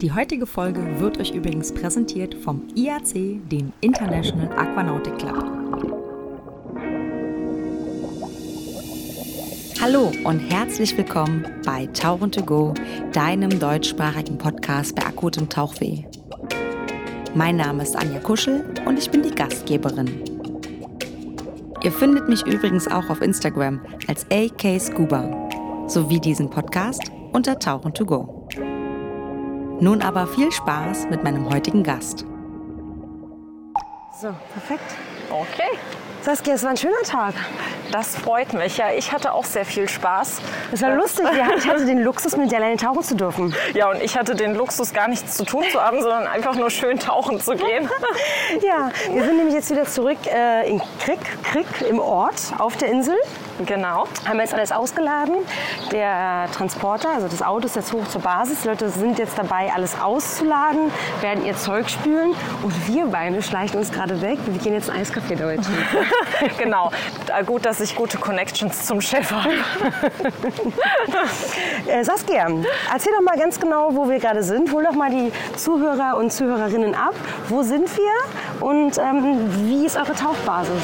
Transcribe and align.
Die 0.00 0.12
heutige 0.12 0.44
Folge 0.44 0.98
wird 0.98 1.18
euch 1.18 1.30
übrigens 1.30 1.72
präsentiert 1.72 2.34
vom 2.34 2.62
IAC, 2.74 3.48
dem 3.48 3.72
International 3.80 4.48
Aquanautic 4.58 5.16
Club. 5.18 5.44
Hallo 9.80 10.10
und 10.24 10.40
herzlich 10.40 10.96
willkommen 10.98 11.46
bei 11.64 11.86
Tauchen 11.86 12.32
to 12.32 12.42
Go, 12.42 12.74
deinem 13.12 13.60
deutschsprachigen 13.60 14.36
Podcast 14.36 14.96
bei 14.96 15.06
akutem 15.06 15.48
Tauchweh. 15.48 16.04
Mein 17.34 17.56
Name 17.56 17.84
ist 17.84 17.94
Anja 17.94 18.18
Kuschel 18.18 18.64
und 18.86 18.98
ich 18.98 19.10
bin 19.10 19.22
die 19.22 19.34
Gastgeberin. 19.34 20.10
Ihr 21.84 21.92
findet 21.92 22.28
mich 22.28 22.44
übrigens 22.46 22.88
auch 22.88 23.08
auf 23.10 23.20
Instagram 23.20 23.80
als 24.08 24.26
AK 24.30 24.80
Scuba 24.80 25.48
sowie 25.86 26.18
diesen 26.18 26.50
Podcast 26.50 27.02
unter 27.32 27.58
Tauchen 27.58 27.94
to 27.94 28.04
Go. 28.04 28.43
Nun 29.80 30.02
aber 30.02 30.26
viel 30.26 30.52
Spaß 30.52 31.08
mit 31.10 31.24
meinem 31.24 31.50
heutigen 31.50 31.82
Gast. 31.82 32.24
So, 34.20 34.28
perfekt. 34.52 34.94
Okay, 35.30 35.78
Saskia, 36.22 36.54
es 36.54 36.62
war 36.62 36.70
ein 36.70 36.76
schöner 36.76 37.02
Tag. 37.02 37.34
Das 37.92 38.16
freut 38.16 38.52
mich. 38.52 38.76
Ja, 38.78 38.86
ich 38.96 39.12
hatte 39.12 39.32
auch 39.32 39.44
sehr 39.44 39.64
viel 39.64 39.88
Spaß. 39.88 40.38
Es 40.72 40.82
war 40.82 40.90
lustig. 40.94 41.26
Ja, 41.36 41.48
Ich 41.56 41.68
hatte 41.68 41.84
den 41.84 42.02
Luxus, 42.02 42.36
mit 42.36 42.50
dir 42.50 42.56
alleine 42.58 42.76
tauchen 42.76 43.02
zu 43.02 43.14
dürfen. 43.16 43.54
Ja, 43.74 43.90
und 43.90 44.00
ich 44.02 44.16
hatte 44.16 44.34
den 44.34 44.54
Luxus, 44.54 44.92
gar 44.92 45.08
nichts 45.08 45.36
zu 45.36 45.44
tun 45.44 45.64
zu 45.72 45.80
haben, 45.82 46.00
sondern 46.00 46.26
einfach 46.26 46.54
nur 46.54 46.70
schön 46.70 46.98
tauchen 46.98 47.40
zu 47.40 47.54
gehen. 47.56 47.88
Ja, 48.62 48.90
wir 49.10 49.24
sind 49.24 49.36
nämlich 49.36 49.54
jetzt 49.54 49.70
wieder 49.70 49.84
zurück 49.84 50.18
äh, 50.26 50.68
in 50.68 50.80
Krick, 51.00 51.18
Krick 51.42 51.66
im 51.88 51.98
Ort 51.98 52.34
auf 52.58 52.76
der 52.76 52.88
Insel. 52.88 53.16
Genau. 53.66 54.06
Haben 54.28 54.40
jetzt 54.40 54.54
alles 54.54 54.72
ausgeladen. 54.72 55.34
Der 55.92 56.46
Transporter, 56.52 57.10
also 57.10 57.28
das 57.28 57.42
Auto 57.42 57.66
ist 57.66 57.76
jetzt 57.76 57.92
hoch 57.92 58.06
zur 58.08 58.20
Basis. 58.20 58.62
Die 58.62 58.68
Leute 58.68 58.88
sind 58.90 59.18
jetzt 59.18 59.38
dabei, 59.38 59.70
alles 59.74 60.00
auszuladen, 60.00 60.90
werden 61.20 61.44
ihr 61.44 61.56
Zeug 61.56 61.88
spülen. 61.88 62.34
Und 62.62 62.88
wir 62.88 63.06
beide 63.06 63.42
schleichen 63.42 63.78
uns 63.78 63.92
gerade 63.92 64.20
weg. 64.20 64.38
Wir 64.46 64.58
gehen 64.60 64.74
jetzt 64.74 64.90
ein 64.90 65.00
Eiskaffee 65.00 65.36
trinken. 65.36 65.66
genau. 66.58 66.90
Äh, 67.36 67.44
Gut, 67.44 67.64
dass 67.64 67.73
ich 67.80 67.94
gute 67.94 68.18
Connections 68.18 68.86
zum 68.86 69.00
Chef 69.00 69.30
habe. 69.30 69.50
Äh, 71.86 72.02
Saskia, 72.02 72.46
erzähl 72.92 73.12
doch 73.12 73.22
mal 73.22 73.36
ganz 73.36 73.60
genau, 73.60 73.94
wo 73.94 74.08
wir 74.08 74.18
gerade 74.18 74.42
sind. 74.42 74.72
Hol 74.72 74.84
doch 74.84 74.94
mal 74.94 75.10
die 75.10 75.30
Zuhörer 75.56 76.16
und 76.16 76.32
Zuhörerinnen 76.32 76.94
ab. 76.94 77.14
Wo 77.48 77.62
sind 77.62 77.90
wir 77.96 78.66
und 78.66 78.96
ähm, 78.98 79.50
wie 79.68 79.84
ist 79.84 79.96
eure 79.96 80.14
Tauchbasis? 80.14 80.82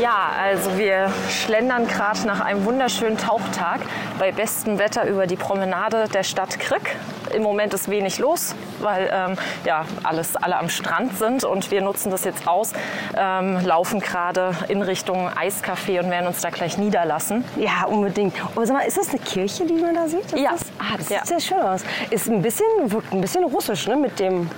Ja, 0.00 0.30
also 0.40 0.78
wir 0.78 1.10
schlendern 1.28 1.88
gerade 1.88 2.24
nach 2.26 2.40
einem 2.40 2.64
wunderschönen 2.64 3.18
Tauchtag 3.18 3.80
bei 4.18 4.30
bestem 4.30 4.78
Wetter 4.78 5.08
über 5.08 5.26
die 5.26 5.36
Promenade 5.36 6.06
der 6.12 6.22
Stadt 6.22 6.58
Krick. 6.60 6.96
Im 7.34 7.42
Moment 7.42 7.74
ist 7.74 7.88
wenig 7.90 8.18
los, 8.18 8.54
weil 8.80 9.10
ähm, 9.12 9.36
ja, 9.64 9.84
alles, 10.02 10.36
alle 10.36 10.56
am 10.58 10.68
Strand 10.68 11.16
sind 11.18 11.44
und 11.44 11.70
wir 11.70 11.80
nutzen 11.82 12.10
das 12.10 12.24
jetzt 12.24 12.46
aus, 12.46 12.72
ähm, 13.16 13.58
laufen 13.64 14.00
gerade 14.00 14.52
in 14.68 14.82
Richtung 14.82 15.28
Eiscafé 15.30 16.00
und 16.02 16.10
werden 16.10 16.26
uns 16.26 16.40
da 16.40 16.50
gleich 16.50 16.78
niederlassen. 16.78 17.44
Ja, 17.56 17.86
unbedingt. 17.86 18.34
Aber 18.54 18.66
sag 18.66 18.76
mal, 18.76 18.86
ist 18.86 18.96
das 18.98 19.10
eine 19.10 19.18
Kirche, 19.20 19.64
die 19.66 19.74
man 19.74 19.94
da 19.94 20.08
sieht? 20.08 20.24
Ist 20.32 20.36
Ja. 20.38 20.50
Das? 20.52 20.62
Ah, 20.78 20.96
das 20.96 21.08
Ja. 21.08 21.18
sieht 21.18 21.26
sehr 21.28 21.40
schön 21.40 21.60
aus. 21.60 21.82
Ist 22.10 22.28
ein 22.28 22.42
bisschen, 22.42 22.66
wirkt 22.84 23.12
ein 23.12 23.20
bisschen 23.20 23.44
russisch, 23.44 23.86
ne? 23.86 23.96
Mit 23.96 24.18
dem 24.18 24.50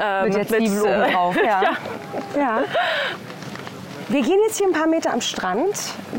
Ähm, 0.00 0.24
mit 0.24 0.34
der 0.36 0.46
Zwiebel 0.46 0.78
äh, 0.78 0.80
oben 1.02 1.12
drauf. 1.12 1.36
Ja. 1.44 1.62
ja. 2.36 2.60
Wir 4.10 4.22
gehen 4.22 4.38
jetzt 4.46 4.56
hier 4.56 4.66
ein 4.66 4.72
paar 4.72 4.86
Meter 4.86 5.12
am 5.12 5.20
Strand. 5.20 5.74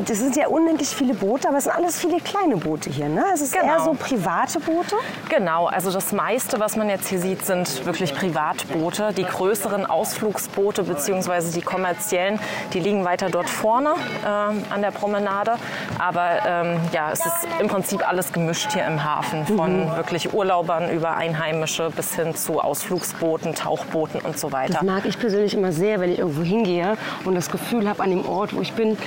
Das 0.06 0.20
sind 0.20 0.36
ja 0.36 0.48
unendlich 0.48 0.90
viele 0.90 1.16
Boote, 1.16 1.48
aber 1.48 1.58
es 1.58 1.64
sind 1.64 1.74
alles 1.76 2.00
viele 2.00 2.20
kleine 2.20 2.56
Boote 2.58 2.92
hier. 2.92 3.10
Ne? 3.10 3.24
Es 3.34 3.42
ist 3.42 3.52
Genau. 3.54 3.66
eher 3.66 3.80
so 3.80 3.94
private 3.96 4.60
Boote. 4.60 4.96
Genau, 5.28 5.66
also 5.66 5.92
das 5.92 6.12
meiste, 6.12 6.60
was 6.60 6.76
man 6.76 6.88
jetzt 6.88 7.08
hier 7.08 7.18
sieht, 7.18 7.44
sind 7.44 7.84
wirklich 7.88 8.14
Privatboote. 8.14 9.12
Die 9.14 9.24
größeren 9.24 9.88
Ausflugsboote 9.88 10.84
bzw. 10.84 11.52
die 11.56 11.64
kommerziellen, 11.64 12.40
die 12.74 12.80
liegen 12.80 13.06
weiter 13.06 13.32
dort 13.32 13.50
vorne 13.50 13.96
ähm, 14.24 14.64
an 14.70 14.82
der 14.84 14.92
Promenade. 14.92 15.56
Aber 15.98 16.46
ähm, 16.46 16.80
ja, 16.94 17.12
es 17.12 17.26
ist 17.26 17.48
im 17.60 17.70
Prinzip 17.70 18.08
alles 18.08 18.32
gemischt 18.32 18.72
hier 18.72 18.86
im 18.86 19.04
Hafen. 19.04 19.48
Von 19.48 19.96
wirklich 19.96 20.32
Urlaubern 20.32 20.92
über 20.92 21.18
Einheimische 21.18 21.90
bis 21.90 22.14
hin 22.14 22.36
zu 22.36 22.62
Ausflugsbooten, 22.62 23.56
Tauchbooten 23.56 24.22
und 24.22 24.38
so 24.38 24.52
weiter. 24.52 24.74
Das 24.74 24.84
mag 24.84 25.06
ich 25.06 25.18
persönlich 25.18 25.56
immer 25.56 25.72
sehr, 25.72 26.00
wenn 26.00 26.12
ich 26.12 26.20
irgendwo 26.20 26.44
hingehe 26.44 26.96
und 27.26 27.34
das 27.34 27.50
Gefühl 27.50 27.79
habe, 27.88 28.02
an 28.04 28.10
dem 28.10 28.28
Ort, 28.28 28.56
wo 28.56 28.62
ich 28.62 28.74
bin, 28.74 28.98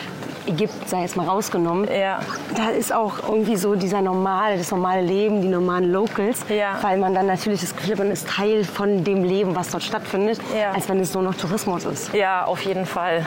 Ägypten 0.46 0.86
sei 0.88 1.02
jetzt 1.02 1.16
mal 1.16 1.26
rausgenommen, 1.28 1.88
Ja. 1.88 2.18
da 2.56 2.70
ist 2.70 2.92
auch 2.92 3.14
irgendwie 3.28 3.56
so 3.56 3.74
dieser 3.76 4.02
normale, 4.02 4.58
das 4.58 4.70
normale 4.72 5.00
Leben, 5.02 5.40
die 5.40 5.48
normalen 5.48 5.92
Locals, 5.92 6.44
Ja. 6.48 6.78
weil 6.82 6.98
man 6.98 7.14
dann 7.14 7.26
natürlich 7.26 7.60
das 7.60 7.76
Gefühl 7.76 7.92
hat, 7.92 7.98
man 7.98 8.10
ist 8.10 8.28
Teil 8.28 8.64
von 8.64 9.04
dem 9.04 9.22
Leben, 9.22 9.54
was 9.54 9.70
dort 9.70 9.84
stattfindet, 9.84 10.40
Ja. 10.58 10.72
als 10.72 10.88
wenn 10.88 10.98
es 11.00 11.14
nur 11.14 11.22
noch 11.22 11.34
Tourismus 11.36 11.84
ist. 11.84 12.12
Ja, 12.12 12.44
auf 12.44 12.60
jeden 12.62 12.86
Fall. 12.86 13.24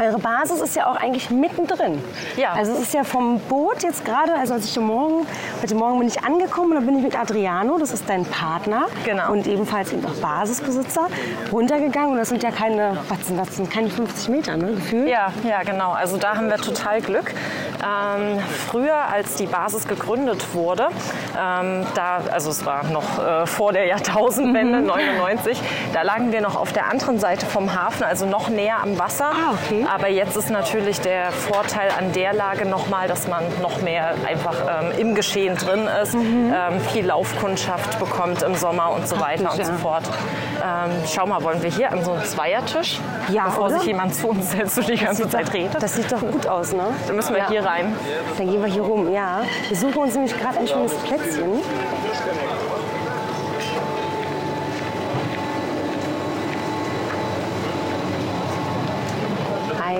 Eure 0.00 0.18
Basis 0.18 0.60
ist 0.60 0.76
ja 0.76 0.86
auch 0.86 0.96
eigentlich 0.96 1.28
mittendrin. 1.30 2.00
Ja. 2.36 2.52
Also 2.52 2.72
es 2.72 2.80
ist 2.80 2.94
ja 2.94 3.02
vom 3.02 3.40
Boot 3.40 3.82
jetzt 3.82 4.04
gerade, 4.04 4.32
also 4.34 4.54
als 4.54 4.64
ich 4.66 4.76
heute 4.76 4.86
Morgen, 4.86 5.26
heute 5.60 5.74
Morgen 5.74 5.98
bin 5.98 6.08
ich 6.08 6.22
angekommen, 6.22 6.74
da 6.74 6.80
bin 6.80 6.96
ich 6.98 7.02
mit 7.02 7.18
Adriano, 7.18 7.78
das 7.78 7.90
ist 7.92 8.08
dein 8.08 8.24
Partner 8.24 8.86
Genau. 9.04 9.32
und 9.32 9.46
ebenfalls 9.48 9.92
eben 9.92 10.04
auch 10.06 10.14
Basisbesitzer, 10.14 11.08
runtergegangen 11.52 12.12
und 12.12 12.18
das 12.18 12.28
sind 12.28 12.44
ja 12.44 12.52
keine, 12.52 12.96
was 13.08 13.26
sind 13.26 13.38
das, 13.38 13.56
sind 13.56 13.70
keine 13.72 13.90
50 13.90 14.28
Meter, 14.28 14.56
ne, 14.56 14.74
gefühlt? 14.74 15.08
Ja, 15.08 15.32
ja, 15.42 15.62
genau. 15.64 15.92
Also 15.92 16.16
da 16.16 16.36
haben 16.36 16.48
wir 16.48 16.58
total 16.58 17.00
Glück. 17.00 17.34
Ähm, 17.84 18.38
früher, 18.70 18.94
als 19.12 19.34
die 19.34 19.46
Basis 19.46 19.88
gegründet 19.88 20.54
wurde, 20.54 20.88
ähm, 21.36 21.86
da, 21.94 22.20
also 22.32 22.50
es 22.50 22.64
war 22.64 22.84
noch 22.84 23.18
äh, 23.18 23.46
vor 23.46 23.72
der 23.72 23.86
Jahrtausendwende, 23.86 24.80
99, 24.80 25.60
da 25.92 26.02
lagen 26.02 26.30
wir 26.32 26.40
noch 26.40 26.54
auf 26.56 26.72
der 26.72 26.88
anderen 26.88 27.18
Seite 27.18 27.46
vom 27.46 27.74
Hafen, 27.74 28.04
also 28.04 28.26
noch 28.26 28.48
näher 28.48 28.76
am 28.82 28.96
Wasser. 28.98 29.26
Ah, 29.32 29.54
okay. 29.54 29.86
Aber 29.90 30.08
jetzt 30.08 30.36
ist 30.36 30.50
natürlich 30.50 31.00
der 31.00 31.32
Vorteil 31.32 31.90
an 31.96 32.12
der 32.12 32.32
Lage 32.34 32.66
nochmal, 32.66 33.08
dass 33.08 33.26
man 33.26 33.42
noch 33.62 33.80
mehr 33.80 34.14
einfach 34.26 34.54
ähm, 34.82 34.92
im 34.98 35.14
Geschehen 35.14 35.56
drin 35.56 35.88
ist, 36.02 36.14
Mhm. 36.14 36.52
ähm, 36.54 36.80
viel 36.80 37.06
Laufkundschaft 37.06 37.98
bekommt 37.98 38.42
im 38.42 38.54
Sommer 38.54 38.90
und 38.92 39.08
so 39.08 39.18
weiter 39.20 39.50
und 39.50 39.58
ja. 39.58 39.64
so 39.64 39.72
fort. 39.74 40.04
Ähm, 40.62 40.90
schau 41.10 41.26
mal, 41.26 41.42
wollen 41.42 41.62
wir 41.62 41.70
hier 41.70 41.90
an 41.92 42.04
so 42.04 42.12
einen 42.12 42.24
Zweiertisch, 42.24 42.98
Ja, 43.30 43.44
bevor 43.46 43.66
oder? 43.66 43.78
sich 43.78 43.86
jemand 43.86 44.14
zu 44.14 44.28
uns 44.28 44.50
setzt 44.50 44.78
und 44.78 44.88
die 44.88 44.96
ganze 44.96 45.28
Zeit 45.28 45.52
redet? 45.54 45.82
Das 45.82 45.94
sieht 45.94 46.10
doch 46.12 46.20
gut 46.20 46.46
aus, 46.46 46.72
ne? 46.72 46.84
Dann 47.06 47.16
müssen 47.16 47.32
wir 47.34 47.42
Ja. 47.42 47.48
hier 47.48 47.64
rein. 47.64 47.94
Dann 48.36 48.50
gehen 48.50 48.60
wir 48.62 48.70
hier 48.70 48.82
rum, 48.82 49.12
ja. 49.12 49.42
Wir 49.68 49.76
suchen 49.76 49.96
uns 50.02 50.14
nämlich 50.14 50.36
gerade 50.38 50.58
ein 50.58 50.68
schönes 50.68 50.94
Plätzchen. 50.96 51.62
Hi. 59.80 59.96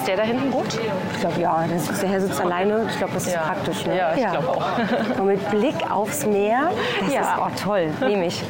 Ist 0.00 0.08
der 0.08 0.16
da 0.16 0.22
hinten 0.22 0.50
gut? 0.50 0.66
Ich 1.14 1.20
glaube, 1.20 1.38
ja, 1.40 1.64
der, 1.68 2.08
Herr 2.08 2.20
sitzt 2.22 2.40
alleine. 2.40 2.86
Ich 2.90 2.96
glaube, 2.96 3.12
das 3.12 3.26
ist 3.26 3.34
Ja. 3.34 3.40
praktisch. 3.42 3.84
Ne? 3.84 3.98
Ja, 3.98 4.12
ich 4.14 4.26
glaube 4.26 4.48
auch. 4.48 4.66
Und 5.18 5.26
mit 5.26 5.50
Blick 5.50 5.74
aufs 5.90 6.24
Meer, 6.24 6.70
das 7.04 7.12
Ja. 7.12 7.20
ist 7.20 7.28
oh, 7.38 7.48
toll, 7.62 7.90
nehme 8.00 8.26
ich. 8.26 8.42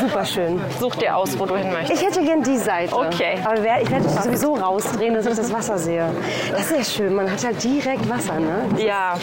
Super 0.00 0.24
schön. 0.24 0.60
Such 0.78 0.94
dir 0.94 1.16
aus, 1.16 1.36
wo 1.40 1.44
du 1.46 1.56
hin 1.56 1.72
möchtest. 1.72 2.00
Ich 2.00 2.06
hätte 2.08 2.24
gern 2.24 2.42
die 2.44 2.56
Seite. 2.56 2.94
Okay. 2.96 3.38
Aber 3.44 3.56
ich 3.56 3.64
werde 3.90 4.04
mich 4.04 4.12
sowieso 4.20 4.54
rausdrehen, 4.54 5.14
dass 5.14 5.26
ich 5.26 5.34
das 5.34 5.52
Wasser 5.52 5.76
sehe. 5.76 6.06
Das 6.52 6.70
ist 6.70 6.76
ja 6.76 6.84
schön, 6.84 7.14
man 7.16 7.28
hat 7.30 7.44
halt 7.44 7.62
direkt 7.64 8.08
Wasser. 8.08 8.38
Ne? 8.38 8.66
Ja, 8.78 9.14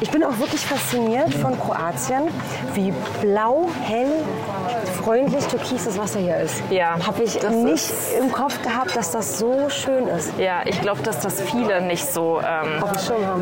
Ich 0.00 0.10
bin 0.10 0.22
auch 0.22 0.38
wirklich 0.38 0.64
fasziniert 0.64 1.34
von 1.34 1.58
Kroatien, 1.58 2.28
wie 2.74 2.92
blau, 3.20 3.66
hell, 3.82 4.12
freundlich 5.06 5.46
türkis 5.46 5.84
das 5.84 5.96
Wasser 5.96 6.18
hier 6.18 6.36
ist. 6.38 6.60
Ja, 6.68 6.96
Habe 7.06 7.22
ich 7.22 7.40
nicht 7.40 7.92
im 8.20 8.32
Kopf 8.32 8.60
gehabt, 8.62 8.96
dass 8.96 9.12
das 9.12 9.38
so 9.38 9.68
schön 9.68 10.08
ist. 10.08 10.36
ja, 10.36 10.62
ich 10.64 10.80
glaube, 10.80 11.00
dass 11.04 11.20
das 11.20 11.40
viele 11.42 11.80
nicht 11.80 12.04
so 12.12 12.40
ähm, 12.40 12.82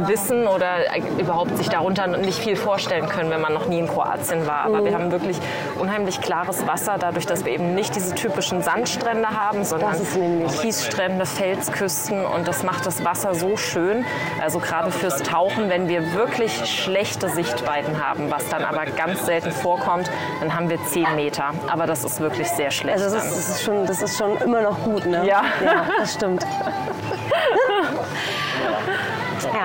wissen 0.07 0.47
oder 0.47 0.95
äh, 0.95 1.01
überhaupt 1.19 1.57
sich 1.57 1.71
darunter 1.71 2.07
nicht 2.07 2.39
viel 2.39 2.57
vorstellen 2.57 3.09
können, 3.09 3.31
wenn 3.31 3.41
man 3.41 3.55
noch 3.55 3.67
nie 3.67 3.79
in 3.79 3.89
Kroatien 3.89 4.47
war. 4.47 4.67
Aber 4.67 4.81
Mhm. 4.81 4.85
wir 4.85 4.95
haben 4.95 5.11
wirklich 5.11 5.39
unheimlich 5.81 6.21
klares 6.21 6.67
Wasser, 6.67 6.97
dadurch, 7.01 7.25
dass 7.25 7.47
wir 7.47 7.53
eben 7.53 7.75
nicht 7.75 7.95
diese 7.97 8.15
typischen 8.15 8.61
Sandstrände 8.61 9.31
haben, 9.31 9.65
sondern 9.65 9.95
Kiesstrände, 10.61 11.25
Felsküsten 11.25 12.27
und 12.27 12.47
das 12.47 12.63
macht 12.63 12.85
das 12.85 13.03
Wasser 13.07 13.35
so 13.35 13.57
schön. 13.57 14.05
Also 14.43 14.59
gerade 14.59 14.91
fürs 14.91 15.23
Tauchen, 15.23 15.71
wenn 15.71 15.89
wir 15.89 16.13
wirklich 16.13 16.67
schlechte 16.67 17.31
Sichtweiten 17.31 18.07
haben, 18.07 18.31
was 18.31 18.47
dann 18.51 18.65
aber 18.65 18.85
ganz 18.85 19.25
selten 19.25 19.51
vorkommt, 19.51 20.11
dann 20.41 20.55
haben 20.55 20.69
wir 20.69 20.79
10 20.85 21.07
Meter. 21.17 21.54
Aber 21.69 21.87
das 21.87 22.05
ist 22.05 22.21
wirklich 22.21 22.49
sehr 22.49 22.71
schlecht. 22.71 22.99
Also 22.99 23.15
das 23.15 23.27
ist, 23.27 23.37
das 23.37 23.49
ist, 23.49 23.63
schon, 23.63 23.87
das 23.87 24.03
ist 24.03 24.19
schon 24.19 24.37
immer 24.39 24.63
noch 24.63 24.83
gut, 24.83 25.07
ne? 25.07 25.27
Ja. 25.27 25.43
Ja, 25.65 25.87
das 25.99 26.15
stimmt. 26.15 26.45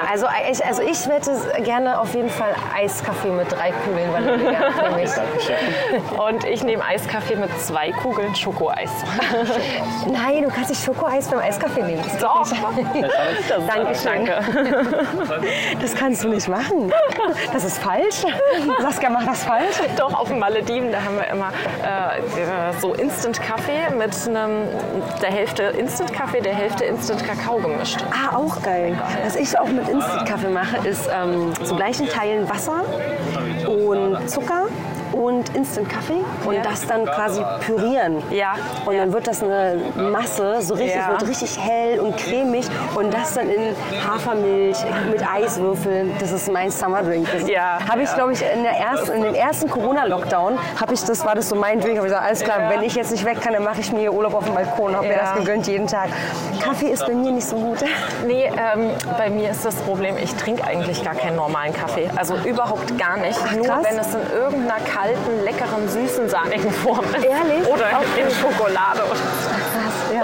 Also 0.09 0.27
ich, 0.51 0.65
also 0.65 0.81
ich 0.81 1.05
hätte 1.07 1.31
gerne 1.63 1.99
auf 1.99 2.13
jeden 2.13 2.29
Fall 2.29 2.53
Eiskaffee 2.75 3.29
mit 3.29 3.51
drei 3.51 3.71
Kugeln 3.71 4.13
Vanille. 4.13 4.37
nehme 4.37 5.03
ich. 5.03 6.19
Und 6.19 6.43
ich 6.45 6.63
nehme 6.63 6.83
Eiskaffee 6.83 7.35
mit 7.35 7.49
zwei 7.59 7.91
Kugeln 7.91 8.35
Schokoeis. 8.35 8.91
Nein, 10.07 10.43
du 10.43 10.49
kannst 10.49 10.69
nicht 10.69 10.83
Schokoeis 10.83 11.27
beim 11.27 11.39
Eiskaffee 11.39 11.83
nehmen. 11.83 12.03
Das 12.03 12.17
Doch. 12.17 12.47
Dankeschön. 13.67 14.25
Danke. 14.25 14.39
Das 15.81 15.95
kannst 15.95 16.23
du 16.23 16.29
nicht 16.29 16.47
machen. 16.47 16.91
Das 17.53 17.63
ist 17.63 17.79
falsch. 17.79 18.23
Saskia 18.79 19.09
macht 19.09 19.27
das 19.27 19.43
falsch. 19.43 19.77
Doch, 19.97 20.13
auf 20.13 20.27
den 20.27 20.39
Malediven, 20.39 20.91
da 20.91 20.99
haben 21.03 21.17
wir 21.17 21.27
immer 21.27 21.49
äh, 21.83 22.73
so 22.79 22.93
Instant-Kaffee 22.93 23.89
mit 23.97 24.15
einem, 24.27 24.67
der 25.21 25.31
Hälfte 25.31 25.63
Instant-Kaffee, 25.63 26.41
der 26.41 26.53
Hälfte 26.55 26.85
Instant-Kakao 26.85 27.57
gemischt. 27.57 28.03
Ah, 28.11 28.35
auch 28.35 28.61
geil. 28.61 28.97
Was 29.23 29.35
ich 29.35 29.57
auch 29.57 29.67
mit 29.67 29.88
Instant-Kaffee 29.89 30.49
mache, 30.49 30.87
ist 30.87 31.09
ähm, 31.11 31.53
zu 31.63 31.75
gleichen 31.75 32.07
Teilen 32.07 32.47
Wasser 32.49 32.83
und 33.67 34.29
Zucker 34.29 34.67
und 35.13 35.55
Instant-Kaffee 35.55 36.23
und 36.45 36.53
Ja. 36.55 36.61
das 36.63 36.85
dann 36.87 37.05
quasi 37.05 37.43
pürieren. 37.65 38.21
Ja. 38.31 38.53
Und 38.85 38.97
dann 38.97 39.11
wird 39.13 39.27
das 39.27 39.41
eine 39.43 39.77
Masse, 39.95 40.61
so 40.61 40.73
richtig, 40.75 40.95
Ja. 40.95 41.09
wird 41.11 41.27
richtig 41.27 41.57
hell 41.59 41.99
und 41.99 42.17
cremig 42.17 42.65
und 42.95 43.13
das 43.13 43.33
dann 43.35 43.49
in 43.49 43.75
Hafermilch 44.07 44.77
mit 45.11 45.21
Eiswürfeln. 45.27 46.11
Das 46.19 46.31
ist 46.31 46.51
mein 46.51 46.71
Summer 46.71 47.03
Drink. 47.03 47.27
Das 47.31 47.47
Ja, 47.49 47.79
Habe 47.89 48.03
ich, 48.03 48.13
glaube 48.13 48.33
ich, 48.33 48.41
in, 48.41 48.63
der 48.63 48.73
ersten, 48.73 49.11
in 49.11 49.23
dem 49.23 49.35
ersten 49.35 49.69
Corona-Lockdown, 49.69 50.57
habe 50.79 50.93
ich 50.93 51.03
das, 51.03 51.25
war 51.25 51.35
das 51.35 51.49
so 51.49 51.55
mein 51.55 51.79
Drink. 51.79 51.97
Habe 51.97 52.07
ich 52.07 52.13
gesagt, 52.13 52.25
alles 52.25 52.43
klar, 52.43 52.69
wenn 52.69 52.81
ich 52.83 52.95
jetzt 52.95 53.11
nicht 53.11 53.25
weg 53.25 53.41
kann, 53.41 53.53
dann 53.53 53.63
mache 53.63 53.79
ich 53.81 53.91
mir 53.91 54.13
Urlaub 54.13 54.33
auf 54.35 54.45
dem 54.45 54.53
Balkon. 54.53 54.95
Habe 54.95 55.07
mir 55.07 55.17
das 55.17 55.35
gegönnt 55.35 55.67
jeden 55.67 55.87
Tag. 55.87 56.09
Kaffee 56.63 56.87
ist 56.87 57.05
bei 57.05 57.13
mir 57.13 57.31
nicht 57.31 57.47
so 57.47 57.55
gut. 57.55 57.79
Nee, 58.25 58.45
ähm, 58.45 58.91
bei 59.17 59.29
mir 59.29 59.49
ist 59.51 59.65
das 59.65 59.75
Problem, 59.75 60.15
ich 60.17 60.33
trinke 60.35 60.63
eigentlich 60.65 61.03
gar 61.03 61.15
keinen 61.15 61.35
normalen 61.35 61.73
Kaffee. 61.73 62.09
Also 62.15 62.35
überhaupt 62.45 62.97
gar 62.97 63.17
nicht. 63.17 63.39
Nur 63.55 63.65
krass. 63.65 63.83
wenn 63.83 63.97
es 63.97 64.13
in 64.13 64.21
irgendeiner 64.35 64.83
kalten, 64.99 65.43
leckeren, 65.45 65.87
süßen, 65.87 66.27
sahnigen 66.29 66.71
Form 66.71 67.05
ist. 67.15 67.23
Ehrlich? 67.25 67.65
Oder 67.67 67.85
Okay. 67.99 68.21
in 68.23 68.31
Schokolade. 68.31 69.01
Ja. 70.13 70.21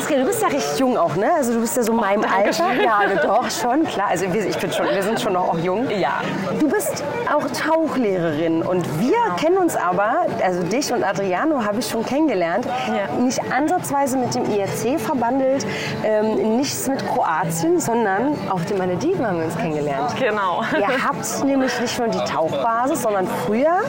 Saskia, 0.00 0.18
du 0.18 0.24
bist 0.24 0.40
ja 0.40 0.48
recht 0.48 0.78
jung 0.80 0.96
auch, 0.96 1.14
ne? 1.16 1.26
Also 1.36 1.52
du 1.52 1.60
bist 1.60 1.76
ja 1.76 1.82
so 1.82 1.92
meinem 1.92 2.24
Alter. 2.24 2.72
Ja, 2.82 3.00
doch, 3.22 3.50
schon, 3.50 3.84
klar. 3.84 4.06
Also 4.08 4.32
wir, 4.32 4.46
ich 4.46 4.56
bin 4.56 4.72
schon, 4.72 4.86
wir 4.86 5.02
sind 5.02 5.20
schon 5.20 5.34
noch 5.34 5.48
auch 5.48 5.58
jung. 5.58 5.90
Ja. 5.90 6.22
Du 6.58 6.68
bist 6.70 7.04
auch 7.30 7.44
Tauchlehrerin 7.50 8.62
und 8.62 8.84
wir 8.98 9.16
kennen 9.38 9.58
uns 9.58 9.76
aber, 9.76 10.26
also 10.42 10.62
dich 10.62 10.90
und 10.92 11.04
Adriano 11.04 11.62
habe 11.64 11.80
ich 11.80 11.88
schon 11.88 12.04
kennengelernt, 12.04 12.66
Ja. 12.88 13.14
nicht 13.22 13.40
ansatzweise 13.52 14.16
mit 14.16 14.34
dem 14.34 14.44
IRC 14.50 14.98
verbandelt, 14.98 15.66
ähm, 16.02 16.56
nichts 16.56 16.88
mit 16.88 17.06
Kroatien, 17.06 17.78
sondern 17.78 18.34
auf 18.48 18.64
den 18.64 18.78
Malediven 18.78 19.26
haben 19.26 19.38
wir 19.38 19.44
uns 19.46 19.56
kennengelernt. 19.56 20.14
Genau. 20.18 20.62
Ihr 20.78 21.04
habt 21.04 21.44
nämlich 21.44 21.78
nicht 21.78 21.98
nur 21.98 22.08
die 22.08 22.24
Tauchbasis, 22.24 23.02
sondern 23.02 23.26
früher, 23.44 23.80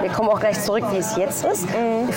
wir 0.00 0.10
kommen 0.10 0.30
auch 0.30 0.40
gleich 0.40 0.60
zurück, 0.62 0.84
wie 0.92 0.98
es 0.98 1.14
jetzt 1.16 1.44
ist, 1.44 1.66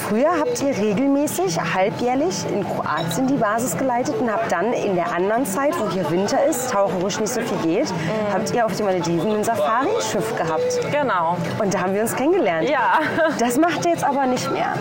früher 0.07 0.29
habt 0.39 0.61
ihr 0.61 0.77
regelmäßig, 0.77 1.59
halbjährlich 1.73 2.45
in 2.49 2.63
Kroatien 2.63 3.27
die 3.27 3.40
Basis 3.41 3.75
geleitet 3.75 4.15
und 4.19 4.31
habt 4.31 4.51
dann 4.51 4.71
in 4.71 4.95
der 4.95 5.11
anderen 5.11 5.45
Zeit, 5.45 5.73
wo 5.79 5.89
hier 5.89 6.09
Winter 6.11 6.37
ist, 6.45 6.71
taucherisch 6.71 7.19
nicht 7.19 7.33
so 7.33 7.41
viel 7.41 7.57
geht, 7.57 7.93
habt 8.31 8.53
ihr 8.53 8.65
auf 8.65 8.75
den 8.75 8.85
Malediven 8.85 9.35
ein 9.35 9.43
Safari-Schiff 9.43 10.35
gehabt. 10.37 10.79
Genau. 10.91 11.37
Und 11.59 11.73
da 11.73 11.81
haben 11.81 11.93
wir 11.93 12.01
uns 12.01 12.15
kennengelernt. 12.15 12.69
Ja. 12.69 12.99
Das 13.39 13.57
macht 13.57 13.85
ihr 13.85 13.91
jetzt 13.91 14.03
aber 14.03 14.27
nicht 14.27 14.51
mehr. 14.51 14.73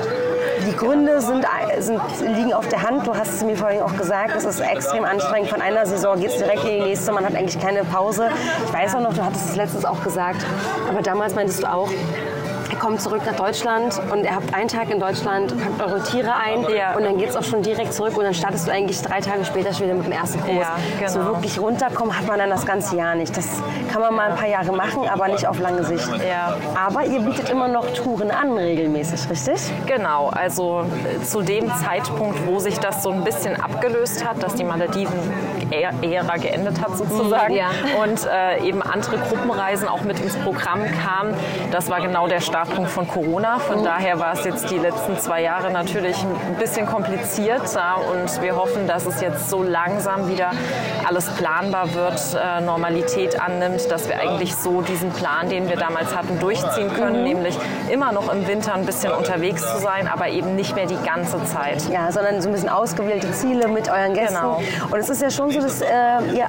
Die 0.66 0.76
Gründe 0.76 1.20
sind, 1.22 1.46
sind, 1.78 2.00
liegen 2.20 2.52
auf 2.52 2.68
der 2.68 2.82
Hand. 2.82 3.06
Du 3.06 3.14
hast 3.14 3.32
es 3.32 3.42
mir 3.42 3.56
vorhin 3.56 3.80
auch 3.80 3.96
gesagt, 3.96 4.36
es 4.36 4.44
ist 4.44 4.60
extrem 4.60 5.04
anstrengend. 5.04 5.48
Von 5.48 5.62
einer 5.62 5.86
Saison 5.86 6.20
geht 6.20 6.30
es 6.30 6.36
direkt 6.36 6.64
in 6.64 6.70
die 6.70 6.80
nächste. 6.80 7.12
Man 7.12 7.24
hat 7.24 7.34
eigentlich 7.34 7.58
keine 7.58 7.84
Pause. 7.84 8.28
Ich 8.66 8.72
weiß 8.72 8.96
auch 8.96 9.00
noch, 9.00 9.14
du 9.14 9.24
hattest 9.24 9.50
es 9.50 9.56
letztens 9.56 9.84
auch 9.86 10.02
gesagt. 10.04 10.44
Aber 10.88 11.00
damals 11.00 11.34
meintest 11.34 11.62
du 11.62 11.72
auch, 11.72 11.88
ihr 12.70 12.78
kommt 12.78 13.00
zurück 13.00 13.22
nach 13.26 13.36
Deutschland 13.36 14.00
und 14.10 14.24
ihr 14.24 14.34
habt 14.34 14.54
einen 14.54 14.68
Tag 14.68 14.90
in 14.90 15.00
Deutschland, 15.00 15.54
packt 15.60 15.80
eure 15.90 16.02
Tiere 16.02 16.34
ein 16.34 16.64
Ja. 16.74 16.94
und 16.96 17.04
dann 17.04 17.18
geht 17.18 17.30
es 17.30 17.36
auch 17.36 17.42
schon 17.42 17.62
direkt 17.62 17.92
zurück 17.92 18.16
und 18.16 18.24
dann 18.24 18.34
startest 18.34 18.66
du 18.68 18.72
eigentlich 18.72 19.00
drei 19.02 19.20
Tage 19.20 19.44
später 19.44 19.72
schon 19.72 19.86
wieder 19.86 19.94
mit 19.94 20.06
dem 20.06 20.12
ersten 20.12 20.40
Kurs. 20.40 20.56
Ja, 20.56 20.76
genau. 20.98 21.10
So 21.10 21.24
wirklich 21.24 21.58
runterkommen 21.60 22.16
hat 22.16 22.26
man 22.26 22.38
dann 22.38 22.50
das 22.50 22.64
ganze 22.66 22.96
Jahr 22.96 23.14
nicht. 23.14 23.36
Das 23.36 23.46
kann 23.92 24.00
man 24.00 24.14
mal 24.14 24.30
ein 24.30 24.36
paar 24.36 24.48
Jahre 24.48 24.72
machen, 24.72 25.08
aber 25.08 25.28
nicht 25.28 25.46
auf 25.46 25.58
lange 25.58 25.84
Sicht. 25.84 26.08
Ja. 26.26 26.56
Aber 26.74 27.04
ihr 27.04 27.20
bietet 27.20 27.50
immer 27.50 27.68
noch 27.68 27.86
Touren 27.92 28.30
an, 28.30 28.56
regelmäßig, 28.56 29.28
richtig? 29.30 29.60
Genau, 29.86 30.28
also 30.28 30.84
zu 31.24 31.42
dem 31.42 31.70
Zeitpunkt, 31.84 32.46
wo 32.46 32.58
sich 32.58 32.78
das 32.78 33.02
so 33.02 33.10
ein 33.10 33.24
bisschen 33.24 33.60
abgelöst 33.60 34.24
hat, 34.26 34.42
dass 34.42 34.54
die 34.54 34.64
Malediven-Ära 35.70 36.36
geendet 36.36 36.80
hat 36.80 36.96
sozusagen 36.96 37.54
Ja. 37.54 37.66
und 38.02 38.26
äh, 38.26 38.62
eben 38.66 38.82
andere 38.82 39.18
Gruppenreisen 39.18 39.88
auch 39.88 40.02
mit 40.02 40.20
ins 40.20 40.36
Programm 40.36 40.80
kamen, 41.02 41.34
das 41.70 41.88
war 41.88 42.00
genau 42.00 42.26
der 42.26 42.40
Startpunkt 42.40 42.90
von 42.90 43.06
Corona. 43.08 43.58
Von 43.58 43.84
daher 43.84 44.18
war 44.18 44.32
es 44.32 44.44
jetzt 44.44 44.70
die 44.70 44.78
letzten 44.78 45.18
zwei 45.18 45.42
Jahre 45.42 45.70
natürlich 45.70 46.16
ein 46.22 46.56
bisschen 46.58 46.86
kompliziert 46.86 47.62
ja, 47.74 47.94
und 47.94 48.42
wir 48.42 48.56
hoffen, 48.56 48.86
dass 48.86 49.06
es 49.06 49.20
jetzt 49.20 49.48
so 49.50 49.62
langsam 49.62 50.28
wieder 50.28 50.50
alles 51.06 51.28
planbar 51.30 51.94
wird, 51.94 52.20
äh, 52.34 52.60
Normalität 52.60 53.40
annimmt, 53.40 53.90
dass 53.90 54.08
wir 54.08 54.18
eigentlich 54.20 54.54
so 54.54 54.82
diesen 54.82 55.10
Plan, 55.12 55.48
den 55.48 55.68
wir 55.68 55.76
damals 55.76 56.14
hatten, 56.14 56.38
durchziehen 56.38 56.92
können, 56.94 57.22
nämlich 57.24 57.56
immer 57.90 58.12
noch 58.12 58.32
im 58.32 58.46
Winter 58.46 58.74
ein 58.74 58.86
bisschen 58.86 59.12
unterwegs 59.12 59.62
zu 59.62 59.78
sein, 59.78 60.08
aber 60.08 60.28
eben 60.28 60.54
nicht 60.56 60.74
mehr 60.74 60.86
die 60.86 60.98
ganze 61.04 61.42
Zeit. 61.44 61.88
Ja, 61.90 62.10
sondern 62.12 62.40
so 62.40 62.48
ein 62.48 62.52
bisschen 62.52 62.68
ausgewählte 62.68 63.30
Ziele 63.32 63.68
mit 63.68 63.88
euren 63.88 64.14
Gästen. 64.14 64.34
Genau. 64.36 64.62
Und 64.90 64.98
es 64.98 65.08
ist 65.08 65.22
ja 65.22 65.30
schon 65.30 65.50
so, 65.50 65.59
dass 65.60 65.80
äh, 65.80 65.86
ihr, 66.34 66.46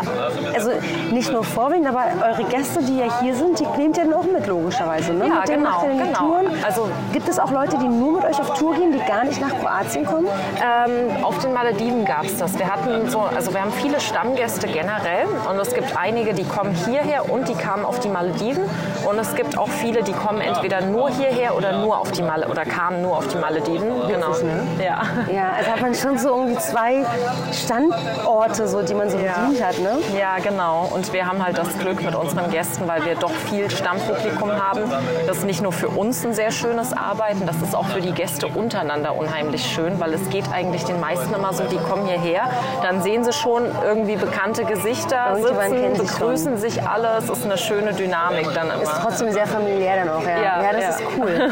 also 0.55 0.71
nicht 1.11 1.31
nur 1.31 1.43
vorwiegend, 1.43 1.87
aber 1.87 2.03
eure 2.25 2.43
Gäste, 2.45 2.81
die 2.83 2.97
ja 2.99 3.21
hier 3.21 3.35
sind, 3.35 3.59
die 3.59 3.65
nehmt 3.77 3.97
ihr 3.97 4.05
dann 4.05 4.13
auch 4.13 4.23
mit, 4.23 4.47
logischerweise. 4.47 5.13
Ne? 5.13 5.27
Ja, 5.27 5.35
mit 5.35 5.49
denen 5.49 5.63
genau, 5.63 5.69
macht 5.69 5.83
ihr 5.83 5.89
dann 5.89 6.07
genau. 6.07 6.19
Touren. 6.19 6.47
Also- 6.65 6.89
Gibt 7.13 7.27
es 7.27 7.39
auch 7.39 7.51
Leute, 7.51 7.77
die 7.77 7.87
nur 7.87 8.13
mit 8.13 8.25
euch 8.25 8.39
auf 8.39 8.57
Tour 8.57 8.75
gehen, 8.75 8.91
die 8.91 8.99
gar 8.99 9.23
nicht 9.23 9.39
nach 9.41 9.49
Kroatien 9.59 10.05
kommen? 10.05 10.27
Ähm, 10.61 11.23
auf 11.23 11.37
den 11.39 11.53
Malediven 11.53 12.05
gab 12.05 12.23
es 12.23 12.37
das. 12.37 12.57
Wir 12.57 12.67
hatten 12.71 13.09
so, 13.09 13.21
also 13.35 13.53
wir 13.53 13.61
haben 13.61 13.71
viele 13.73 13.99
Stammgäste 13.99 14.67
generell 14.67 15.25
und 15.49 15.59
es 15.59 15.73
gibt 15.73 15.95
einige, 15.97 16.33
die 16.33 16.43
kommen 16.45 16.73
hierher 16.73 17.29
und 17.29 17.47
die 17.47 17.53
kamen 17.55 17.85
auf 17.85 17.99
die 17.99 18.09
Malediven 18.09 18.63
und 19.07 19.19
es 19.19 19.35
gibt 19.35 19.57
auch 19.57 19.67
viele, 19.69 20.03
die 20.03 20.13
kommen 20.13 20.41
entweder 20.41 20.81
nur 20.81 21.09
hierher 21.09 21.55
oder 21.55 21.79
nur 21.79 21.99
auf 21.99 22.11
die 22.11 22.21
Mal 22.21 22.43
oder 22.49 22.63
kamen 22.65 23.01
nur 23.01 23.17
auf 23.17 23.27
die 23.27 23.37
Malediven. 23.37 24.07
Genau. 24.07 24.31
Ja. 24.79 25.01
Ja, 25.31 25.51
also 25.57 25.71
hat 25.71 25.81
man 25.81 25.93
schon 25.95 26.17
so 26.17 26.29
irgendwie 26.29 26.57
zwei 26.57 27.03
Standorte, 27.51 28.67
so, 28.67 28.81
die 28.81 28.93
man 28.93 29.00
so 29.09 29.18
Ja. 29.18 29.33
bedient 29.45 29.63
hat, 29.65 29.80
ne? 29.80 29.98
Ja, 30.18 30.38
genau. 30.39 30.89
Und 30.94 31.12
wir 31.13 31.25
haben 31.25 31.44
halt 31.44 31.57
das 31.57 31.77
Glück 31.80 32.01
mit 32.03 32.15
unseren 32.15 32.50
Gästen, 32.51 32.88
weil 32.88 33.03
wir 33.06 33.15
doch 33.15 33.31
viel 33.50 33.69
Stammpublikum 33.69 34.51
haben. 34.51 34.81
Das 35.27 35.38
ist 35.38 35.45
nicht 35.45 35.62
nur 35.62 35.71
für 35.71 35.89
uns 35.89 36.24
ein 36.25 36.33
sehr 36.33 36.51
schönes 36.51 36.94
Arbeiten, 36.94 37.45
das 37.45 37.56
ist 37.62 37.75
auch 37.75 37.86
für 37.88 38.01
die 38.01 38.12
Gäste 38.12 38.48
untereinander 38.48 39.15
unheimlich 39.15 39.65
schön, 39.65 40.00
weil 40.00 40.13
es 40.13 40.30
geht 40.30 40.45
eigentlich 40.51 40.83
den 40.86 41.00
meisten 41.00 41.33
immer 41.33 41.53
so, 41.53 41.63
die 41.63 41.77
kommen 41.77 42.06
hierher, 42.07 42.50
dann 42.83 43.01
sehen 43.01 43.24
sie 43.24 43.33
schon 43.33 43.63
irgendwie 43.83 44.15
bekannte 44.15 44.65
Gesichter, 44.65 45.36
sitzen, 45.38 45.95
sie 45.95 46.01
begrüßen 46.01 46.57
sich 46.57 46.83
alle. 46.83 47.18
Es 47.18 47.30
ist 47.30 47.45
eine 47.45 47.57
schöne 47.57 47.94
Dynamik 47.94 48.54
dann 48.54 48.68
immer. 48.69 49.01
Trotzdem 49.01 49.31
sehr 49.31 49.47
familiär 49.47 49.95
dann 50.06 50.09
auch, 50.09 50.24
ja. 50.24 50.38
Ja, 50.42 50.63
Ja, 50.63 50.71
das 50.74 50.81
ja. 50.81 50.89
ist 50.89 51.01
cool. 51.18 51.51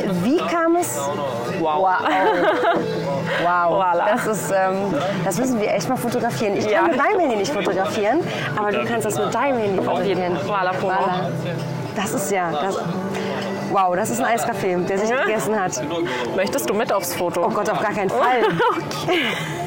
ähm, 0.00 0.24
wie 0.24 0.38
kam 0.38 0.76
es? 0.76 0.98
Wow. 1.58 1.80
Wow. 1.82 1.98
Wow. 3.42 3.82
Voilà. 3.82 4.04
Das, 4.12 4.26
ist, 4.26 4.50
ähm, 4.50 4.94
das 5.24 5.38
müssen 5.38 5.60
wir 5.60 5.72
echt 5.74 5.88
mal 5.88 5.96
fotografieren. 5.96 6.56
Ich 6.56 6.64
kann 6.64 6.72
Ja. 6.72 6.82
mit 6.82 6.96
meinem 6.96 7.20
Handy 7.20 7.36
nicht 7.36 7.52
fotografieren, 7.52 8.20
aber 8.56 8.70
du 8.72 8.84
kannst 8.84 9.06
das 9.06 9.18
mit 9.18 9.34
deinem 9.34 9.58
Handy 9.58 9.76
fotografieren. 9.78 10.36
Voilà, 10.46 10.72
Polo. 10.80 10.94
Das 11.96 12.12
ist 12.12 12.30
ja. 12.30 12.50
Das, 12.52 12.78
wow, 13.72 13.94
das 13.96 14.10
ist 14.10 14.20
ein 14.20 14.26
Eiskaffee, 14.26 14.76
der 14.76 14.98
sich 14.98 15.10
Ja. 15.10 15.24
gegessen 15.24 15.58
hat. 15.60 15.72
Möchtest 16.36 16.68
du 16.70 16.74
mit 16.74 16.92
aufs 16.92 17.14
Foto? 17.14 17.44
Oh 17.46 17.50
Gott, 17.50 17.68
auf 17.70 17.80
gar 17.80 17.92
keinen 17.92 18.10
Fall. 18.20 18.42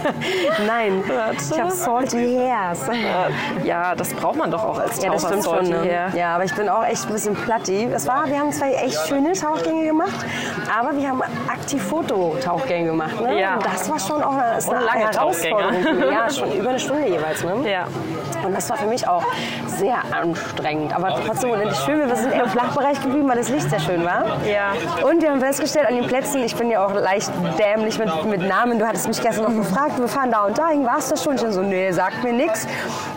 Nein, 0.67 1.03
ich 1.37 1.59
habe 1.59 1.71
salty 1.71 2.35
hairs. 2.35 2.81
Ja, 3.63 3.95
das 3.95 4.13
braucht 4.13 4.37
man 4.37 4.51
doch 4.51 4.63
auch 4.63 4.79
als 4.79 5.01
Ja, 5.01 5.11
das 5.11 5.23
Taucher, 5.23 5.41
stimmt 5.41 5.45
schon. 5.45 5.69
Ne? 5.69 5.81
Hair. 5.81 6.11
Ja, 6.15 6.35
aber 6.35 6.43
ich 6.43 6.55
bin 6.55 6.69
auch 6.69 6.85
echt 6.85 7.05
ein 7.07 7.13
bisschen 7.13 7.35
platti. 7.35 7.89
Es 7.93 8.07
war, 8.07 8.27
wir 8.27 8.39
haben 8.39 8.51
zwei 8.51 8.73
echt 8.73 9.07
schöne 9.07 9.33
Tauchgänge 9.33 9.85
gemacht, 9.85 10.25
aber 10.77 10.95
wir 10.95 11.09
haben 11.09 11.21
aktiv 11.47 11.81
Fototauchgänge 11.83 12.89
gemacht. 12.89 13.19
Ne? 13.21 13.39
Ja. 13.39 13.55
Und 13.55 13.65
das 13.65 13.89
war 13.89 13.99
schon 13.99 14.23
auch 14.23 14.35
eine, 14.35 14.57
ist 14.57 14.69
eine 14.69 14.83
lange 14.83 15.11
Herausforderung. 15.11 15.73
Ja, 16.11 16.29
schon 16.29 16.51
über 16.51 16.69
eine 16.69 16.79
Stunde 16.79 17.07
jeweils. 17.07 17.43
Ne? 17.43 17.69
Ja. 17.69 17.87
Und 18.45 18.53
das 18.55 18.69
war 18.69 18.77
für 18.77 18.87
mich 18.87 19.07
auch 19.07 19.23
sehr 19.67 19.97
anstrengend. 20.11 20.93
Aber 20.93 21.15
trotzdem 21.25 21.51
unendlich 21.51 21.79
schön. 21.79 22.07
Wir 22.07 22.15
sind 22.15 22.33
eher 22.33 22.43
im 22.43 22.49
Flachbereich 22.49 23.01
geblieben, 23.01 23.27
weil 23.29 23.37
das 23.37 23.49
Licht 23.49 23.69
sehr 23.69 23.79
schön 23.79 24.03
war. 24.03 24.25
Ja. 24.45 24.73
Und 25.07 25.21
wir 25.21 25.31
haben 25.31 25.39
festgestellt, 25.39 25.87
an 25.87 25.95
den 25.95 26.07
Plätzen, 26.07 26.43
ich 26.43 26.55
bin 26.55 26.69
ja 26.69 26.85
auch 26.85 26.93
leicht 26.93 27.31
dämlich 27.57 27.97
mit, 27.97 28.25
mit 28.25 28.41
Namen. 28.41 28.79
Du 28.79 28.87
hattest 28.87 29.07
mich 29.07 29.21
gestern 29.21 29.45
noch 29.45 29.55
gefragt, 29.55 29.92
wir 29.99 30.07
fahren 30.07 30.31
da 30.31 30.45
und 30.45 30.57
dahin, 30.57 30.85
warst 30.85 31.11
du 31.11 31.17
schon? 31.17 31.35
Ich 31.35 31.41
so, 31.41 31.61
nee, 31.61 31.91
sagt 31.91 32.23
mir 32.23 32.33
nichts. 32.33 32.67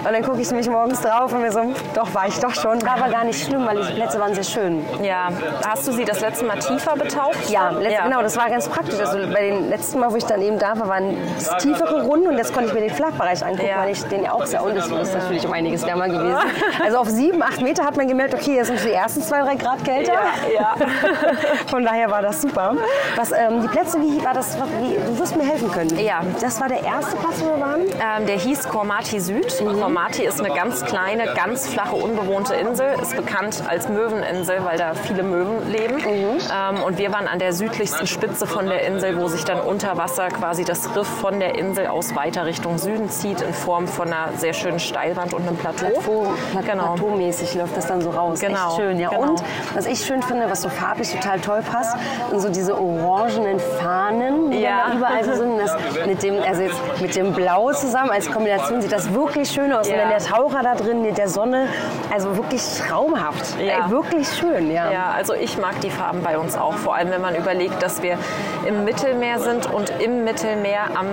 Und 0.05 0.13
dann 0.13 0.23
gucke 0.23 0.41
ich 0.41 0.51
mich 0.53 0.69
morgens 0.69 1.01
drauf 1.01 1.33
und 1.33 1.43
mir 1.43 1.51
so, 1.53 1.61
doch, 1.95 2.13
war 2.15 2.27
ich 2.29 2.39
doch 2.39 2.55
schon. 2.55 2.81
War 2.83 2.97
aber 3.03 3.11
gar 3.11 3.25
nicht 3.25 3.45
schlimm, 3.45 3.67
weil 3.67 3.83
die 3.83 3.93
Plätze 3.95 4.19
waren 4.21 4.35
sehr 4.35 4.45
schön. 4.45 4.85
Ja, 5.03 5.29
hast 5.67 5.87
du 5.89 5.93
sie 5.93 6.05
das 6.05 6.21
letzte 6.21 6.45
Mal 6.45 6.59
tiefer 6.59 6.95
betaucht? 6.97 7.49
Ja, 7.51 7.71
letzt, 7.71 8.03
genau, 8.05 8.23
das 8.23 8.37
war 8.37 8.49
ganz 8.49 8.69
praktisch. 8.69 8.99
Also 9.01 9.19
bei 9.33 9.51
den 9.51 9.69
letzten 9.71 9.99
Mal, 10.01 10.11
wo 10.13 10.17
ich 10.17 10.25
dann 10.25 10.41
eben 10.43 10.59
da 10.59 10.79
war, 10.79 10.89
waren 10.89 11.17
das 11.37 11.57
tiefere 11.63 12.03
Runden 12.05 12.29
und 12.29 12.39
jetzt 12.39 12.53
konnte 12.53 12.69
ich 12.69 12.75
mir 12.75 12.81
den 12.83 12.95
Flachbereich 12.95 13.45
angucken, 13.45 13.69
Ja. 13.69 13.81
weil 13.81 13.91
ich 13.93 14.03
den 14.05 14.23
ja 14.25 14.33
auch 14.33 14.45
sehr 14.47 14.63
und 14.63 14.77
das 14.77 14.87
ist 14.87 15.15
natürlich 15.15 15.47
um 15.47 15.53
einiges 15.53 15.85
wärmer 15.87 16.09
gewesen. 16.09 16.37
Also 16.85 16.99
auf 16.99 17.09
sieben, 17.09 17.43
acht 17.43 17.61
Meter 17.63 17.85
hat 17.85 17.97
man 17.97 18.07
gemerkt, 18.07 18.35
okay, 18.35 18.57
jetzt 18.57 18.69
sind 18.69 18.85
die 18.85 18.93
ersten 18.93 19.23
zwei, 19.23 19.41
drei 19.43 19.57
Grad 19.57 19.83
kälter. 19.85 20.13
Ja, 20.55 20.75
Von 21.69 21.85
daher 21.85 22.11
war 22.11 22.23
das 22.23 22.43
super. 22.43 22.75
Was, 23.17 23.33
ähm, 23.33 23.63
die 23.63 23.69
Plätze, 23.69 23.99
wie 24.01 24.23
war 24.25 24.35
das? 24.35 24.57
Wie, 24.81 24.95
du 24.95 25.19
wirst 25.19 25.37
mir 25.37 25.45
helfen 25.45 25.71
können. 25.73 25.99
Ja. 25.99 26.21
Das 26.41 26.61
war 26.61 26.66
der 26.69 26.83
erste 26.85 27.17
Platz, 27.17 27.41
wo 27.41 27.47
wir 27.57 27.61
waren. 27.61 27.81
Ähm, 27.83 28.27
der 28.27 28.37
hieß 28.37 28.69
Kormati 28.69 29.21
Süd. 29.21 29.47
Kormati 29.81 30.25
ist 30.25 30.41
eine 30.41 30.55
ganz 30.55 30.85
kleine, 30.85 31.35
ganz 31.35 31.69
flache, 31.69 31.97
unbewohnte 31.97 32.55
Insel. 32.55 32.95
Ist 33.01 33.17
bekannt 33.17 33.63
als 33.69 33.89
Möweninsel, 33.89 34.65
weil 34.65 34.79
da 34.79 34.95
viele 34.95 35.23
Möwen 35.23 35.71
leben. 35.71 35.99
Ähm, 36.05 36.83
und 36.85 36.99
wir 36.99 37.13
waren 37.13 37.29
an 37.29 37.39
der 37.39 37.53
südlichsten 37.53 38.07
Spitze 38.07 38.47
von 38.47 38.67
der 38.67 38.83
Insel, 38.87 39.19
wo 39.21 39.29
sich 39.29 39.45
dann 39.45 39.61
unter 39.61 39.97
Wasser 39.97 40.29
quasi 40.29 40.65
das 40.65 40.95
Riff 40.97 41.07
von 41.09 41.41
der 41.41 41.57
Insel 41.59 41.87
aus 41.87 42.15
weiter 42.15 42.47
Richtung 42.47 42.79
Süden 42.79 43.09
zieht, 43.11 43.41
in 43.41 43.53
Form 43.55 43.87
von 43.89 44.09
einer 44.13 44.37
sehr 44.37 44.53
schönen 44.53 44.79
Steilwand 44.79 45.35
und 45.35 45.43
einem 45.47 45.57
Plateau. 45.57 45.87
Plateau, 45.87 46.27
Pla- 46.53 46.61
Genau. 46.63 46.95
Plateaumäßig 46.95 47.55
läuft 47.55 47.77
das 47.77 47.87
dann 47.87 48.01
so 48.01 48.11
raus. 48.11 48.41
Genau, 48.41 48.69
Echt 48.69 48.77
schön, 48.77 48.99
ja. 49.01 49.09
genau. 49.11 49.23
Und 49.31 49.43
was 49.75 49.87
ich 49.87 50.05
schön 50.05 50.23
finde, 50.23 50.51
was 50.51 50.63
so 50.63 50.69
farblich 50.69 51.13
total 51.13 51.41
toll 51.41 51.61
passt, 51.71 51.97
sind 52.31 52.41
so 52.41 52.49
diese 52.49 52.77
orangenen 52.79 53.61
Fahnen, 53.61 54.51
die 54.51 54.61
Ja. 54.61 54.93
überall 54.97 55.25
so 55.25 55.35
sind. 55.35 55.59
Das 55.59 55.77
mit, 56.07 56.23
dem, 56.23 56.43
also 56.47 56.63
jetzt 56.63 56.81
mit 57.01 57.15
dem 57.17 57.33
Blau 57.33 57.73
zusammen 57.73 58.11
als 58.11 58.31
Kombination 58.31 58.81
sieht 58.81 58.93
das 58.93 59.13
wirklich 59.13 59.51
schön 59.51 59.73
aus. 59.73 59.87
Und 59.89 59.95
Ja. 59.95 60.01
wenn 60.03 60.09
der 60.11 60.19
Taucher 60.19 60.63
da 60.63 60.75
drin 60.75 61.03
mit 61.03 61.19
der 61.19 61.29
Sonne, 61.29 61.69
also 62.13 62.37
wirklich 62.37 62.63
traumhaft. 62.89 63.59
Ja. 63.61 63.85
Ey, 63.87 63.91
wirklich 63.91 64.29
schön, 64.29 64.71
ja. 64.71 64.91
Ja, 64.91 65.11
also 65.17 65.35
ich 65.35 65.59
mag 65.59 65.81
die 65.81 65.91
Farben 65.91 66.23
bei 66.23 66.39
uns 66.39 66.57
auch. 66.57 66.75
Vor 66.75 66.95
allem, 66.95 67.11
wenn 67.11 67.21
man 67.21 67.35
überlegt, 67.35 67.83
dass 67.83 68.03
wir 68.03 68.19
im 68.67 68.85
Mittelmeer 68.85 69.39
sind 69.41 69.73
und 69.73 69.91
im 70.01 70.25
Mittelmeer 70.25 70.83
am 70.95 71.07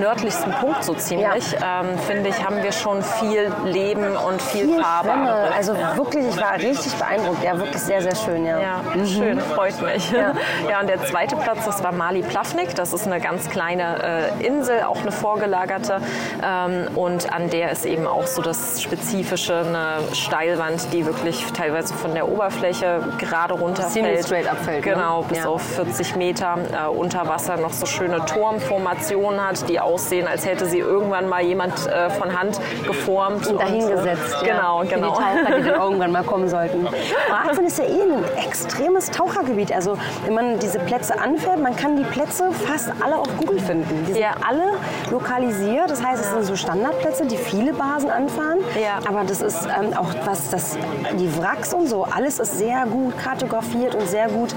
nördlichsten 0.00 0.52
Punkt 0.52 0.84
so 0.84 0.94
ziemlich, 0.94 1.56
ähm, 1.64 1.98
finde 2.06 2.28
ich, 2.30 2.44
haben 2.44 2.62
wir 2.62 2.72
schon 2.72 3.02
viel 3.02 3.52
Leben 3.64 4.16
und 4.16 4.40
viel, 4.42 4.66
Viel 4.66 4.82
Farbe. 4.82 5.10
Riff. 5.10 5.56
Also 5.56 5.74
wirklich, 5.96 6.26
ich 6.28 6.40
war 6.40 6.54
richtig 6.54 6.94
beeindruckt. 6.94 7.42
Ja, 7.42 7.58
wirklich 7.58 7.80
sehr, 7.82 8.02
sehr 8.02 8.14
schön, 8.14 8.44
ja. 8.44 8.58
Ja, 8.60 8.80
schön, 9.06 9.40
freut 9.40 9.80
mich. 9.82 10.10
Ja. 10.10 10.80
und 10.80 10.88
der 10.88 11.02
zweite 11.04 11.36
Platz, 11.36 11.64
das 11.64 11.82
war 11.82 11.92
Mali 11.92 12.22
Plavnik. 12.22 12.74
Das 12.74 12.92
ist 12.92 13.06
eine 13.06 13.20
ganz 13.20 13.48
kleine 13.50 14.30
äh, 14.40 14.46
Insel, 14.46 14.79
auch 14.88 15.00
eine 15.00 15.12
vorgelagerte. 15.12 16.00
Ähm, 16.42 16.88
und 16.96 17.32
an 17.32 17.50
der 17.50 17.70
ist 17.72 17.84
eben 17.86 18.06
auch 18.06 18.26
so 18.26 18.42
das 18.42 18.80
Spezifische, 18.82 19.58
eine 19.66 19.98
Steilwand, 20.14 20.92
die 20.92 21.06
wirklich 21.06 21.44
teilweise 21.52 21.94
von 21.94 22.14
der 22.14 22.28
Oberfläche 22.28 23.02
gerade 23.18 23.54
runterfällt. 23.54 24.24
Straight 24.24 24.50
abfällt, 24.50 24.84
ne? 24.86 24.92
Genau, 24.92 25.22
bis 25.22 25.38
Ja. 25.38 25.46
auf 25.46 25.62
40 25.62 26.16
Meter 26.16 26.58
äh, 26.72 26.88
unter 26.88 27.26
Wasser 27.28 27.56
noch 27.56 27.72
so 27.72 27.86
schöne 27.86 28.24
Turmformationen 28.24 29.40
hat, 29.46 29.68
die 29.68 29.80
aussehen, 29.80 30.26
als 30.26 30.46
hätte 30.46 30.66
sie 30.66 30.78
irgendwann 30.78 31.28
mal 31.28 31.42
jemand 31.42 31.86
äh, 31.86 32.10
von 32.10 32.38
Hand 32.38 32.60
geformt. 32.86 33.46
Und 33.46 33.60
dahingesetzt. 33.60 34.42
äh, 34.42 34.46
Genau, 34.46 34.82
ja, 34.82 34.88
genau. 34.96 35.14
Für 35.14 35.22
die 35.22 35.42
Taucher, 35.44 35.56
die 35.58 35.62
dann 35.68 35.80
irgendwann 35.80 36.12
mal 36.12 36.22
kommen 36.24 36.48
sollten. 36.48 36.86
Kroatien 37.28 37.66
ist 37.66 37.78
ja 37.78 37.84
eh 37.84 38.02
ein 38.02 38.24
extremes 38.46 39.10
Tauchergebiet. 39.10 39.72
Also 39.72 39.96
wenn 40.24 40.34
man 40.34 40.58
diese 40.58 40.78
Plätze 40.80 41.18
anfährt, 41.18 41.60
man 41.60 41.74
kann 41.76 41.96
die 41.96 42.04
Plätze 42.04 42.50
fast 42.52 42.90
alle 43.04 43.16
auf 43.16 43.28
Google 43.38 43.58
finden. 43.60 44.04
Die 44.06 44.12
sind 44.12 44.20
Ja. 44.22 44.32
alle 44.48 44.69
lokalisiert. 45.10 45.90
Das 45.90 46.04
heißt, 46.04 46.22
es 46.22 46.30
sind 46.30 46.44
so 46.44 46.56
Standardplätze, 46.56 47.26
die 47.26 47.36
viele 47.36 47.72
Basen 47.72 48.10
anfahren. 48.10 48.58
Ja. 48.80 48.98
Aber 49.08 49.24
das 49.24 49.40
ist 49.40 49.66
ähm, 49.66 49.92
auch 49.96 50.08
was, 50.24 50.50
das, 50.50 50.76
die 51.18 51.36
Wracks 51.38 51.74
und 51.74 51.88
so, 51.88 52.04
alles 52.04 52.38
ist 52.38 52.58
sehr 52.58 52.86
gut 52.86 53.16
kartografiert 53.18 53.94
und 53.94 54.08
sehr 54.08 54.28
gut 54.28 54.54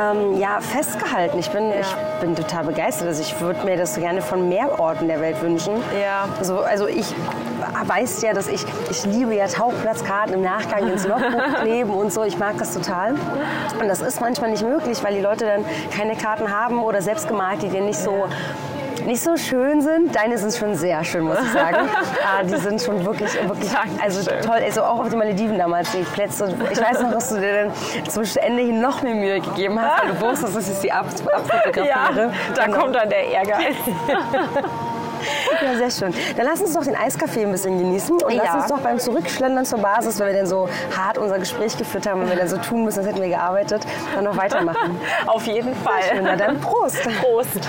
ähm, 0.00 0.38
ja, 0.38 0.60
festgehalten. 0.60 1.38
Ich 1.38 1.50
bin, 1.50 1.70
ich 1.70 1.94
bin 2.20 2.34
total 2.34 2.64
begeistert. 2.64 3.08
Also 3.08 3.22
ich 3.22 3.40
würde 3.40 3.64
mir 3.64 3.76
das 3.76 3.96
gerne 3.96 4.22
von 4.22 4.48
mehr 4.48 4.78
Orten 4.78 5.08
der 5.08 5.20
Welt 5.20 5.40
wünschen. 5.42 5.74
Ja. 6.00 6.28
Also, 6.38 6.60
also 6.60 6.86
ich 6.86 7.06
weiß 7.86 8.22
ja, 8.22 8.32
dass 8.32 8.48
ich, 8.48 8.64
ich 8.90 9.04
liebe 9.06 9.34
ja 9.34 9.46
Tauchplatzkarten 9.46 10.34
im 10.34 10.42
Nachgang 10.42 10.90
ins 10.90 11.06
Logbuch 11.06 11.54
kleben 11.62 11.90
und 11.90 12.12
so. 12.12 12.22
Ich 12.24 12.38
mag 12.38 12.58
das 12.58 12.74
total. 12.74 13.12
Und 13.80 13.88
das 13.88 14.00
ist 14.00 14.20
manchmal 14.20 14.50
nicht 14.50 14.62
möglich, 14.62 15.02
weil 15.02 15.14
die 15.14 15.20
Leute 15.20 15.46
dann 15.46 15.64
keine 15.96 16.16
Karten 16.16 16.52
haben 16.52 16.82
oder 16.82 17.02
selbst 17.02 17.28
gemalt, 17.28 17.62
die 17.62 17.68
dir 17.68 17.82
nicht 17.82 17.98
so 17.98 18.26
nicht 19.06 19.22
so 19.22 19.36
schön 19.36 19.80
sind. 19.80 20.14
Deine 20.14 20.36
sind 20.36 20.52
schon 20.54 20.74
sehr 20.74 21.02
schön, 21.04 21.24
muss 21.24 21.38
ich 21.40 21.52
sagen. 21.52 21.76
ah, 22.24 22.42
die 22.42 22.56
sind 22.56 22.82
schon 22.82 23.04
wirklich, 23.04 23.32
wirklich 23.48 23.70
also 24.02 24.30
toll. 24.30 24.60
Also 24.64 24.82
auch 24.82 25.00
auf 25.00 25.08
den 25.08 25.18
Malediven 25.18 25.58
damals, 25.58 25.90
die 25.92 26.02
Plätze. 26.02 26.54
Ich 26.70 26.80
weiß 26.80 27.00
noch, 27.00 27.12
dass 27.12 27.28
du 27.30 27.40
dir 27.40 27.64
dann 27.64 28.08
zum 28.08 28.24
Ende 28.42 28.62
hin 28.62 28.80
noch 28.80 29.02
mehr 29.02 29.14
Mühe 29.14 29.40
gegeben 29.40 29.80
hast, 29.80 30.02
weil 30.02 30.12
du 30.12 30.20
wusstest, 30.20 30.56
dass 30.56 30.68
ich 30.68 30.76
sie 30.76 30.92
ab, 30.92 31.06
abfotografiere. 31.32 31.86
Ja, 31.86 32.30
da 32.54 32.68
kommt 32.68 32.94
dann 32.94 33.08
der 33.08 33.28
Ehrgeiz. 33.28 33.76
Ja, 35.62 35.74
sehr 35.76 35.90
schön. 35.90 36.14
Dann 36.36 36.46
lass 36.46 36.60
uns 36.60 36.72
doch 36.74 36.84
den 36.84 36.96
Eiskaffee 36.96 37.42
ein 37.44 37.52
bisschen 37.52 37.78
genießen 37.78 38.16
und 38.22 38.34
lass 38.34 38.46
Ja. 38.46 38.54
uns 38.56 38.66
doch 38.66 38.78
beim 38.80 38.98
Zurückschlendern 38.98 39.64
zur 39.64 39.78
Basis, 39.78 40.18
wenn 40.18 40.26
wir 40.28 40.34
dann 40.34 40.46
so 40.46 40.68
hart 40.96 41.18
unser 41.18 41.38
Gespräch 41.38 41.76
geführt 41.76 42.06
haben 42.08 42.22
und 42.22 42.28
wir 42.30 42.36
dann 42.36 42.48
so 42.48 42.56
tun 42.58 42.84
müssen, 42.84 43.00
als 43.00 43.08
hätten 43.08 43.20
wir 43.20 43.28
gearbeitet, 43.28 43.86
dann 44.14 44.24
noch 44.24 44.36
weitermachen. 44.36 44.98
Auf 45.26 45.46
jeden 45.46 45.74
Fall. 45.76 46.02
Schön, 46.10 46.24
na 46.24 46.36
dann 46.36 46.60
Prost. 46.60 46.98
Prost. 47.20 47.60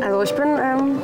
Also 0.00 0.22
ich 0.22 0.34
bin, 0.34 0.48
ähm, 0.58 0.98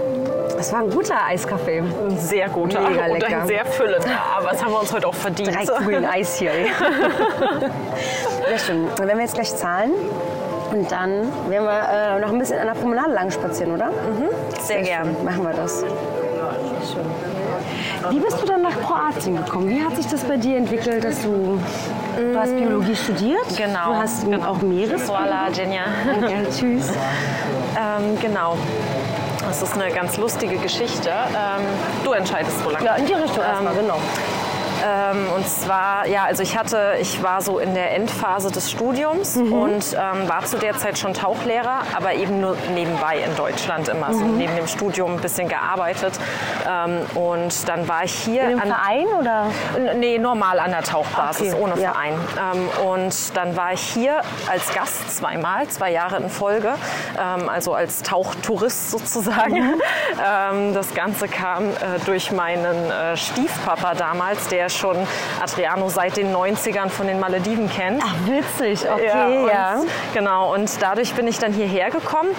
das 0.58 0.72
war 0.72 0.80
ein 0.80 0.90
guter 0.90 1.14
Eiskaffee. 1.26 1.78
Ein 1.78 2.18
sehr 2.18 2.48
guter 2.48 2.80
Mega 2.80 3.06
und 3.06 3.12
lecker. 3.20 3.42
ein 3.42 3.46
sehr 3.46 3.64
füllender. 3.64 4.10
Aber 4.36 4.50
das 4.50 4.62
haben 4.62 4.72
wir 4.72 4.80
uns 4.80 4.92
heute 4.92 5.06
auch 5.06 5.14
verdient. 5.14 5.54
Drei 5.54 5.64
Kugeln 5.64 6.04
Eis 6.04 6.36
hier. 6.36 6.50
Sehr 8.48 8.58
schön. 8.58 8.86
Dann 8.96 9.06
werden 9.06 9.18
wir 9.18 9.24
jetzt 9.24 9.34
gleich 9.34 9.54
zahlen. 9.54 9.92
Und 10.72 10.90
dann 10.90 11.10
werden 11.48 11.64
wir 11.64 12.16
äh, 12.16 12.20
noch 12.20 12.28
ein 12.30 12.38
bisschen 12.38 12.58
an 12.58 12.66
der 12.66 12.74
Promenade 12.74 13.12
lang 13.12 13.30
spazieren, 13.30 13.72
oder? 13.72 13.90
Sehr 14.60 14.82
gern. 14.82 15.04
Schön. 15.14 15.24
Machen 15.24 15.44
wir 15.44 15.52
das. 15.54 15.80
Schön. 16.92 18.10
Wie 18.10 18.20
bist 18.20 18.40
du 18.42 18.46
dann 18.46 18.62
nach 18.62 18.76
Kroatien 18.80 19.36
gekommen? 19.36 19.68
Wie 19.68 19.82
hat 19.82 19.96
sich 19.96 20.06
das 20.06 20.24
bei 20.24 20.36
dir 20.36 20.56
entwickelt, 20.56 21.04
dass 21.04 21.22
du, 21.22 21.58
du 22.16 22.38
hast 22.38 22.56
Biologie 22.56 22.96
studiert? 22.96 23.46
Genau, 23.56 23.92
Du 23.92 23.96
hast 23.96 24.24
genau. 24.24 24.50
auch 24.50 24.60
Meeres. 24.62 25.08
Voila, 25.08 25.48
Jenja. 25.52 25.82
Ja, 26.20 26.50
tschüss. 26.50 26.90
Ähm, 27.80 28.18
genau. 28.20 28.56
Das 29.47 29.62
ist 29.62 29.75
eine 29.75 29.90
ganz 29.90 30.16
lustige 30.16 30.57
Geschichte. 30.57 31.11
Ähm, 31.11 31.62
du 32.04 32.12
entscheidest 32.12 32.62
so 32.62 32.71
lange. 32.71 32.85
Ja, 32.85 32.97
in 32.97 33.07
die 33.07 33.14
Richtung 33.14 33.42
erstmal, 33.42 33.75
genau. 33.75 34.00
Ähm, 34.88 35.28
und 35.35 35.49
zwar, 35.49 36.07
ja, 36.07 36.25
also 36.25 36.42
ich 36.42 36.57
hatte, 36.57 36.95
ich 37.00 37.23
war 37.23 37.42
so 37.42 37.59
in 37.59 37.75
der 37.75 37.95
Endphase 37.95 38.50
des 38.50 38.71
Studiums 38.71 39.37
und 39.37 39.95
ähm, 39.95 40.28
war 40.28 40.45
zu 40.45 40.57
der 40.59 40.76
Zeit 40.76 40.99
schon 40.99 41.14
Tauchlehrer, 41.14 41.83
aber 41.97 42.14
eben 42.14 42.40
nur 42.40 42.57
nebenbei 42.73 43.18
in 43.18 43.35
Deutschland 43.37 43.88
immer, 43.88 44.12
so 44.12 44.25
neben 44.25 44.54
dem 44.57 44.66
Studium 44.66 45.14
ein 45.14 45.21
bisschen 45.21 45.49
gearbeitet. 45.49 46.14
Ähm, 46.68 47.00
und 47.14 47.68
dann 47.68 47.87
war 47.88 48.04
ich 48.04 48.12
hier 48.12 48.45
In 48.45 48.50
dem 48.50 48.61
an, 48.61 48.68
Verein 48.68 49.07
oder? 49.18 49.47
Nee, 49.95 50.18
normal 50.18 50.59
an 50.61 50.71
der 50.71 50.83
Tauchbasis, 50.83 51.52
Okay, 51.52 51.62
ohne 51.62 51.80
ja. 51.80 51.92
Verein. 51.92 52.14
Ähm, 52.54 52.87
und 52.87 53.37
dann 53.37 53.57
war 53.57 53.73
ich 53.73 53.80
hier 53.80 54.23
als 54.50 54.73
Gast 54.73 55.16
zweimal, 55.16 55.66
zwei 55.68 55.90
Jahre 55.92 56.16
in 56.16 56.30
Folge, 56.30 56.75
ähm, 57.18 57.49
also 57.49 57.75
als 57.75 58.02
Tauchtourist 58.02 58.90
sozusagen. 58.90 59.54
Mhm. 59.54 59.83
Ähm, 60.21 60.75
das 60.75 60.95
Ganze 60.95 61.28
kam 61.28 61.68
äh, 61.68 61.75
durch 62.04 62.33
meinen 62.33 62.90
äh, 62.90 63.16
Stiefpapa 63.16 63.95
damals, 63.95 64.49
der 64.49 64.68
schon 64.78 64.97
Adriano 65.42 65.88
seit 65.88 66.16
den 66.16 66.35
90ern 66.35 66.88
von 66.88 67.06
den 67.06 67.20
Malediven 67.20 67.68
kennt. 67.70 68.02
Ach, 68.04 68.14
witzig, 68.26 68.88
okay, 68.90 69.47
ja. 69.52 69.75
und, 69.80 69.88
Genau, 70.14 70.54
und 70.54 70.70
dadurch 70.80 71.14
bin 71.14 71.26
ich 71.26 71.38
dann 71.38 71.52
hierher 71.52 71.90
gekommen 71.90 72.30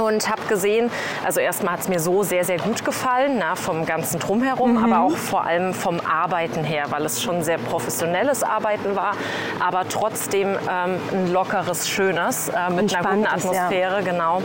und 0.00 0.28
habe 0.30 0.42
gesehen, 0.48 0.90
also 1.24 1.40
erstmal 1.40 1.74
hat 1.74 1.80
es 1.80 1.88
mir 1.88 1.98
so 1.98 2.22
sehr, 2.22 2.44
sehr 2.44 2.58
gut 2.58 2.84
gefallen, 2.84 3.36
na, 3.38 3.56
vom 3.56 3.86
ganzen 3.86 4.20
Drumherum, 4.20 4.74
Mhm. 4.74 4.84
aber 4.92 5.00
auch 5.04 5.16
vor 5.16 5.44
allem 5.44 5.74
vom 5.74 6.00
Arbeiten 6.00 6.62
her, 6.62 6.84
weil 6.90 7.04
es 7.04 7.20
schon 7.20 7.42
sehr 7.42 7.58
professionelles 7.58 8.42
Arbeiten 8.42 8.94
war, 8.94 9.12
aber 9.58 9.88
trotzdem 9.88 10.50
ähm, 10.70 11.00
ein 11.12 11.32
lockeres, 11.32 11.88
schönes, 11.88 12.48
äh, 12.50 12.70
mit 12.70 12.94
einer 12.94 13.02
guten 13.08 13.24
Entspanntes, 13.24 13.44
ja. 13.44 13.50
Atmosphäre, 13.62 14.02
genau. 14.04 14.42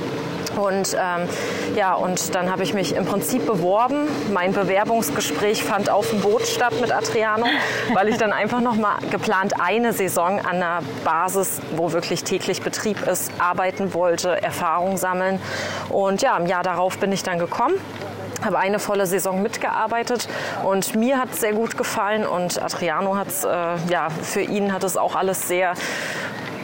Und 0.58 0.96
ähm, 1.00 1.28
ja, 1.76 1.94
und 1.94 2.34
dann 2.36 2.52
habe 2.52 2.64
ich 2.64 2.74
mich 2.74 2.96
im 2.96 3.06
Prinzip 3.06 3.46
beworben. 3.46 4.08
Mein 4.34 4.54
Bewerbungsgespräch 4.54 5.64
fand 5.64 5.90
auf 5.90 6.10
dem 6.10 6.22
Boot 6.22 6.48
statt 6.48 6.74
mit 6.82 6.92
Adriano, 6.92 7.46
weil 7.94 8.10
ich 8.10 8.18
dann 8.18 8.34
einfach 8.34 8.62
noch 8.62 8.76
mal 8.76 8.96
geplant 9.12 9.54
eine 9.60 9.94
Saison 9.94 10.40
an 10.40 10.56
einer 10.56 10.80
Basis, 11.04 11.62
wo 11.76 11.92
wirklich 11.92 12.24
täglich 12.24 12.62
Betrieb 12.62 13.06
ist, 13.08 13.32
arbeiten 13.40 13.94
wollte, 13.94 14.42
Erfahrung 14.42 14.98
sammeln. 14.98 15.42
Und 15.90 16.22
ja, 16.22 16.38
im 16.38 16.46
Jahr 16.46 16.64
darauf 16.64 16.98
bin 16.98 17.12
ich 17.12 17.24
dann 17.24 17.40
gekommen 17.40 17.76
habe 18.44 18.60
eine 18.60 18.80
volle 18.80 19.08
Saison 19.08 19.42
mitgearbeitet 19.42 20.28
und 20.64 20.96
mir 20.96 21.18
hat 21.18 21.32
es 21.32 21.40
sehr 21.40 21.54
gut 21.54 21.78
gefallen 21.78 22.26
und 22.26 22.62
Adriano 22.62 23.16
hat 23.16 23.28
es, 23.28 23.44
äh, 23.44 23.48
ja, 23.90 24.10
für 24.10 24.42
ihn 24.42 24.72
hat 24.72 24.84
es 24.84 24.98
auch 24.98 25.16
alles 25.16 25.48
sehr 25.48 25.74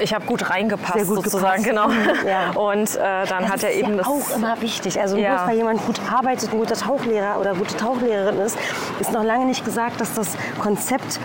Ich 0.01 0.13
habe 0.13 0.25
gut 0.25 0.49
reingepasst 0.49 0.93
Sehr 0.93 1.05
gut 1.05 1.23
sozusagen, 1.23 1.63
gepasst. 1.63 1.93
genau. 1.99 2.11
Ja. 2.27 2.51
Und 2.51 2.95
äh, 2.95 3.25
dann 3.27 3.49
hat 3.49 3.63
er 3.63 3.71
ist 3.71 3.77
eben 3.77 3.91
ja 3.91 3.97
das 3.97 4.07
auch 4.07 4.35
immer 4.35 4.59
wichtig. 4.61 4.99
Also 4.99 5.17
Ja. 5.17 5.35
bloß 5.35 5.47
weil 5.49 5.57
jemand 5.57 5.85
gut 5.85 5.99
arbeitet, 6.11 6.51
ein 6.51 6.57
guter 6.57 6.75
Tauchlehrer 6.75 7.39
oder 7.39 7.53
gute 7.53 7.75
Tauchlehrerin 7.77 8.39
ist, 8.39 8.57
ist 8.99 9.11
noch 9.11 9.23
lange 9.23 9.45
nicht 9.45 9.63
gesagt, 9.65 10.01
dass 10.01 10.13
das 10.13 10.29
Konzept 10.59 11.19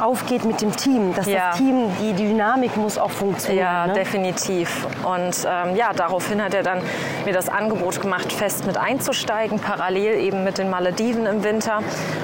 aufgeht 0.00 0.44
mit 0.44 0.60
dem 0.60 0.74
Team. 0.76 1.14
Dass 1.14 1.26
Ja. 1.26 1.50
das 1.50 1.58
Team, 1.58 1.90
die 2.00 2.12
Dynamik 2.12 2.76
muss 2.76 2.98
auch 2.98 3.10
funktionieren. 3.10 3.64
Ja, 3.64 3.86
ne? 3.86 3.92
definitiv. 3.92 4.86
Und 5.04 5.46
ähm, 5.48 5.76
ja, 5.76 5.92
daraufhin 5.94 6.42
hat 6.42 6.54
er 6.54 6.62
dann 6.62 6.82
mir 7.24 7.32
das 7.32 7.48
Angebot 7.48 8.00
gemacht, 8.00 8.32
fest 8.32 8.66
mit 8.66 8.76
einzusteigen, 8.76 9.58
parallel 9.58 10.14
eben 10.20 10.44
mit 10.44 10.58
den 10.58 10.70
Malediven 10.70 11.26
im 11.26 11.44
Winter. 11.44 11.80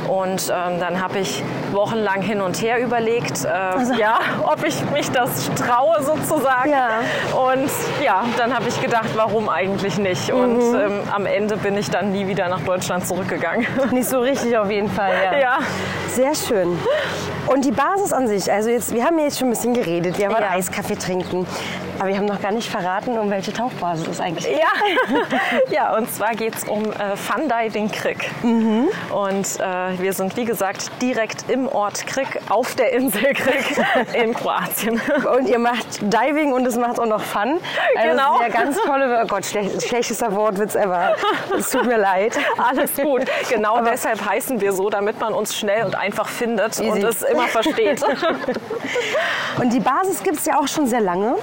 Und 0.09 0.49
ähm, 0.49 0.80
dann 0.80 1.02
habe 1.02 1.18
ich 1.18 1.42
wochenlang 1.73 2.23
hin 2.23 2.40
und 2.40 2.61
her 2.62 2.78
überlegt, 2.80 3.45
äh, 3.45 3.49
ja, 3.99 4.18
ob 4.45 4.64
ich 4.64 4.88
mich 4.90 5.11
das 5.11 5.50
traue 5.54 6.02
sozusagen. 6.02 6.71
Ja. 6.71 7.00
Und 7.52 7.71
ja, 8.02 8.25
dann 8.37 8.54
habe 8.54 8.68
ich 8.68 8.80
gedacht, 8.80 9.09
warum 9.14 9.49
eigentlich 9.49 9.99
nicht? 9.99 10.33
Und 10.33 10.61
ähm, 10.61 11.00
am 11.12 11.26
Ende 11.26 11.56
bin 11.56 11.76
ich 11.76 11.90
dann 11.90 12.12
nie 12.12 12.26
wieder 12.26 12.49
nach 12.49 12.61
Deutschland 12.61 13.06
zurückgegangen. 13.06 13.66
Nicht 13.90 14.09
so 14.09 14.21
richtig 14.21 14.56
auf 14.56 14.71
jeden 14.71 14.90
Fall, 14.90 15.12
ja. 15.33 15.38
ja. 15.38 15.59
Sehr 16.09 16.35
schön. 16.35 16.78
Und 17.46 17.64
die 17.64 17.70
Basis 17.70 18.12
an 18.12 18.26
sich, 18.26 18.50
also 18.50 18.70
jetzt, 18.70 18.92
wir 18.92 19.04
haben 19.04 19.18
ja 19.18 19.24
jetzt 19.24 19.38
schon 19.38 19.48
ein 19.48 19.50
bisschen 19.50 19.74
geredet, 19.74 20.18
wir 20.18 20.28
waren 20.30 20.42
Ja. 20.42 20.50
Eiskaffee 20.50 20.96
trinken, 20.96 21.46
aber 21.98 22.08
wir 22.08 22.16
haben 22.16 22.26
noch 22.26 22.40
gar 22.40 22.52
nicht 22.52 22.68
verraten, 22.68 23.18
um 23.18 23.30
welche 23.30 23.52
Tauchbasis 23.52 24.06
es 24.08 24.20
eigentlich 24.20 24.46
geht. 24.46 24.58
Ja, 24.58 25.20
ja 25.70 25.96
und 25.96 26.12
zwar 26.12 26.34
geht 26.34 26.54
es 26.56 26.64
um 26.64 26.92
äh, 26.92 27.16
Fun 27.16 27.48
Diving 27.48 27.90
Krick. 27.90 28.30
Und 28.42 29.60
äh, 29.60 29.98
wir 30.00 30.12
sind, 30.12 30.36
wie 30.36 30.44
gesagt, 30.44 30.90
direkt 31.00 31.48
im 31.48 31.68
Ort 31.68 32.06
Krick, 32.06 32.40
auf 32.48 32.74
der 32.74 32.92
Insel 32.92 33.34
Krick 33.34 33.76
in 34.12 34.34
Kroatien. 34.34 35.00
Und 35.36 35.48
ihr 35.48 35.58
macht 35.58 36.00
Diving 36.02 36.52
und 36.52 36.66
es 36.66 36.76
macht 36.76 36.98
auch 36.98 37.06
noch 37.06 37.22
Fun. 37.22 37.60
Also 37.96 38.16
Genau. 38.16 38.38
Das 38.38 38.48
ist 38.48 38.54
ja 38.54 38.60
ganz 38.62 38.76
tolle, 38.82 39.20
oh 39.22 39.26
Gott, 39.26 39.44
schlech, 39.44 39.70
schlechtester 39.86 40.34
Wortwitz 40.34 40.74
ever. 40.74 41.14
Es 41.56 41.70
tut 41.70 41.86
mir 41.86 41.98
leid. 41.98 42.38
Alles 42.56 42.94
gut. 42.94 43.24
Genau 43.48 43.82
deshalb 43.82 44.24
heißen 44.24 44.60
wir 44.60 44.72
so, 44.72 44.90
damit 44.90 45.20
man 45.20 45.34
uns 45.34 45.56
schnell 45.56 45.84
und 45.84 45.94
einfach 45.94 46.28
findet 46.28 46.78
und 46.78 46.86
Easy. 46.86 47.02
es 47.02 47.22
immer 47.22 47.48
versteht. 47.48 48.02
Und 49.60 49.72
die 49.72 49.80
Basis 49.80 50.22
gibt 50.22 50.38
es 50.38 50.46
ja 50.46 50.58
auch 50.58 50.68
schon 50.68 50.86
sehr 50.86 51.00
lange. 51.00 51.36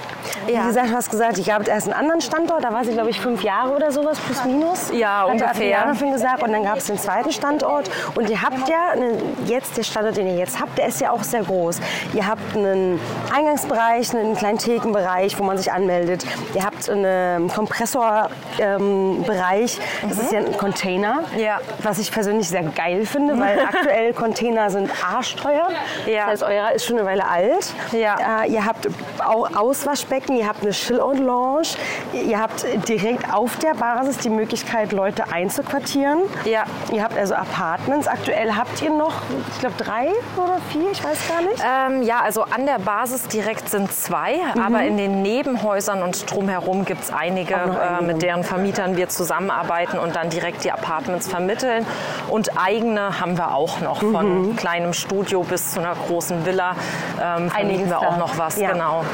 Ja. 0.48 0.62
Wie 0.64 0.68
gesagt, 0.68 0.90
du 0.90 0.94
hast 0.94 1.10
gesagt, 1.10 1.38
ich 1.38 1.50
habe 1.50 1.64
erst 1.68 1.86
einen 1.88 1.94
anderen 1.98 2.20
Standort, 2.20 2.64
da 2.64 2.72
war 2.72 2.84
sie, 2.84 2.92
glaube 2.92 3.10
ich, 3.10 3.20
fünf 3.20 3.42
Jahre 3.42 3.74
oder 3.74 3.90
sowas, 3.92 4.18
plus 4.18 4.44
minus. 4.44 4.90
Ja, 4.92 5.24
ungefähr. 5.24 5.84
Vorhin 5.94 6.12
gesagt. 6.12 6.42
Und 6.42 6.52
dann 6.52 6.64
gab 6.64 6.76
es 6.78 6.86
den 6.86 6.98
zweiten 6.98 7.32
Standort. 7.32 7.90
Und 8.14 8.28
ihr 8.30 8.40
habt 8.42 8.68
ja, 8.68 8.90
einen- 8.92 9.36
jetzt 9.46 9.76
der 9.76 9.82
Standort, 9.82 10.16
den 10.16 10.26
ihr 10.26 10.36
jetzt 10.36 10.60
habt, 10.60 10.76
der 10.78 10.86
ist 10.88 11.00
ja 11.00 11.10
auch 11.10 11.22
sehr 11.22 11.42
groß. 11.42 11.80
Ihr 12.14 12.26
habt 12.26 12.56
einen 12.56 13.00
Eingangsbereich, 13.34 14.14
einen 14.14 14.36
kleinen 14.36 14.58
Thekenbereich, 14.58 15.38
wo 15.38 15.44
man 15.44 15.58
sich 15.58 15.72
anmeldet. 15.72 16.24
Ihr 16.54 16.64
habt 16.64 16.88
einen 16.90 17.48
Kompressorbereich. 17.48 19.78
das 20.08 20.18
ist 20.18 20.32
ja 20.32 20.40
ein 20.40 20.56
Container, 20.56 21.20
Ja. 21.36 21.60
was 21.82 21.98
ich 21.98 22.10
persönlich 22.12 22.48
sehr 22.48 22.62
geil 22.62 23.06
finde, 23.06 23.38
weil 23.38 23.60
aktuell 23.60 24.12
Container 24.12 24.70
sind 24.70 24.90
arschteuer. 25.04 25.68
Ja. 26.06 26.22
Das 26.30 26.30
heißt, 26.30 26.42
eurer 26.44 26.72
ist 26.72 26.84
schon 26.84 26.98
eine 26.98 27.06
Weile 27.06 27.28
alt. 27.28 27.72
Ja. 27.92 28.42
Äh, 28.44 28.50
ihr 28.52 28.64
habt 28.64 28.88
auch 29.24 29.54
Auswaschbecken, 29.56 30.33
ihr 30.36 30.46
habt 30.48 30.62
eine 30.62 30.70
Chill-Out-Lounge, 30.72 31.68
ihr 32.12 32.40
habt 32.40 32.64
direkt 32.88 33.32
auf 33.32 33.56
der 33.58 33.74
Basis 33.74 34.18
die 34.18 34.30
Möglichkeit, 34.30 34.92
Leute 34.92 35.32
einzuquartieren. 35.32 36.20
Ja. 36.44 36.64
Ihr 36.92 37.02
habt 37.02 37.16
also 37.16 37.34
Apartments. 37.34 38.06
Aktuell 38.08 38.52
habt 38.54 38.80
ihr 38.82 38.90
noch, 38.90 39.12
ich 39.52 39.60
glaube, 39.60 39.74
drei 39.78 40.08
oder 40.36 40.58
vier, 40.70 40.90
ich 40.92 41.02
weiß 41.02 41.28
gar 41.28 41.40
nicht. 41.42 41.62
Ähm, 41.64 42.02
ja, 42.02 42.20
also 42.20 42.42
an 42.42 42.66
der 42.66 42.78
Basis 42.78 43.26
direkt 43.28 43.68
sind 43.68 43.92
zwei, 43.92 44.36
aber 44.64 44.82
in 44.82 44.96
den 44.96 45.22
Nebenhäusern 45.22 46.02
und 46.02 46.30
drumherum 46.30 46.84
gibt 46.84 47.02
es 47.04 47.12
einige, 47.12 47.54
äh, 47.54 48.02
mit 48.02 48.22
deren 48.22 48.44
Vermietern 48.44 48.96
wir 48.96 49.08
zusammenarbeiten 49.08 49.98
und 49.98 50.16
dann 50.16 50.30
direkt 50.30 50.64
die 50.64 50.72
Apartments 50.72 51.28
vermitteln. 51.28 51.86
Und 52.28 52.58
eigene 52.58 53.20
haben 53.20 53.36
wir 53.36 53.54
auch 53.54 53.80
noch, 53.80 54.00
von 54.00 54.56
kleinem 54.56 54.92
Studio 54.92 55.42
bis 55.42 55.72
zu 55.72 55.80
einer 55.80 55.94
großen 55.94 56.44
Villa. 56.44 56.74
Ähm, 57.22 57.50
vermieten 57.50 57.88
wir 57.88 57.98
auch 58.00 58.16
noch 58.16 58.38
was, 58.38 58.56
Ja. 58.58 58.72
genau. 58.72 59.04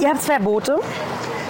Ihr 0.00 0.10
habt 0.10 0.22
zwei 0.22 0.38
Boote. 0.38 0.78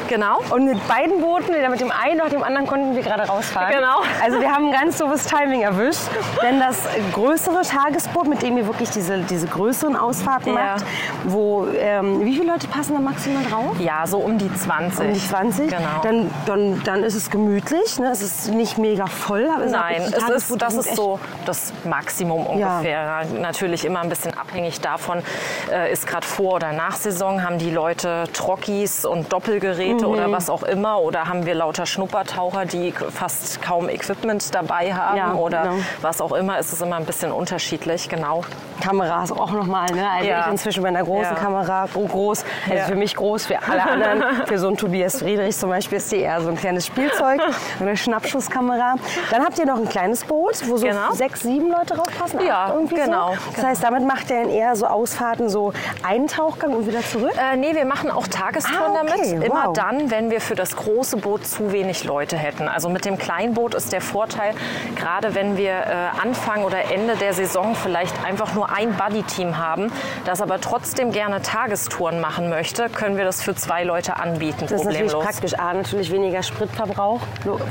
Genau. 0.09 0.41
Und 0.50 0.65
mit 0.65 0.87
beiden 0.88 1.21
Booten, 1.21 1.55
weder 1.55 1.69
mit 1.69 1.81
dem 1.81 1.91
einen 1.93 2.19
noch 2.19 2.29
dem 2.29 2.43
anderen, 2.43 2.67
konnten 2.67 2.95
wir 2.97 3.03
gerade 3.03 3.25
rausfahren. 3.25 3.73
Genau. 3.75 4.00
Also 4.25 4.41
wir 4.41 4.50
haben 4.50 4.67
ein 4.67 4.73
ganz 4.73 4.99
doofes 4.99 5.27
Timing 5.27 5.62
erwischt. 5.62 6.03
Denn 6.43 6.59
das 6.61 6.77
größere 7.12 7.62
Tagesboot, 7.62 8.27
mit 8.29 8.43
dem 8.43 8.57
ihr 8.57 8.67
wirklich 8.67 8.91
diese, 8.91 9.19
diese 9.19 9.47
größeren 9.47 9.97
Ausfahrten 9.97 10.55
Ja. 10.55 10.75
macht, 10.75 10.85
wo, 11.25 11.67
ähm, 11.79 12.25
wie 12.25 12.35
viele 12.37 12.53
Leute 12.53 12.67
passen 12.69 12.95
da 12.95 13.00
maximal 13.00 13.45
drauf? 13.45 13.77
Ja, 13.79 14.07
so 14.07 14.19
um 14.19 14.38
die 14.38 14.53
20. 14.53 15.07
Um 15.07 15.12
die 15.12 15.21
20. 15.21 15.69
Genau. 15.71 15.81
Dann, 16.03 16.31
dann, 16.47 16.83
dann 16.85 17.03
ist 17.05 17.15
es 17.15 17.31
gemütlich. 17.31 17.99
Ne? 17.99 18.11
Es 18.11 18.23
ist 18.23 18.49
nicht 18.53 18.79
mega 18.79 19.07
voll. 19.07 19.49
Aber 19.55 19.67
Nein, 19.67 20.03
es 20.03 20.29
ist, 20.50 20.62
das 20.62 20.75
ist 20.75 20.97
so 20.97 21.21
das 21.45 21.73
Maximum 21.85 22.47
ungefähr. 22.47 23.25
Natürlich 23.39 23.85
immer 23.85 24.00
ein 24.00 24.09
bisschen 24.09 24.37
abhängig 24.37 24.80
davon, 24.80 25.23
äh, 25.71 25.93
ist 25.93 26.06
gerade 26.06 26.26
Vor- 26.26 26.54
oder 26.54 26.73
Nachsaison, 26.73 27.45
haben 27.45 27.59
die 27.59 27.71
Leute 27.71 28.25
Trockis 28.32 29.04
und 29.04 29.32
Doppelgeräte 29.32 29.89
Mhm. 29.98 29.98
Oder 30.04 30.30
was 30.32 30.50
auch 30.50 30.63
immer 30.63 31.00
oder 31.00 31.25
haben 31.28 31.47
wir 31.47 31.54
lauter 31.54 31.87
Schnuppertaucher, 31.87 32.65
die 32.67 32.93
fast 32.93 33.61
kaum 33.63 33.89
Equipment 33.89 34.54
dabei 34.54 34.93
haben 34.95 35.17
Ja, 35.17 35.32
oder 35.34 35.63
genau. 35.63 35.75
was 36.02 36.21
auch 36.21 36.32
immer, 36.32 36.58
ist 36.58 36.73
es 36.73 36.80
immer 36.80 36.97
ein 36.97 37.04
bisschen 37.06 37.32
unterschiedlich, 37.32 38.08
genau. 38.08 38.43
Kameras 38.80 39.32
auch 39.32 39.50
nochmal. 39.50 39.87
Ne? 39.93 40.08
Also 40.08 40.28
Ja. 40.28 40.41
ich 40.43 40.52
inzwischen 40.52 40.82
bei 40.82 40.89
einer 40.89 41.02
großen 41.02 41.34
Ja. 41.34 41.41
Kamera, 41.43 41.87
gro- 41.93 42.06
groß, 42.06 42.45
also 42.71 42.84
für 42.84 42.95
mich 42.95 43.17
groß, 43.17 43.47
für 43.47 43.58
alle 43.69 43.82
anderen. 43.82 44.23
für 44.47 44.58
so 44.58 44.69
einen 44.69 44.76
Tobias 44.76 45.19
Friedrich 45.19 45.56
zum 45.56 45.71
Beispiel 45.71 45.99
ist 45.99 46.13
die 46.13 46.21
eher 46.21 46.41
so 46.41 46.49
ein 46.50 46.56
kleines 46.56 46.87
Spielzeug, 46.87 47.41
eine 47.80 47.97
Schnappschusskamera. 47.97 48.95
Dann 49.30 49.45
habt 49.45 49.58
ihr 49.58 49.67
noch 49.67 49.78
ein 49.78 49.89
kleines 49.89 50.25
Boot, 50.25 50.54
wo 50.69 50.76
so 50.76 50.87
Genau. 50.87 51.13
sechs, 51.13 51.41
sieben 51.41 51.71
Leute 51.71 51.95
drauf 51.95 52.06
passen. 52.19 52.41
Ja, 52.47 52.73
genau, 52.89 53.32
So. 53.32 53.52
Das 53.56 53.65
heißt, 53.65 53.82
damit 53.82 54.06
macht 54.06 54.30
ihr 54.30 54.43
dann 54.43 54.50
eher 54.50 54.76
so 54.76 54.87
Ausfahrten, 54.87 55.49
so 55.49 55.73
einen 56.06 56.28
Tauchgang 56.28 56.73
und 56.75 56.87
wieder 56.87 57.00
zurück? 57.02 57.32
Äh, 57.37 57.56
nee, 57.56 57.75
wir 57.75 57.84
machen 57.84 58.11
auch 58.11 58.26
Tagestouren 58.28 58.97
Ah, 58.97 59.00
okay, 59.02 59.32
damit. 59.32 59.45
Immer 59.45 59.65
wow. 59.67 59.73
Dann, 59.89 60.11
wenn 60.11 60.31
wir 60.31 60.41
für 60.41 60.55
das 60.55 60.77
große 60.77 61.17
Boot 61.17 61.47
zu 61.47 61.73
wenig 61.73 62.05
Leute 62.05 62.37
hätten. 62.37 62.69
Also 62.69 62.89
mit 62.89 63.05
dem 63.05 63.17
Kleinboot 63.17 63.75
ist 63.75 63.93
der 63.93 64.01
Vorteil, 64.01 64.55
gerade 64.97 65.35
wenn 65.35 65.57
wir 65.57 65.71
äh, 65.71 66.21
Anfang 66.23 66.65
oder 66.65 66.91
Ende 66.93 67.17
der 67.17 67.33
Saison 67.33 67.75
vielleicht 67.75 68.15
einfach 68.25 68.55
nur 68.55 68.71
ein 68.71 68.95
Buddy-Team 68.95 69.57
haben, 69.57 69.91
das 70.25 70.41
aber 70.41 70.61
trotzdem 70.61 71.13
gerne 71.13 71.41
Tagestouren 71.43 72.21
machen 72.21 72.51
möchte, 72.51 72.89
können 72.91 73.17
wir 73.17 73.25
das 73.25 73.43
für 73.43 73.55
zwei 73.55 73.85
Leute 73.85 74.17
anbieten, 74.17 74.67
Das 74.69 74.73
ist 74.73 74.85
natürlich 74.85 75.13
praktisch. 75.13 75.59
A, 75.59 75.73
natürlich 75.73 76.13
weniger 76.13 76.43
Spritverbrauch, 76.43 77.21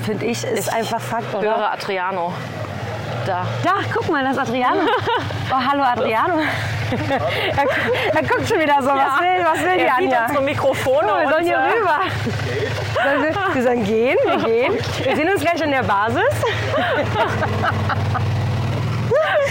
finde 0.03 0.25
ich, 0.25 0.43
ist 0.43 0.73
einfach 0.73 1.01
Fakt. 1.01 1.35
Oder? 1.35 1.57
Höre 1.57 1.71
Adriano. 1.73 2.33
Da. 3.27 3.45
Da, 3.61 3.73
guck 3.93 4.07
mal, 4.09 4.23
das 4.23 4.37
ist 4.37 4.39
Adriano. 4.39 4.81
Oh, 5.49 5.55
hallo 5.55 5.81
Adriano. 5.81 6.39
er, 6.39 6.45
er 8.15 8.21
guckt 8.27 8.49
schon 8.49 8.59
wieder 8.59 8.81
so. 8.81 8.89
Was 8.89 9.21
will, 9.21 9.45
was 9.45 9.63
will 9.63 9.77
die 9.77 9.83
Er 9.83 9.95
sieht 9.95 10.13
Anja? 10.13 10.25
unsere 10.27 10.43
Mikrofone. 10.43 11.07
Oh, 11.09 11.15
wir 11.19 11.25
und, 11.25 11.31
sollen 11.33 11.45
hier 11.45 11.55
äh, 11.55 11.71
rüber. 11.71 11.99
Sollen 13.01 13.23
wir, 13.23 13.55
wir 13.55 13.63
sollen 13.63 13.83
gehen, 13.85 14.17
wir 14.25 14.37
gehen. 14.43 14.73
Wir 15.03 15.15
sehen 15.15 15.29
uns 15.29 15.39
gleich 15.41 15.63
an 15.63 15.71
der 15.71 15.83
Basis. 15.83 16.23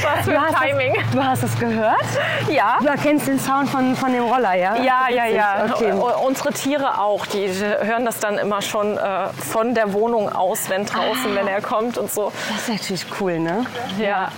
Was 0.06 0.24
für 0.24 0.30
Du 0.32 0.40
hast 0.40 0.56
Timing. 0.62 0.94
Das, 0.94 1.10
du 1.10 1.24
hast 1.24 1.42
es 1.42 1.58
gehört? 1.58 2.04
Ja. 2.48 2.78
Du 2.80 2.86
erkennst 2.86 3.26
den 3.26 3.40
Sound 3.40 3.68
von, 3.68 3.96
von 3.96 4.12
dem 4.12 4.24
Roller, 4.24 4.54
ja? 4.54 4.76
Ja, 4.76 5.08
ja, 5.08 5.26
ja. 5.26 5.66
Okay. 5.72 5.92
Unsere 6.24 6.52
Tiere 6.52 7.00
auch. 7.00 7.26
Die 7.26 7.48
hören 7.48 8.04
das 8.04 8.20
dann 8.20 8.38
immer 8.38 8.62
schon 8.62 8.96
äh, 8.96 9.28
von 9.50 9.74
der 9.74 9.92
Wohnung 9.92 10.32
aus, 10.32 10.68
wenn 10.68 10.86
draußen, 10.86 11.34
wenn 11.34 11.48
er 11.48 11.60
kommt 11.60 11.98
und 11.98 12.10
so. 12.10 12.32
Das 12.48 12.68
ist 12.68 12.68
natürlich 12.68 13.06
cool, 13.20 13.38
ne? 13.38 13.66
Ja. 13.98 14.28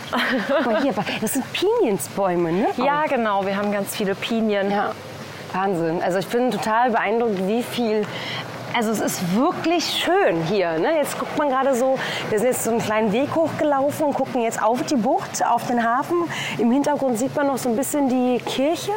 Guck 0.48 0.66
mal 0.72 0.83
hier, 0.83 0.94
das 1.20 1.35
sind 1.35 1.44
Piniensbäume, 1.52 2.52
ne? 2.52 2.66
Ja, 2.76 3.04
genau. 3.07 3.44
Wir 3.44 3.57
haben 3.57 3.72
ganz 3.72 3.94
viele 3.94 4.14
Pinien. 4.14 4.70
Ja, 4.70 4.92
Wahnsinn. 5.52 6.02
Also 6.02 6.18
ich 6.18 6.26
bin 6.28 6.50
total 6.50 6.90
beeindruckt, 6.90 7.46
wie 7.46 7.62
viel. 7.62 8.07
Also 8.74 8.90
es 8.90 9.00
ist 9.00 9.35
wirklich 9.35 9.85
schön 9.85 10.42
hier. 10.44 10.78
Ne? 10.78 10.96
Jetzt 10.96 11.18
guckt 11.18 11.37
man 11.38 11.48
gerade 11.48 11.74
so, 11.74 11.98
wir 12.28 12.38
sind 12.38 12.48
jetzt 12.48 12.64
so 12.64 12.70
einen 12.70 12.81
kleinen 12.81 13.12
Weg 13.12 13.35
hochgelaufen 13.35 14.07
und 14.07 14.14
gucken 14.14 14.42
jetzt 14.42 14.62
auf 14.62 14.83
die 14.83 14.96
Bucht, 14.96 15.44
auf 15.44 15.66
den 15.66 15.83
Hafen. 15.83 16.16
Im 16.59 16.70
Hintergrund 16.70 17.18
sieht 17.18 17.35
man 17.35 17.46
noch 17.46 17.59
so 17.59 17.68
ein 17.68 17.76
bisschen 17.76 18.09
die 18.09 18.38
Kirche. 18.44 18.92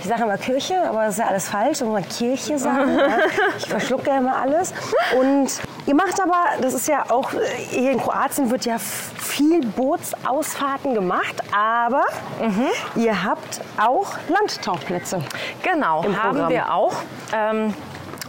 Ich 0.00 0.08
sage 0.08 0.22
immer 0.22 0.38
Kirche, 0.38 0.80
aber 0.88 1.04
das 1.04 1.14
ist 1.14 1.18
ja 1.18 1.26
alles 1.26 1.48
falsch. 1.48 1.80
Ich 1.80 1.86
muss 1.86 1.92
mal 1.92 2.02
Kirche 2.02 2.58
sagen. 2.58 2.98
ja. 2.98 3.18
Ich 3.58 3.66
verschlucke 3.66 4.10
ja 4.10 4.18
immer 4.18 4.36
alles. 4.36 4.72
Und 5.18 5.48
ihr 5.86 5.94
macht 5.94 6.20
aber, 6.20 6.60
das 6.60 6.74
ist 6.74 6.88
ja 6.88 7.04
auch, 7.08 7.30
hier 7.70 7.92
in 7.92 8.00
Kroatien 8.00 8.50
wird 8.50 8.64
ja 8.64 8.78
viel 8.78 9.66
Bootsausfahrten 9.66 10.94
gemacht, 10.94 11.34
aber 11.54 12.04
ihr 12.94 13.24
habt 13.24 13.60
auch 13.76 14.06
Landtauchplätze. 14.28 15.20
Genau, 15.62 16.04
haben 16.22 16.48
wir 16.48 16.72
auch. 16.72 16.94
Ähm, 17.34 17.74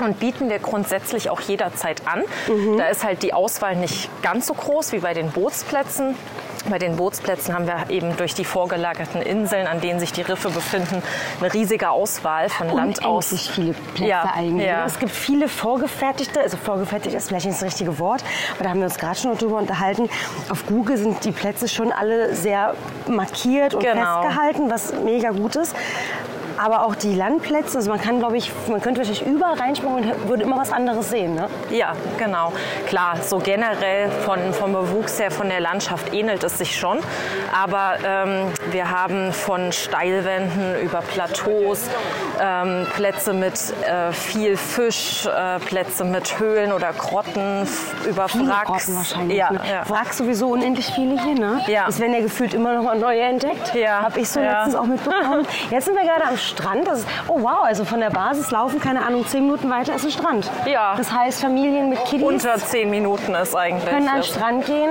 und 0.06 0.20
bieten 0.20 0.50
wir 0.50 0.60
grundsätzlich 0.60 1.30
auch 1.30 1.42
jederzeit 1.42 2.02
an. 2.06 2.24
Mhm. 2.48 2.78
Da 2.78 2.86
ist 2.88 3.04
halt 3.04 3.24
die 3.24 3.34
Auswahl 3.34 3.76
nicht 3.76 4.10
ganz 4.22 4.48
so 4.48 4.54
groß 4.54 4.92
wie 4.94 5.00
bei 5.00 5.14
den 5.14 5.32
Bootsplätzen. 5.32 6.16
Bei 6.70 6.80
den 6.80 6.98
Bootsplätzen 6.98 7.54
haben 7.54 7.66
wir 7.66 7.86
eben 7.90 8.18
durch 8.18 8.34
die 8.34 8.44
vorgelagerten 8.44 9.22
Inseln, 9.22 9.68
an 9.68 9.80
denen 9.80 10.02
sich 10.02 10.12
die 10.12 10.22
Riffe 10.22 10.50
befinden, 10.50 11.02
eine 11.40 11.54
riesige 11.54 11.90
Auswahl 11.92 12.50
von 12.50 12.68
Land 12.70 13.06
aus. 13.06 13.30
Viele 13.54 13.72
Plätze 13.96 14.04
Ja, 14.10 14.34
eigentlich. 14.36 14.68
ja. 14.68 14.86
Es 14.86 15.00
gibt 15.00 15.14
viele 15.14 15.48
vorgefertigte, 15.48 16.42
also 16.42 16.58
vorgefertigt 16.58 17.16
ist 17.16 17.30
vielleicht 17.30 17.46
nicht 17.46 17.58
das 17.62 17.66
richtige 17.66 18.00
Wort, 18.00 18.22
aber 18.56 18.66
da 18.66 18.72
haben 18.72 18.80
wir 18.80 18.86
uns 18.88 18.98
gerade 18.98 19.18
schon 19.18 19.38
drüber 19.38 19.58
unterhalten. 19.60 20.10
Auf 20.50 20.66
Google 20.66 20.98
sind 20.98 21.24
die 21.24 21.32
Plätze 21.32 21.70
schon 21.70 21.94
alle 21.94 22.36
sehr 22.36 22.74
markiert 23.08 23.74
und 23.74 23.84
Genau. 23.84 24.24
festgehalten, 24.24 24.70
was 24.70 24.94
mega 25.06 25.30
gut 25.30 25.56
ist. 25.56 25.74
Aber 26.58 26.86
auch 26.86 26.96
die 26.96 27.14
Landplätze, 27.14 27.78
also 27.78 27.90
man 27.92 28.02
kann, 28.02 28.20
glaube 28.20 28.38
ich, 28.38 28.52
man 28.68 28.82
könnte 28.82 29.00
wahrscheinlich 29.00 29.26
überall 29.26 29.54
reinspringen 29.60 30.12
und 30.12 30.28
würde 30.30 30.44
immer 30.44 30.58
was 30.58 30.72
anderes 30.72 31.10
sehen. 31.10 31.36
Ne? 31.36 31.48
Ja, 31.70 31.94
genau. 32.18 32.52
Klar, 32.88 33.18
so 33.22 33.38
generell 33.40 34.10
von, 34.26 34.40
vom 34.54 34.74
Bewuchs 34.74 35.20
her, 35.20 35.30
von 35.32 35.50
der 35.50 35.60
Landschaft 35.60 36.14
ähnelt 36.14 36.44
es 36.44 36.58
sich 36.58 36.76
schon. 36.78 37.00
Aber 37.56 37.96
ähm, 38.06 38.52
wir 38.72 38.90
haben 38.90 39.32
von 39.34 39.72
Steilwänden 39.72 40.80
über 40.82 41.02
Plateaus, 41.02 41.90
ähm, 42.42 42.88
Plätze 42.96 43.34
mit 43.34 43.54
äh, 43.88 44.12
viel 44.12 44.58
Fisch, 44.58 45.26
äh, 45.28 45.60
Plätze 45.60 46.06
mit 46.06 46.40
Höhlen 46.40 46.72
oder 46.72 46.92
Grotten, 46.94 47.68
über 48.10 48.28
Viele 48.28 48.48
Wracks. 48.50 48.66
Grotten 48.66 48.96
wahrscheinlich. 48.96 49.38
Ja, 49.38 49.52
ne? 49.52 49.62
ja. 49.70 49.90
Wracks 49.90 50.18
sowieso 50.18 50.48
unendlich 50.50 50.88
viele 50.88 51.22
hier, 51.22 51.36
ne? 51.36 51.62
Ja. 51.68 51.86
Es 51.88 52.00
werden 52.00 52.14
ja 52.14 52.22
gefühlt 52.22 52.54
immer 52.54 52.74
noch 52.76 52.84
mal 52.84 52.98
neue 52.98 53.22
entdeckt. 53.22 53.74
Ja. 53.76 54.02
Habe 54.02 54.20
ich 54.20 54.30
so 54.30 54.40
Ja. 54.40 54.54
letztens 54.64 54.76
auch 54.76 54.86
mitbekommen. 54.86 55.46
Jetzt 55.70 55.86
sind 55.86 55.96
wir 55.96 56.04
gerade 56.04 56.26
am 56.26 56.38
Strand. 56.48 56.88
Das 56.88 57.00
ist, 57.00 57.08
oh 57.28 57.42
wow, 57.42 57.64
also 57.64 57.86
von 57.86 58.00
der 58.00 58.10
Basis 58.10 58.52
laufen, 58.52 58.80
keine 58.80 59.06
Ahnung, 59.06 59.26
zehn 59.28 59.44
Minuten 59.44 59.70
weiter 59.70 59.96
ist 59.96 60.06
ein 60.06 60.12
Strand. 60.12 60.50
Ja. 60.66 60.96
Das 60.96 61.12
heißt, 61.12 61.42
Familien 61.42 61.90
mit 61.90 62.04
Kiddies 62.06 62.26
Unter 62.26 62.56
zehn 62.58 62.90
Minuten 62.90 63.34
ist 63.36 63.56
eigentlich. 63.56 63.90
können 63.90 64.08
an 64.08 64.16
den. 64.16 64.24
Strand 64.24 64.66
gehen. 64.66 64.90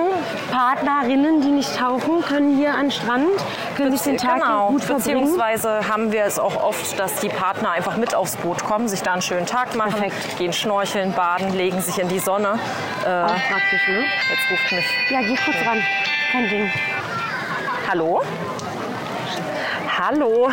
Partnerinnen, 0.51 1.41
die 1.41 1.51
nicht 1.51 1.77
tauchen, 1.77 2.23
können 2.23 2.57
hier 2.57 2.75
an 2.75 2.83
den 2.83 2.91
Strand, 2.91 3.29
können 3.77 3.93
sich 3.93 4.03
den 4.03 4.17
Tag 4.19 4.41
genau. 4.41 4.69
gut 4.69 4.83
verbringen. 4.85 5.21
Beziehungsweise 5.21 5.89
haben 5.89 6.13
wir 6.13 6.25
es 6.25 6.39
auch 6.39 6.63
oft, 6.63 6.99
dass 6.99 7.17
die 7.17 7.29
Partner 7.29 7.71
einfach 7.71 7.97
mit 7.97 8.15
aufs 8.15 8.37
Boot 8.37 8.65
kommen, 8.65 8.89
sich 8.89 9.03
da 9.03 9.13
einen 9.13 9.23
schönen 9.23 9.47
Tag 9.47 9.75
machen, 9.75 10.01
Perfekt. 10.01 10.39
gehen 10.39 10.53
schnorcheln, 10.53 11.13
baden, 11.13 11.53
legen 11.57 11.81
sich 11.81 11.99
in 11.99 12.09
die 12.09 12.19
Sonne. 12.19 12.59
Äh, 13.05 13.09
Auch 13.09 13.27
praktisch, 13.29 13.89
ne? 13.89 14.05
jetzt 14.31 14.51
ruft 14.51 14.73
mich. 14.73 14.85
Ja, 15.11 15.21
geh 15.21 15.37
kurz 15.45 15.57
ran. 15.67 15.79
Kein 16.33 16.49
Ding. 16.49 16.71
Hallo? 17.89 18.23
Hallo? 19.99 20.51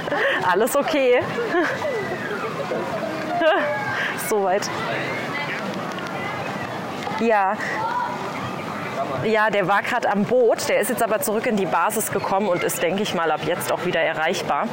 Alles 0.50 0.74
okay? 0.74 1.20
Soweit. 4.28 4.68
Ja. 7.20 7.56
Ja, 9.24 9.50
der 9.50 9.68
war 9.68 9.82
gerade 9.82 10.08
am 10.08 10.24
Boot. 10.24 10.68
Der 10.68 10.80
ist 10.80 10.88
jetzt 10.88 11.02
aber 11.02 11.20
zurück 11.20 11.46
in 11.46 11.56
die 11.56 11.66
Basis 11.66 12.10
gekommen 12.10 12.48
und 12.48 12.64
ist, 12.64 12.82
denke 12.82 13.02
ich 13.02 13.14
mal, 13.14 13.30
ab 13.30 13.40
jetzt 13.44 13.70
auch 13.70 13.84
wieder 13.84 14.00
erreichbar. 14.00 14.66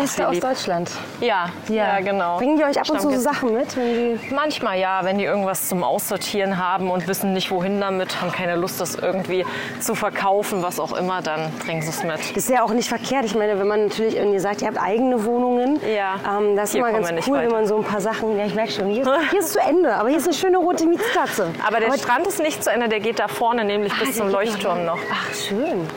Gäste 0.00 0.28
aus. 0.28 0.40
Deutschland. 0.40 0.90
Ja, 1.20 1.46
ja, 1.68 2.00
genau. 2.00 2.38
Bringen 2.38 2.56
die 2.56 2.64
euch 2.64 2.78
ab 2.78 2.88
und 2.90 3.00
zu 3.00 3.10
so. 3.10 3.18
Sachen 3.20 3.54
mit? 3.54 3.76
Wenn 3.76 4.18
die 4.18 4.34
Manchmal 4.34 4.78
ja, 4.78 5.00
wenn 5.04 5.18
die 5.18 5.24
irgendwas 5.24 5.68
zum 5.68 5.82
Aussortieren 5.82 6.58
haben 6.58 6.90
und 6.90 7.06
wissen 7.08 7.32
nicht 7.32 7.50
wohin 7.50 7.80
damit, 7.80 8.20
haben 8.20 8.30
keine 8.32 8.56
Lust, 8.56 8.80
das 8.80 8.94
irgendwie 8.94 9.44
zu 9.80 9.94
verkaufen, 9.94 10.62
was 10.62 10.78
auch 10.80 10.92
immer, 10.96 11.22
dann 11.22 11.50
bringen 11.64 11.82
sie 11.82 11.88
es 11.88 12.02
mit. 12.02 12.18
Das 12.18 12.36
ist 12.44 12.50
ja 12.50 12.62
auch 12.62 12.70
nicht 12.72 12.88
verkehrt. 12.88 13.24
Ich 13.24 13.34
meine, 13.34 13.58
wenn 13.58 13.66
man 13.66 13.86
natürlich 13.86 14.16
irgendwie 14.16 14.38
sagt, 14.38 14.62
ihr 14.62 14.68
habt 14.68 14.80
eigene 14.80 15.24
Wohnungen, 15.24 15.80
Ja. 15.86 16.16
ähm, 16.38 16.56
das 16.56 16.70
ist 16.70 16.76
immer 16.76 16.92
ganz 16.92 17.08
cool, 17.26 17.34
wenn 17.38 17.46
weiter. 17.46 17.52
man 17.52 17.66
so 17.66 17.76
ein 17.76 17.84
paar 17.84 18.00
Sachen, 18.00 18.36
ja 18.38 18.44
ich 18.46 18.54
merke 18.54 18.72
schon, 18.72 18.86
hier 18.88 19.02
ist, 19.02 19.10
hier 19.30 19.40
ist 19.40 19.52
zu 19.52 19.60
Ende, 19.60 19.94
aber 19.94 20.08
hier 20.08 20.18
ist 20.18 20.26
eine 20.26 20.34
schöne 20.34 20.58
rote 20.58 20.86
Mietskatze. 20.86 21.50
Aber 21.66 21.80
der 21.80 21.92
Strand 21.98 22.26
ist 22.26 22.40
nicht 22.40 22.62
zu 22.62 22.70
Ende, 22.70 22.88
der 22.88 23.00
geht 23.00 23.18
da 23.18 23.28
vorne 23.28 23.64
nämlich 23.64 23.92
bis 23.98 24.16
zum 24.16 24.28
Leuchtturm 24.30 24.84
noch. 24.84 24.98
Ach, 25.12 25.34
schön. 25.34 25.88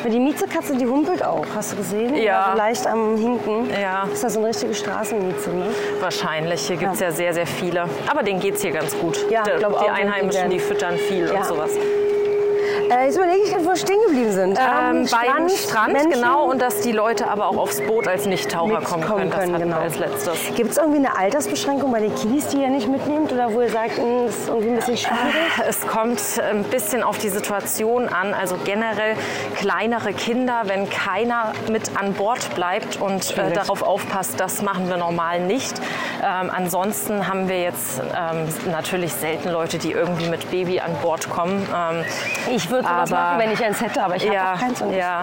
Aber 0.00 0.10
die 0.10 0.20
Miezekatze, 0.20 0.76
die 0.76 0.86
humpelt 0.86 1.24
auch, 1.24 1.44
hast 1.54 1.72
du 1.72 1.76
gesehen? 1.76 2.14
Ja. 2.16 2.46
Also 2.46 2.58
leicht 2.58 2.86
am 2.86 3.16
Hinken. 3.16 3.70
Ja. 3.80 4.06
Ist 4.12 4.22
das 4.22 4.34
so 4.34 4.38
eine 4.40 4.48
richtige 4.48 4.74
Straßenmieze, 4.74 5.50
ne? 5.50 5.66
Wahrscheinlich, 6.00 6.60
hier 6.66 6.76
gibt 6.76 6.94
es 6.94 7.00
ja. 7.00 7.10
sehr, 7.10 7.34
sehr 7.34 7.46
viele. 7.46 7.84
Aber 8.08 8.22
denen 8.22 8.38
geht 8.40 8.54
es 8.56 8.62
hier 8.62 8.70
ganz 8.72 8.96
gut. 8.98 9.18
Ja, 9.30 9.42
Die- 9.42 9.50
ich 9.50 9.56
glaub 9.58 9.72
die 9.72 9.78
auch, 9.78 9.84
die 9.84 9.90
Einheimischen, 9.90 10.50
die 10.50 10.58
füttern 10.60 10.96
viel 10.96 11.26
Ja. 11.26 11.38
und 11.38 11.44
sowas. 11.46 11.70
Äh, 12.90 13.06
jetzt 13.06 13.16
überlege 13.16 13.38
ich 13.44 13.50
gerade, 13.50 13.64
wo 13.64 13.68
wir 13.70 13.76
stehen 13.76 13.98
geblieben 14.06 14.32
sind. 14.32 14.58
Ähm, 14.58 15.06
beim 15.10 15.48
Strand, 15.48 15.92
Menschen. 15.92 16.10
genau, 16.10 16.44
und 16.44 16.60
dass 16.62 16.80
die 16.80 16.92
Leute 16.92 17.28
aber 17.28 17.48
auch 17.48 17.56
aufs 17.56 17.80
Boot 17.80 18.06
als 18.06 18.26
Nichttaucher 18.26 18.80
kommen 18.80 19.04
können. 19.04 19.30
Das 19.30 19.40
können, 19.40 19.58
genau. 19.58 19.78
als 19.78 19.98
letztes. 19.98 20.38
Gibt 20.54 20.70
es 20.70 20.76
irgendwie 20.76 20.98
eine 20.98 21.16
Altersbeschränkung 21.16 21.90
bei 21.90 22.00
den 22.00 22.14
Kiddies, 22.14 22.48
die 22.48 22.58
ihr 22.62 22.68
nicht 22.68 22.88
mitnehmt? 22.88 23.32
Oder 23.32 23.52
wo 23.52 23.60
ihr 23.62 23.70
sagt, 23.70 23.98
mh, 23.98 24.26
das 24.26 24.36
ist 24.36 24.48
irgendwie 24.48 24.68
ein 24.68 24.76
bisschen 24.76 24.96
schwierig? 24.96 25.68
Es 25.68 25.86
kommt 25.86 26.20
ein 26.40 26.62
bisschen 26.64 27.02
auf 27.02 27.18
die 27.18 27.28
Situation 27.28 28.08
an. 28.08 28.34
Also 28.34 28.56
generell 28.64 29.16
kleinere 29.56 30.12
Kinder, 30.12 30.62
wenn 30.64 30.88
keiner 30.88 31.52
mit 31.70 31.96
an 31.96 32.12
Bord 32.14 32.54
bleibt 32.54 33.00
und 33.00 33.36
äh, 33.36 33.52
darauf 33.52 33.82
aufpasst, 33.82 34.38
das 34.38 34.62
machen 34.62 34.88
wir 34.88 34.96
normal 34.96 35.40
nicht. 35.40 35.74
Ähm, 36.22 36.50
ansonsten 36.54 37.26
haben 37.26 37.48
wir 37.48 37.60
jetzt 37.62 38.00
ähm, 38.00 38.48
natürlich 38.70 39.12
selten 39.12 39.50
Leute, 39.50 39.78
die 39.78 39.92
irgendwie 39.92 40.28
mit 40.28 40.50
Baby 40.50 40.80
an 40.80 40.92
Bord 41.02 41.28
kommen. 41.28 41.66
Ähm, 41.74 42.04
Ich 42.54 42.70
würde 42.70 42.75
sowas 42.84 43.12
Aber- 43.12 43.20
machen, 43.22 43.38
wenn 43.40 43.52
ich 43.52 43.64
eins 43.64 43.80
hätte, 43.80 44.02
aber 44.02 44.16
ich 44.16 44.24
habe 44.24 44.34
ja, 44.34 44.54
auch 44.54 44.58
keins. 44.58 44.82
Und 44.82 44.92
ja. 44.92 45.20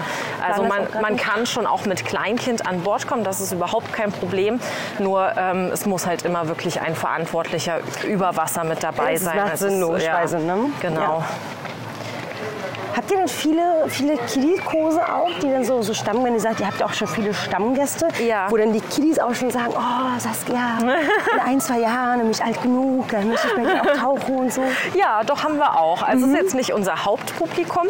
Also 0.47 0.63
das 0.63 0.69
man, 0.69 0.87
man 1.01 1.17
kann 1.17 1.45
schon 1.45 1.65
auch 1.67 1.85
mit 1.85 2.05
Kleinkind 2.05 2.65
an 2.67 2.81
Bord 2.81 3.07
kommen, 3.07 3.23
das 3.23 3.39
ist 3.41 3.51
überhaupt 3.53 3.91
kein 3.93 4.11
Problem. 4.11 4.59
Nur 4.99 5.31
ähm, 5.37 5.69
es 5.73 5.85
muss 5.85 6.05
halt 6.05 6.23
immer 6.23 6.47
wirklich 6.47 6.81
ein 6.81 6.95
Verantwortlicher 6.95 7.79
über 8.07 8.35
Wasser 8.37 8.63
mit 8.63 8.83
dabei 8.83 9.13
Das 9.13 9.23
sein. 9.23 9.37
macht 9.37 9.53
Es 9.53 9.59
Sinn, 9.61 9.73
ist, 9.73 9.79
logischerweise, 9.79 10.39
ne? 10.39 10.57
Genau. 10.81 11.01
Ja. 11.19 11.23
Habt 12.95 13.09
ihr 13.11 13.17
denn 13.17 13.27
viele, 13.27 13.85
viele 13.87 14.17
Kiddie-Kurse 14.17 15.01
auch, 15.13 15.31
die 15.41 15.49
dann 15.49 15.63
so, 15.65 15.81
so 15.81 15.93
Stamm, 15.93 16.23
wenn 16.23 16.33
ihr 16.33 16.39
sagt, 16.39 16.59
ihr 16.59 16.67
habt 16.67 16.79
ja 16.79 16.85
auch 16.85 16.93
schon 16.93 17.07
viele 17.07 17.33
Stammgäste, 17.33 18.07
Ja. 18.23 18.47
wo 18.49 18.57
dann 18.57 18.71
die 18.73 18.81
Kiddies 18.81 19.17
auch 19.19 19.33
schon 19.33 19.49
sagen, 19.51 19.73
oh 19.75 20.19
Saskia, 20.19 20.77
in 20.79 21.39
ein, 21.45 21.59
zwei 21.59 21.79
Jahren 21.79 22.19
bin 22.19 22.31
ich 22.31 22.43
alt 22.43 22.61
genug, 22.61 23.07
dann 23.09 23.29
möchte 23.29 23.47
ich 23.47 23.53
dir 23.55 23.81
auch 23.81 23.97
tauchen 23.99 24.35
und 24.35 24.53
so. 24.53 24.61
Ja, 24.93 25.23
doch 25.23 25.43
haben 25.43 25.57
wir 25.57 25.79
auch. 25.79 26.03
Also 26.03 26.27
Mhm. 26.27 26.33
es 26.33 26.37
ist 26.39 26.43
jetzt 26.43 26.55
nicht 26.55 26.73
unser 26.73 27.03
Hauptpublikum, 27.05 27.87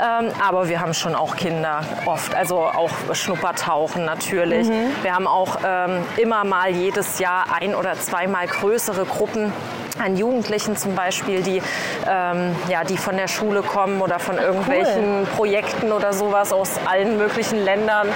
ähm, 0.00 0.30
aber 0.46 0.68
wir 0.68 0.80
haben 0.80 0.94
schon 0.94 1.14
auch 1.14 1.36
Kinder 1.36 1.82
oft. 2.06 2.34
Also 2.34 2.58
auch 2.60 2.90
Schnuppertauchen 3.12 4.04
natürlich. 4.04 4.68
Mhm. 4.68 4.92
Wir 5.02 5.14
haben 5.14 5.26
auch 5.26 5.58
ähm, 5.64 6.02
immer 6.16 6.44
mal 6.44 6.70
jedes 6.70 7.18
Jahr 7.18 7.46
ein 7.60 7.74
oder 7.74 7.94
zweimal 7.94 8.46
größere 8.46 9.04
Gruppen 9.04 9.52
an 9.98 10.16
Jugendlichen 10.16 10.76
zum 10.76 10.94
Beispiel, 10.94 11.42
die, 11.42 11.62
ähm, 12.08 12.54
ja, 12.68 12.84
die 12.84 12.96
von 12.96 13.16
der 13.16 13.28
Schule 13.28 13.62
kommen 13.62 14.00
oder 14.00 14.18
von 14.18 14.38
irgendwelchen 14.38 15.26
Projekten 15.36 15.92
oder 15.92 16.12
sowas 16.12 16.52
aus 16.52 16.70
allen 16.86 17.16
möglichen 17.16 17.64
Ländern. 17.64 18.08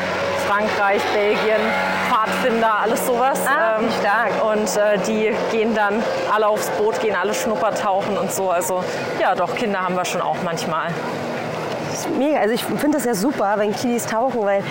Frankreich, 0.46 1.02
Belgien, 1.14 1.60
Pfadfinder, 2.08 2.80
alles 2.80 3.06
sowas. 3.06 3.40
Ah, 3.46 3.78
wie 3.80 3.90
stark. 4.00 4.44
Und 4.52 4.76
äh, 4.76 4.98
die 5.06 5.32
gehen 5.56 5.74
dann 5.74 6.02
alle 6.34 6.48
aufs 6.48 6.68
Boot, 6.70 7.00
gehen 7.00 7.16
alle 7.16 7.34
Schnuppertauchen 7.34 8.18
und 8.18 8.32
so. 8.32 8.50
Also 8.50 8.82
ja, 9.20 9.34
doch, 9.34 9.54
Kinder 9.54 9.80
haben 9.80 9.94
wir 9.94 10.04
schon 10.04 10.20
auch 10.20 10.36
manchmal. 10.44 10.88
Ist 12.00 12.10
mega. 12.16 12.38
Also 12.40 12.54
ich 12.54 12.64
finde 12.64 12.92
das 12.96 13.04
ja 13.04 13.14
super, 13.14 13.54
wenn 13.56 13.72
Kiddies 13.74 14.06
tauchen, 14.06 14.42
weil 14.44 14.62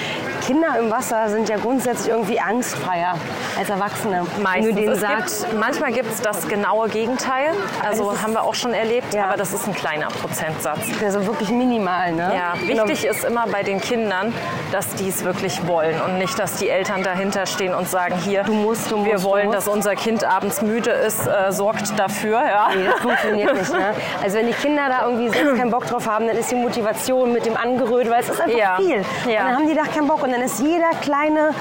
Kinder 0.45 0.67
im 0.79 0.89
Wasser 0.89 1.29
sind 1.29 1.47
ja 1.49 1.57
grundsätzlich 1.57 2.09
irgendwie 2.09 2.39
angstfreier 2.39 3.15
als 3.57 3.69
Erwachsene. 3.69 4.25
Wenn 4.35 4.43
Meistens. 4.43 4.75
du 4.75 4.81
denen 4.81 4.95
sagst, 4.95 5.45
gibt, 5.47 5.59
manchmal 5.59 5.91
gibt 5.91 6.11
es 6.11 6.21
das 6.21 6.47
genaue 6.47 6.89
Gegenteil. 6.89 7.49
Also 7.87 8.05
Das 8.05 8.15
ist- 8.17 8.23
haben 8.23 8.33
wir 8.33 8.43
auch 8.43 8.55
schon 8.55 8.73
erlebt, 8.73 9.13
Ja. 9.13 9.25
aber 9.25 9.37
das 9.37 9.53
ist 9.53 9.67
ein 9.67 9.73
kleiner 9.75 10.07
Prozentsatz. 10.07 10.79
also 11.03 11.25
wirklich 11.27 11.49
minimal, 11.49 12.11
ne? 12.13 12.31
Ja, 12.35 12.53
wichtig 12.67 13.05
ist 13.05 13.23
immer 13.25 13.45
bei 13.47 13.63
den 13.63 13.79
Kindern, 13.81 14.33
dass 14.71 14.87
die 14.95 15.09
es 15.09 15.23
wirklich 15.23 15.67
wollen 15.67 15.99
und 16.01 16.17
nicht, 16.17 16.37
dass 16.39 16.55
die 16.55 16.69
Eltern 16.69 17.03
dahinter 17.03 17.45
stehen 17.45 17.73
und 17.75 17.89
sagen, 17.89 18.15
hier, 18.23 18.43
Du 18.43 18.53
musst, 18.53 18.89
du 18.91 19.03
wir 19.05 19.13
musst, 19.13 19.25
du 19.25 19.29
wollen, 19.29 19.51
dass 19.51 19.67
unser 19.67 19.95
Kind 19.95 20.23
abends 20.23 20.61
müde 20.61 20.91
ist, 20.91 21.27
äh, 21.27 21.51
sorgt 21.51 21.97
dafür. 21.99 22.41
Ja. 22.45 22.69
Nee, 22.75 22.85
das 22.89 22.99
funktioniert 23.01 23.53
nicht. 23.55 23.71
Ne? 23.71 23.93
Also 24.23 24.37
wenn 24.37 24.47
die 24.47 24.53
Kinder 24.53 24.83
da 24.89 25.03
irgendwie 25.05 25.29
selbst 25.29 25.57
keinen 25.57 25.71
Bock 25.71 25.85
drauf 25.85 26.07
haben, 26.07 26.27
dann 26.27 26.37
ist 26.37 26.49
die 26.51 26.55
Motivation 26.55 27.18
mit 27.25 27.45
dem 27.45 27.57
Angeröt, 27.57 28.09
weil 28.09 28.21
es 28.21 28.29
ist 28.29 28.41
einfach 28.41 28.57
Ja. 28.57 28.75
viel. 28.77 28.97
Ja. 29.27 29.41
Und 29.41 29.47
dann 29.47 29.55
haben 29.55 29.67
die 29.67 29.75
da 29.75 29.83
keinen 29.83 30.07
Bock 30.07 30.23
und 30.23 30.31
dann 30.31 30.41
ist 30.41 30.59
jeder 30.59 30.89
kleine, 31.01 31.53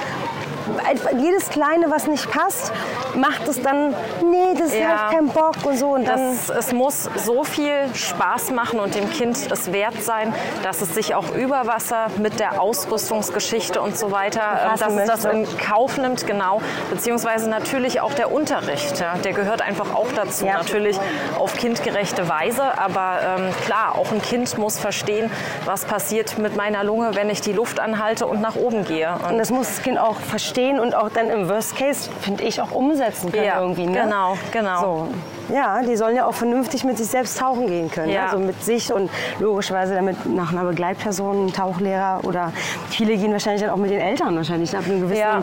jedes 1.19 1.49
kleine, 1.49 1.91
was 1.91 2.07
nicht 2.07 2.31
passt, 2.31 2.73
macht 3.15 3.47
es 3.49 3.61
dann, 3.63 3.95
nee, 4.23 4.55
das 4.59 4.75
Ja. 4.75 4.89
hat 4.89 5.13
keinen 5.13 5.29
Bock 5.29 5.57
und 5.65 5.77
so. 5.79 5.91
Und 5.91 6.07
dann, 6.07 6.37
Das, 6.47 6.67
es 6.67 6.73
muss 6.73 7.09
so 7.17 7.45
viel 7.45 7.89
Spaß 7.95 8.51
machen 8.51 8.79
und 8.81 8.95
dem 8.95 9.11
Kind 9.11 9.51
es 9.51 9.73
wert 9.73 10.03
sein, 10.03 10.35
dass 10.63 10.83
es 10.83 10.95
sich 10.95 11.15
auch 11.15 11.35
über 11.35 11.67
Wasser 11.67 12.09
mit 12.19 12.39
der 12.39 12.61
Ausrüstungsgeschichte 12.61 13.81
und 13.81 13.97
so 13.99 14.11
weiter, 14.13 14.41
äh, 14.75 14.79
dass 14.79 14.95
es 14.95 15.07
das 15.07 15.25
in 15.25 15.47
Kauf 15.59 15.97
nimmt, 15.99 16.27
genau. 16.27 16.61
Beziehungsweise 16.91 17.49
natürlich 17.49 18.01
auch 18.01 18.13
der 18.15 18.31
Unterricht, 18.33 19.01
ja, 19.01 19.15
der 19.25 19.33
gehört 19.33 19.63
einfach 19.63 19.95
auch 19.95 20.09
dazu. 20.15 20.47
Ja. 20.47 20.55
Natürlich 20.59 20.99
auf 21.39 21.57
kindgerechte 21.57 22.29
Weise, 22.29 22.79
aber 22.79 23.19
ähm, 23.39 23.51
klar, 23.65 23.95
auch 23.97 24.13
ein 24.13 24.23
Kind 24.23 24.59
muss 24.59 24.79
verstehen, 24.79 25.31
was 25.65 25.85
passiert 25.85 26.39
mit 26.39 26.57
meiner 26.57 26.85
Lunge, 26.85 27.15
wenn 27.15 27.31
ich 27.31 27.41
die 27.41 27.53
Luft 27.53 27.81
anhalte 27.81 28.27
und 28.27 28.41
nach 28.41 28.57
oben 28.57 28.85
gehe. 28.85 29.11
Und 29.29 29.39
und 29.39 29.43
das 29.43 29.51
muss 29.51 29.69
das 29.69 29.83
Kind 29.83 29.99
auch 29.99 30.17
verstehen 30.19 30.58
und 30.81 30.95
auch 30.95 31.09
dann 31.11 31.31
im 31.31 31.49
Worst 31.49 31.77
Case, 31.77 32.11
finde 32.21 32.45
ich, 32.45 32.61
auch 32.61 32.73
umsetzen 32.73 33.31
können 33.31 33.45
Ja, 33.45 33.61
irgendwie. 33.61 33.87
Ne? 33.87 34.03
genau, 34.03 34.37
genau. 34.53 34.81
So. 34.81 35.09
Ja, 35.49 35.81
die 35.83 35.97
sollen 35.97 36.17
ja 36.17 36.27
auch 36.27 36.35
vernünftig 36.35 36.85
mit 36.85 36.99
sich 36.99 37.09
selbst 37.09 37.39
tauchen 37.39 37.67
gehen 37.67 37.91
können. 37.91 38.11
Ja. 38.11 38.27
Also 38.27 38.39
mit 38.39 38.63
sich 38.63 38.93
und 38.93 39.11
logischerweise 39.39 39.95
damit 39.95 40.27
nach 40.27 40.53
einer 40.53 40.65
Begleitperson, 40.65 41.47
ein 41.47 41.53
Tauchlehrer 41.53 42.21
oder 42.25 42.53
viele 42.91 43.17
gehen 43.17 43.33
wahrscheinlich 43.33 43.63
dann 43.63 43.71
auch 43.71 43.77
mit 43.77 43.91
den 43.91 44.01
Eltern 44.01 44.37
wahrscheinlich. 44.37 44.77
Ab 44.77 44.85
einem 44.87 45.01
gewissen 45.01 45.21
Ja. 45.21 45.41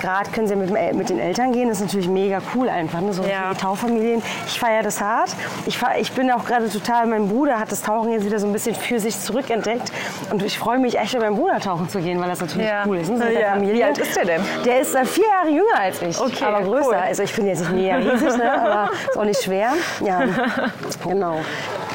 Grad 0.00 0.32
können 0.32 0.46
sie 0.48 0.56
mit, 0.56 0.70
mit 0.94 1.08
den 1.08 1.18
Eltern 1.18 1.52
gehen. 1.52 1.68
Das 1.68 1.78
ist 1.78 1.84
natürlich 1.86 2.08
mega 2.08 2.40
cool 2.54 2.68
einfach. 2.68 3.00
Ne? 3.00 3.12
So 3.12 3.22
Ja. 3.22 3.54
Taufamilien. 3.54 4.22
Ich 4.46 4.58
feiere 4.58 4.82
das 4.82 5.00
hart. 5.00 5.30
Ich, 5.66 5.78
fahr, 5.78 5.98
ich 5.98 6.12
bin 6.12 6.30
auch 6.30 6.44
gerade 6.44 6.68
total, 6.68 7.06
mein 7.06 7.28
Bruder 7.28 7.58
hat 7.58 7.70
das 7.72 7.82
Tauchen 7.82 8.12
jetzt 8.12 8.24
wieder 8.26 8.38
so 8.38 8.46
ein 8.46 8.52
bisschen 8.52 8.74
für 8.74 8.98
sich 8.98 9.18
zurückentdeckt. 9.20 9.92
Und 10.30 10.42
ich 10.42 10.58
freue 10.58 10.78
mich 10.78 10.98
echt, 10.98 11.14
mit 11.14 11.22
meinem 11.22 11.36
Bruder 11.36 11.60
tauchen 11.60 11.88
zu 11.88 12.00
gehen, 12.00 12.20
weil 12.20 12.28
das 12.28 12.40
natürlich 12.40 12.66
Ja. 12.68 12.82
cool 12.86 12.98
ist. 12.98 13.10
Ne? 13.10 13.18
So 13.18 13.24
Ja. 13.24 13.52
Familie. 13.52 13.74
Wie 13.76 13.84
alt 13.84 13.98
ist 13.98 14.16
der 14.16 14.24
denn? 14.24 14.42
Der 14.64 14.80
ist 14.80 14.94
äh, 14.94 15.04
vier 15.04 15.24
Jahre 15.26 15.48
jünger 15.50 15.78
als 15.80 16.02
ich, 16.02 16.20
Okay, 16.20 16.44
aber 16.44 16.62
größer. 16.62 16.86
cool. 16.88 16.94
Also 16.94 17.22
ich 17.22 17.34
bin 17.34 17.46
jetzt 17.46 17.60
nicht 17.60 17.72
mega 17.72 17.96
riesig, 17.96 18.36
ne? 18.36 18.52
aber 18.52 18.90
ist 19.08 19.16
auch 19.18 19.24
nicht 19.24 19.43
schwer. 19.44 19.72
Ja, 20.00 20.22
genau. 21.06 21.40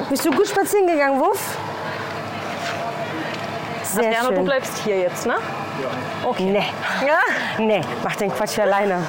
Bist 0.09 0.25
du 0.25 0.31
gut 0.31 0.47
spazieren 0.47 0.87
gegangen, 0.87 1.19
Wuff? 1.19 1.57
Sehr 3.83 4.07
Adriano, 4.09 4.29
du 4.29 4.35
schön. 4.35 4.45
bleibst 4.45 4.77
hier 4.83 4.99
jetzt, 4.99 5.25
ne? 5.25 5.35
Nee, 6.37 6.65
Ja. 7.05 7.17
nee, 7.57 7.81
mach 8.03 8.15
den 8.15 8.31
Quatsch 8.31 8.51
hier 8.55 8.65
alleine. 8.65 8.99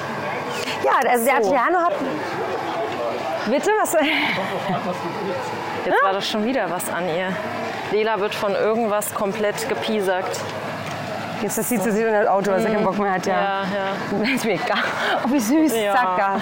Ja, 0.83 1.09
also 1.09 1.25
der 1.25 1.43
So. 1.43 1.49
Adriano 1.49 1.79
hat... 1.79 1.93
Bitte, 3.47 3.69
was? 3.79 3.93
Jetzt 5.85 6.03
war 6.03 6.13
das 6.13 6.27
schon 6.27 6.45
wieder 6.45 6.69
was 6.69 6.89
an 6.89 7.07
ihr. 7.09 7.33
Lela 7.91 8.19
wird 8.19 8.33
von 8.33 8.53
irgendwas 8.55 9.13
komplett 9.13 9.67
gepiesackt. 9.67 10.39
Jetzt 11.41 11.55
zieht 11.67 11.81
sie 11.83 11.91
sich 11.91 12.05
in 12.05 12.13
das 12.13 12.27
Auto, 12.27 12.51
weil 12.51 12.59
sie 12.61 12.67
keinen 12.67 12.83
Bock 12.83 12.97
mehr 12.99 13.13
hat. 13.13 13.25
Ja, 13.25 13.63
Ja, 13.73 14.33
Ist 14.35 14.45
mir 14.45 14.53
egal. 14.53 14.77
Oh, 15.25 15.31
wie 15.31 15.39
süß, 15.39 15.73
Ja. 15.75 15.93
Zacker. 15.95 16.39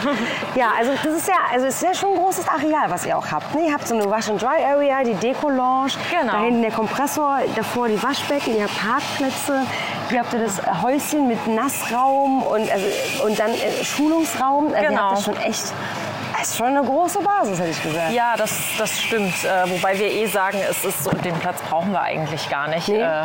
Ja, 0.55 0.67
also 0.77 0.91
das 1.03 1.13
ist 1.13 1.27
ja, 1.27 1.35
also 1.53 1.65
es 1.67 1.75
ist 1.75 1.83
ja 1.83 1.93
schon 1.93 2.11
ein 2.13 2.17
großes 2.19 2.47
Areal, 2.47 2.89
was 2.89 3.05
ihr 3.05 3.17
auch 3.17 3.31
habt. 3.31 3.53
Ne? 3.55 3.67
Ihr 3.67 3.73
habt 3.73 3.87
so 3.87 3.95
eine 3.95 4.09
Wash 4.09 4.29
and 4.29 4.41
Dry 4.41 4.63
Area, 4.63 5.03
die 5.03 5.13
Deko-Lounge, 5.15 5.93
Genau. 6.09 6.33
da 6.33 6.39
hinten 6.39 6.61
der 6.61 6.71
Kompressor, 6.71 7.39
davor 7.55 7.87
die 7.87 8.01
Waschbecken, 8.01 8.55
ihr 8.55 8.63
habt 8.63 8.77
Parkplätze, 8.79 9.61
hier 10.09 10.19
habt 10.19 10.33
ihr 10.33 10.39
das 10.39 10.61
Häuschen 10.81 11.27
mit 11.27 11.47
Nassraum 11.47 12.43
und, 12.43 12.71
also, 12.71 12.85
und 13.25 13.39
dann 13.39 13.51
äh, 13.51 13.83
Schulungsraum. 13.83 14.67
Also 14.67 14.77
ihr 14.83 14.87
Genau. 14.89 15.01
habt 15.01 15.17
das 15.17 15.23
schon 15.25 15.37
echt, 15.37 15.63
das 16.37 16.47
ist 16.49 16.57
schon 16.57 16.67
eine 16.67 16.83
große 16.83 17.19
Basis, 17.39 17.59
hätte 17.59 17.69
ich 17.69 17.83
gesagt. 17.83 18.11
Ja, 18.11 18.35
das, 18.37 18.51
das 18.77 18.99
stimmt. 18.99 19.33
Äh, 19.43 19.69
wobei 19.69 19.97
wir 19.97 20.07
eh 20.11 20.25
sagen, 20.27 20.57
es 20.69 20.83
ist 20.83 21.03
so, 21.03 21.11
den 21.11 21.35
Platz 21.39 21.61
brauchen 21.61 21.91
wir 21.91 22.01
eigentlich 22.01 22.49
gar 22.49 22.67
nicht. 22.67 22.87
Nee. 22.87 23.01
Äh, 23.01 23.23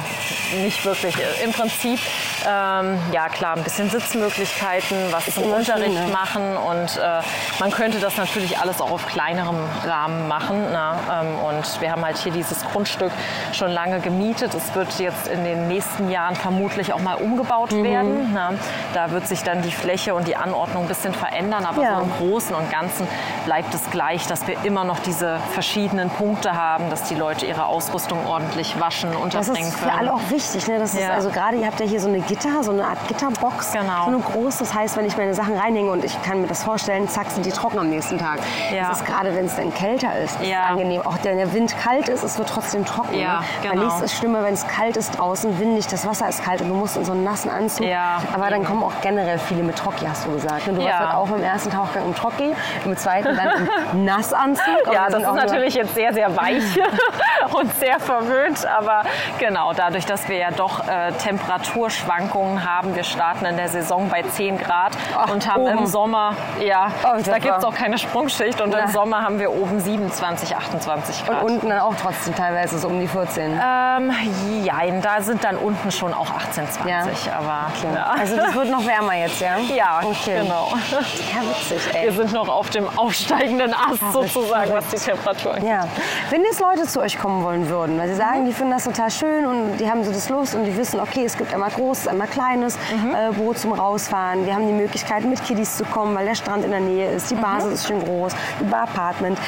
nicht 0.63 0.85
wirklich. 0.85 1.17
Äh, 1.17 1.45
Im 1.45 1.53
Prinzip, 1.53 1.99
ähm, 2.47 2.99
ja 3.13 3.29
klar, 3.29 3.57
ein 3.57 3.65
bisschen 3.65 3.91
Sitzmöglichkeiten, 3.91 4.97
was 5.11 5.27
zum 5.35 5.45
immer 5.45 5.65
schön, 5.65 5.75
Unterricht 5.77 6.07
ne? 6.07 6.13
machen 6.13 6.57
und 6.57 6.97
äh, 6.97 7.21
man 7.59 7.71
könnte 7.71 7.99
das 7.99 8.17
natürlich 8.17 8.59
alles 8.59 8.81
auch 8.81 8.91
auf 8.91 9.07
kleinerem 9.07 9.57
Rahmen 9.87 10.29
machen. 10.29 10.67
Na? 10.73 10.97
Ähm, 11.23 11.39
und 11.41 11.81
wir 11.81 11.91
haben 11.91 12.05
halt 12.05 12.17
hier 12.19 12.33
dieses 12.33 12.65
Grundstück 12.65 13.11
schon 13.53 13.71
lange 13.71 14.01
gemietet. 14.01 14.55
Es 14.55 14.75
wird 14.75 14.99
jetzt 14.99 15.27
in 15.29 15.45
den 15.45 15.69
nächsten 15.69 16.11
Jahren 16.11 16.37
vermutlich 16.37 16.93
auch 16.93 17.01
mal 17.01 17.15
umgebaut 17.15 17.73
Mhm. 17.73 17.85
werden. 17.85 18.31
Na? 18.33 18.53
Da 18.93 19.11
wird 19.11 19.27
sich 19.27 19.43
dann 19.43 19.63
die 19.63 19.73
Fläche 19.73 20.15
und 20.15 20.29
die 20.29 20.37
Anordnung 20.37 20.85
ein 20.85 20.89
bisschen 20.89 21.15
verändern, 21.15 21.65
aber 21.65 21.83
Ja. 21.83 21.97
so 21.97 22.03
im 22.03 22.13
Großen 22.19 22.55
und 22.55 22.71
Ganzen 22.71 23.09
bleibt 23.45 23.75
es 23.75 23.91
gleich, 23.91 24.04
dass 24.13 24.47
wir 24.47 24.57
immer 24.65 24.85
noch 24.85 24.99
diese 24.99 25.39
verschiedenen 25.53 26.11
Punkte 26.11 26.53
haben, 26.53 26.91
dass 26.91 27.05
die 27.05 27.15
Leute 27.15 27.47
ihre 27.47 27.65
Ausrüstung 27.67 28.27
ordentlich 28.27 28.79
waschen, 28.79 29.11
Das 29.13 29.21
unterbringen 29.49 29.69
ist 29.69 29.79
für 29.79 29.87
können. 29.87 29.99
alle 29.99 30.13
auch 30.13 30.21
wichtig. 30.31 30.69
Ne? 30.69 30.79
Das 30.79 30.93
ist 30.95 31.01
Ja. 31.01 31.11
also 31.13 31.31
gerade, 31.31 31.57
ihr 31.57 31.67
habt 31.67 31.81
ja 31.81 31.87
hier 31.87 32.01
so 32.01 32.09
eine 32.09 32.21
Gitter, 32.21 32.63
so 32.63 32.71
eine 32.73 32.85
Art 32.85 32.99
Gitterbox. 33.09 33.73
Genau. 33.73 34.05
So 34.05 34.09
eine 34.11 34.19
große. 34.21 34.59
Das 34.61 34.75
heißt, 34.75 34.97
wenn 34.99 35.07
ich 35.07 35.17
meine 35.17 35.33
Sachen 35.35 35.57
reinhänge 35.57 35.91
und 35.91 36.05
ich 36.05 36.21
kann 36.23 36.41
mir 36.43 36.47
das 36.49 36.63
vorstellen, 36.63 37.09
zack, 37.09 37.31
sind 37.31 37.47
die 37.47 37.51
trocken 37.51 37.79
am 37.79 37.89
nächsten 37.89 38.19
Tag. 38.19 38.41
Ja. 38.73 38.89
Das 38.89 38.99
ist 39.01 39.07
gerade, 39.07 39.35
wenn 39.35 39.47
es 39.47 39.57
dann 39.57 39.73
kälter 39.73 40.17
ist, 40.19 40.39
ist 40.41 40.47
Ja. 40.51 40.65
angenehm. 40.65 41.01
Auch 41.03 41.17
wenn 41.23 41.39
der 41.39 41.53
Wind 41.55 41.75
kalt 41.79 42.09
ist, 42.09 42.23
es 42.23 42.37
wird 42.39 42.49
trotzdem 42.51 42.85
trocken. 42.85 43.15
Ja, 43.19 43.41
ne? 43.41 43.45
Weil 43.63 43.71
genau. 43.73 43.85
nichts 43.87 44.01
ist 44.03 44.15
schlimmer, 44.19 44.43
wenn 44.45 44.55
es 44.55 44.67
kalt 44.69 44.97
ist 44.99 45.19
draußen, 45.19 45.59
windig, 45.59 45.87
das 45.87 46.07
Wasser 46.07 46.29
ist 46.29 46.45
kalt 46.45 46.61
und 46.61 46.69
du 46.69 46.75
musst 46.75 46.97
in 46.99 47.05
so 47.07 47.13
einen 47.13 47.25
nassen 47.25 47.51
Anzug. 47.51 47.87
Ja, 47.87 48.21
Aber 48.35 48.45
dann 48.51 48.61
eben. 48.61 48.65
kommen 48.67 48.83
auch 48.85 48.93
generell 49.01 49.39
viele 49.39 49.63
mit 49.63 49.77
Trocki, 49.77 50.05
hast 50.07 50.27
du 50.27 50.33
gesagt. 50.33 50.67
ne? 50.67 50.75
Du 50.75 50.85
warst 50.85 50.99
halt 50.99 51.15
auch 51.15 51.31
im 51.35 51.43
ersten 51.43 51.71
Tauchgang 51.71 52.05
im 52.05 52.15
Trocki, 52.15 52.55
im 52.85 52.97
zweiten 52.97 53.35
dann 53.37 53.69
im 53.93 53.94
Nassanzug. 53.95 54.65
Ja, 54.87 55.05
wir 55.09 55.11
das 55.11 55.23
ist 55.23 55.35
natürlich 55.35 55.75
jetzt 55.75 55.95
sehr, 55.95 56.13
sehr 56.13 56.35
weich 56.37 56.63
und 57.53 57.73
sehr 57.77 57.99
verwöhnt. 58.01 58.67
Aber 58.67 59.03
genau, 59.39 59.73
dadurch, 59.73 60.07
dass 60.07 60.29
wir 60.29 60.37
ja 60.37 60.51
doch 60.51 60.87
äh, 60.89 61.13
Temperaturschwankungen 61.13 62.65
haben. 62.65 62.95
Wir 62.95 63.05
starten 63.05 63.45
in 63.47 63.57
der 63.57 63.69
Saison 63.69 64.09
bei 64.09 64.23
10 64.23 64.59
Grad 64.59 64.93
Ach, 65.17 65.31
und 65.31 65.51
haben 65.51 65.63
oben. 65.63 65.79
im 65.79 65.87
Sommer, 65.87 66.35
ja, 66.61 66.89
Oh, 67.05 67.21
da 67.25 67.39
gibt 67.39 67.59
es 67.59 67.65
auch 67.65 67.75
keine 67.75 67.99
Sprungschicht. 67.99 68.61
Und 68.61 68.73
Ja. 68.73 68.81
im 68.81 68.89
Sommer 68.91 69.23
haben 69.23 69.39
wir 69.39 69.53
oben 69.53 69.81
27, 69.81 70.57
28 70.57 71.27
Grad. 71.27 71.43
Und 71.43 71.51
unten 71.55 71.69
dann 71.71 71.81
auch 71.81 71.95
trotzdem 72.01 72.35
teilweise 72.35 72.79
so 72.79 72.89
um 72.89 73.01
die 73.01 73.09
14. 73.09 73.61
ähm, 73.63 74.13
jein, 74.65 75.01
da 75.03 75.21
sind 75.21 75.45
dann 75.45 75.57
unten 75.57 75.91
schon 75.91 76.13
auch 76.15 76.31
18, 76.31 76.69
20. 76.69 77.33
Aber 77.33 77.67
Okay. 77.77 77.95
ja. 77.95 78.15
Also 78.19 78.37
das 78.37 78.55
wird 78.55 78.71
noch 78.71 78.87
wärmer 78.87 79.15
jetzt, 79.15 79.41
ja? 79.41 79.57
Ja, 79.75 80.01
okay. 80.03 80.41
genau. 80.43 80.73
Ja, 80.73 81.41
witzig, 81.49 81.93
Wir 81.93 82.01
ey. 82.01 82.11
sind 82.13 82.33
noch 82.33 82.49
auf 82.49 82.71
dem 82.71 82.87
aufsteigenden 82.99 83.75
Ast 83.91 84.13
sozusagen, 84.13 84.73
was 84.73 84.89
die 84.89 84.97
Temperatur 84.97 85.55
angeht. 85.55 85.69
Ja. 85.69 85.87
Wenn 86.31 86.43
jetzt 86.43 86.61
Leute 86.61 86.85
zu 86.87 87.01
euch 87.01 87.19
kommen 87.19 87.43
wollen 87.45 87.69
würden, 87.69 87.99
weil 87.99 88.09
sie 88.09 88.15
sagen, 88.17 88.47
die 88.47 88.53
finden 88.53 88.73
das 88.73 88.85
total 88.85 89.11
schön 89.11 89.45
und 89.47 89.77
die 89.79 89.91
haben 89.91 90.05
so 90.05 90.13
das 90.13 90.29
Lust 90.29 90.55
und 90.55 90.65
die 90.65 90.77
wissen, 90.77 91.01
okay, 91.01 91.25
es 91.25 91.37
gibt 91.37 91.53
einmal 91.53 91.71
großes, 91.71 92.09
einmal 92.09 92.27
kleines 92.29 92.77
äh, 92.77 93.33
Boot 93.33 93.59
zum 93.59 93.73
Rausfahren. 93.73 94.47
Wir 94.47 94.55
haben 94.55 94.67
die 94.67 94.73
Möglichkeit, 94.73 95.25
mit 95.25 95.43
Kiddies 95.45 95.77
zu 95.77 95.85
kommen, 95.85 96.15
weil 96.15 96.27
der 96.27 96.35
Strand 96.35 96.65
in 96.65 96.71
der 96.71 96.81
Nähe 96.81 97.11
ist, 97.13 97.31
die 97.31 97.35
Basis 97.35 97.73
ist 97.75 97.87
schön 97.89 98.03
groß, 98.05 98.33
über 98.61 98.79
Apartment. 98.83 99.39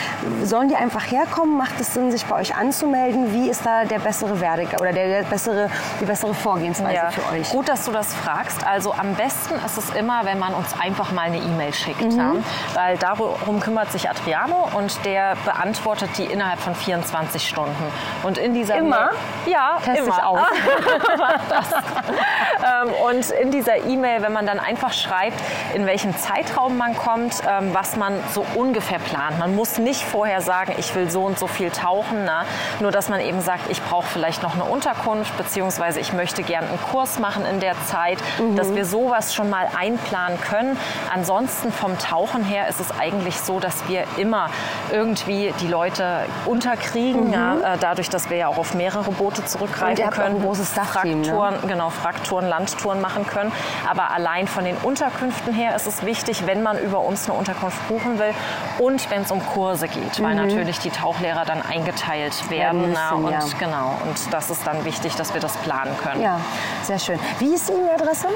Sollen 0.45 0.69
die 0.69 0.77
einfach 0.77 1.11
herkommen? 1.11 1.57
Macht 1.57 1.81
es 1.81 1.95
Sinn, 1.95 2.11
sich 2.11 2.25
bei 2.27 2.37
euch 2.37 2.55
anzumelden? 2.55 3.33
Wie 3.33 3.49
ist 3.49 3.65
da 3.65 3.85
der 3.85 3.99
bessere 3.99 4.41
Werdegang 4.41 4.81
oder 4.81 4.93
der, 4.93 5.09
der 5.09 5.29
bessere, 5.29 5.69
die 6.01 6.05
bessere 6.05 6.35
Vorgehensweise 6.35 6.95
Ja, 6.95 7.11
für 7.11 7.33
euch? 7.33 7.49
gut, 7.51 7.69
dass 7.69 7.85
du 7.85 7.93
das 7.93 8.15
fragst. 8.15 8.67
Also 8.67 8.93
am 8.93 9.15
besten 9.15 9.55
ist 9.65 9.79
es 9.79 9.91
immer, 9.91 10.25
wenn 10.25 10.39
man 10.39 10.55
uns 10.55 10.69
einfach 10.79 11.13
mal 11.13 11.23
eine 11.23 11.39
E-Mail 11.39 11.73
schickt. 11.73 12.03
Mhm. 12.13 12.19
Ja? 12.19 12.33
Weil 12.75 12.97
darum 12.99 13.61
kümmert 13.61 13.91
sich 13.93 14.09
Adriano 14.27 14.69
und 14.77 15.05
der 15.05 15.37
beantwortet 15.45 16.11
die 16.19 16.25
innerhalb 16.25 16.59
von 16.59 16.75
24 16.75 17.49
Stunden. 17.49 17.93
Und 18.25 18.39
in 18.39 18.55
dieser 18.55 18.77
Immer? 18.77 19.07
Mail, 19.07 19.53
ja, 19.53 19.79
Test 19.85 19.99
immer. 20.01 20.17
ich 20.17 20.25
aus. 20.25 20.41
ähm, 22.67 22.91
und 23.09 23.31
in 23.31 23.51
dieser 23.51 23.85
E-Mail, 23.85 24.23
wenn 24.23 24.33
man 24.33 24.47
dann 24.47 24.59
einfach 24.59 24.93
schreibt, 24.93 25.39
in 25.75 25.87
welchem 25.87 26.17
Zeitraum 26.17 26.77
man 26.77 26.97
kommt, 26.97 27.43
ähm, 27.49 27.73
was 27.73 27.97
man 27.97 28.15
so 28.33 28.45
ungefähr 28.55 28.99
plant. 28.99 29.39
Man 29.39 29.55
muss 29.55 29.79
nicht 29.79 30.03
vorher 30.05 30.41
sagen, 30.41 30.75
ich 30.79 30.95
will 30.95 31.11
so 31.11 31.25
und 31.25 31.39
so 31.39 31.47
viel 31.47 31.71
tauchen, 31.71 32.25
na? 32.25 32.45
nur 32.81 32.91
dass 32.91 33.09
man 33.09 33.21
eben 33.21 33.41
sagt, 33.41 33.71
ich 33.71 33.83
brauche 33.83 34.07
vielleicht 34.07 34.43
noch 34.43 34.55
eine 34.55 34.65
Unterkunft, 34.65 35.37
beziehungsweise 35.37 36.01
ich 36.01 36.13
möchte 36.13 36.43
gerne 36.43 36.69
einen 36.69 36.81
Kurs 36.81 37.19
machen 37.19 37.45
in 37.47 37.61
der 37.61 37.75
Zeit, 37.87 38.19
dass 38.57 38.75
wir 38.75 38.85
sowas 38.85 39.35
schon 39.35 39.51
mal 39.51 39.69
einplanen 39.79 40.41
können. 40.41 40.79
Ansonsten 41.13 41.73
vom 41.73 41.99
Tauchen 41.99 42.45
her 42.45 42.69
ist 42.69 42.81
es 42.81 42.99
eigentlich 42.99 43.41
so, 43.41 43.61
dass 43.61 43.89
wir 43.89 44.05
immer 44.17 44.51
irgendwie 44.93 45.53
die 45.61 45.69
Leute 45.69 46.25
unterkriegen, 46.47 47.33
ja? 47.33 47.75
äh, 47.75 47.79
dadurch, 47.79 48.09
dass 48.09 48.31
wir 48.31 48.37
ja 48.37 48.49
auch 48.49 48.59
auf 48.59 48.75
mehrere 48.75 49.11
Boote 49.13 49.43
Und 49.43 49.49
zurückgreifen 49.49 49.99
ihr 49.99 50.07
habt 50.07 50.19
auch 50.19 50.23
können. 50.23 50.37
ein 50.37 50.43
großes 50.43 50.75
Dachteam, 50.75 51.21
ne? 51.21 51.27
Frakturen, 51.27 51.69
genau, 51.69 51.91
Frakturen, 51.91 52.49
Landtouren 52.57 53.01
machen 53.01 53.27
können. 53.27 53.53
Aber 53.89 54.11
allein 54.11 54.49
von 54.49 54.65
den 54.65 54.77
Unterkünften 54.77 55.53
her 55.53 55.77
ist 55.77 55.87
es 55.87 56.05
wichtig, 56.05 56.47
wenn 56.47 56.63
man 56.63 56.79
über 56.79 57.01
uns 57.01 57.29
eine 57.29 57.39
Unterkunft 57.39 57.87
buchen 57.89 58.19
will 58.19 58.33
und 58.79 59.11
wenn 59.11 59.23
es 59.23 59.31
um 59.31 59.45
Kurse 59.45 59.89
geht, 59.89 60.23
weil 60.23 60.35
natürlich 60.35 60.79
die 60.79 60.91
Tauchlehrer 60.91 61.45
dann 61.45 61.63
eingeteilt 61.63 62.51
werden. 62.51 62.93
Na, 62.93 63.13
müssen, 63.13 63.25
und 63.25 63.33
ja. 63.33 63.59
genau, 63.59 63.95
und 64.05 64.33
das 64.33 64.51
ist 64.51 64.67
dann 64.67 64.85
wichtig, 64.85 65.15
dass 65.17 65.35
wir 65.35 65.41
das 65.41 65.57
planen 65.59 65.97
können. 66.03 66.23
Ja, 66.23 66.41
sehr 66.83 66.99
schön. 66.99 67.19
Wie 67.39 67.55
ist 67.55 67.69
die 67.69 67.73
E-Mail-Adresse? 67.73 68.29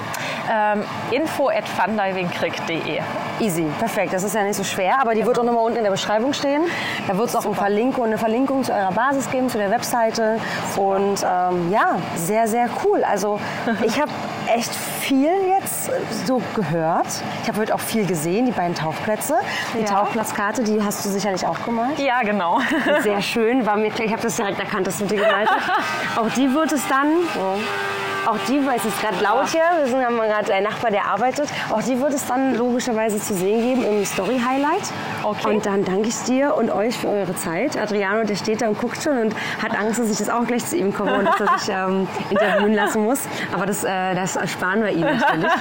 Ähm, 0.53 0.85
info 1.11 1.49
at 1.49 1.69
fundivingkrieg.de. 1.69 3.01
Easy, 3.41 3.67
perfekt. 3.79 4.13
Das 4.13 4.23
ist 4.23 4.35
ja 4.35 4.43
nicht 4.43 4.57
so 4.57 4.65
schwer, 4.65 5.01
aber 5.01 5.15
die 5.15 5.25
wird 5.25 5.39
auch 5.39 5.45
nochmal 5.45 5.65
unten 5.65 5.79
in 5.79 5.85
der 5.85 5.91
Beschreibung 5.91 6.33
stehen. 6.33 6.63
Da 7.07 7.17
wird 7.17 7.29
es 7.29 7.37
auch 7.37 7.47
eine 7.47 7.55
Verlinkung, 7.55 8.05
eine 8.05 8.19
Verlinkung 8.19 8.65
zu 8.65 8.73
eurer 8.73 8.93
Basis 8.93 9.31
geben, 9.31 9.49
zu 9.49 9.59
der 9.59 9.71
Webseite. 9.71 10.39
Und 10.77 11.25
ähm, 11.25 11.71
ja, 11.71 11.97
sehr, 12.17 12.47
sehr 12.49 12.69
cool. 12.85 13.03
Also 13.05 13.41
ich 13.83 14.01
habe 14.01 14.10
echt 14.55 14.75
viel 14.75 15.31
jetzt 15.59 15.91
so 16.27 16.43
gehört. 16.55 17.07
Ich 17.43 17.49
habe 17.49 17.61
heute 17.61 17.75
auch 17.75 17.81
viel 17.81 18.07
gesehen, 18.07 18.47
die 18.47 18.53
beiden 18.53 18.75
Tauchplätze. 18.75 19.37
Die 19.75 19.81
Ja. 19.83 19.87
Tauchplatzkarte, 19.87 20.63
die 20.63 20.83
hast 20.83 21.05
du 21.05 21.09
sicherlich 21.09 21.47
auch 21.47 21.65
gemalt. 21.65 21.99
Ja, 21.99 22.23
genau. 22.23 22.61
Sehr 23.03 23.23
schön, 23.23 23.65
war 23.67 23.77
mir 23.77 23.91
klar, 23.91 24.07
ich 24.07 24.13
habe 24.13 24.23
das 24.23 24.37
direkt 24.37 24.59
erkannt, 24.59 24.87
dass 24.87 24.99
du 24.99 25.07
die 25.07 25.17
gemalt 25.17 25.49
hast. 25.51 25.71
Auch 26.19 26.29
die 26.31 26.53
wird 26.53 26.73
es 26.73 26.87
dann 26.89 27.07
auch 28.27 28.37
die, 28.49 28.65
weil 28.67 28.77
es 28.77 28.85
ist 28.85 29.01
gerade 29.01 29.23
laut 29.23 29.49
hier, 29.49 29.63
wir 29.79 29.87
sind, 29.89 30.05
haben 30.05 30.17
gerade 30.17 30.53
einen 30.53 30.65
Nachbar, 30.65 30.91
der 30.91 31.05
arbeitet, 31.07 31.49
auch 31.71 31.83
die 31.83 31.99
wird 32.01 32.13
es 32.13 32.27
dann 32.27 32.55
logischerweise 32.57 33.19
zu 33.21 33.35
sehen 33.35 33.61
geben 33.61 33.85
im 33.85 34.05
Story-Highlight. 34.05 34.83
Okay. 35.23 35.55
Und 35.55 35.67
dann 35.67 35.85
danke 35.85 36.09
ich 36.09 36.19
dir 36.25 36.55
und 36.57 36.71
euch 36.71 36.97
für 36.97 37.09
eure 37.09 37.35
Zeit. 37.37 37.77
Adriano, 37.77 38.25
der 38.25 38.37
steht 38.37 38.63
da 38.63 38.69
und 38.69 38.79
guckt 38.79 39.03
schon 39.03 39.19
und 39.19 39.35
hat 39.63 39.79
Angst, 39.79 39.99
dass 40.01 40.11
ich 40.11 40.19
das 40.19 40.29
auch 40.31 40.45
gleich 40.47 40.65
zu 40.67 40.77
ihm 40.77 40.95
komme 40.95 41.15
und 41.15 41.25
dass 41.27 41.41
er 41.41 41.59
sich 41.59 41.69
ähm, 41.71 42.09
interviewen 42.31 42.75
lassen 42.75 43.05
muss. 43.05 43.21
Aber 43.53 43.67
das, 43.67 43.85
äh, 43.85 44.15
das 44.15 44.37
ersparen 44.37 44.83
wir 44.83 44.91
ihm 44.91 45.01
natürlich. 45.03 45.51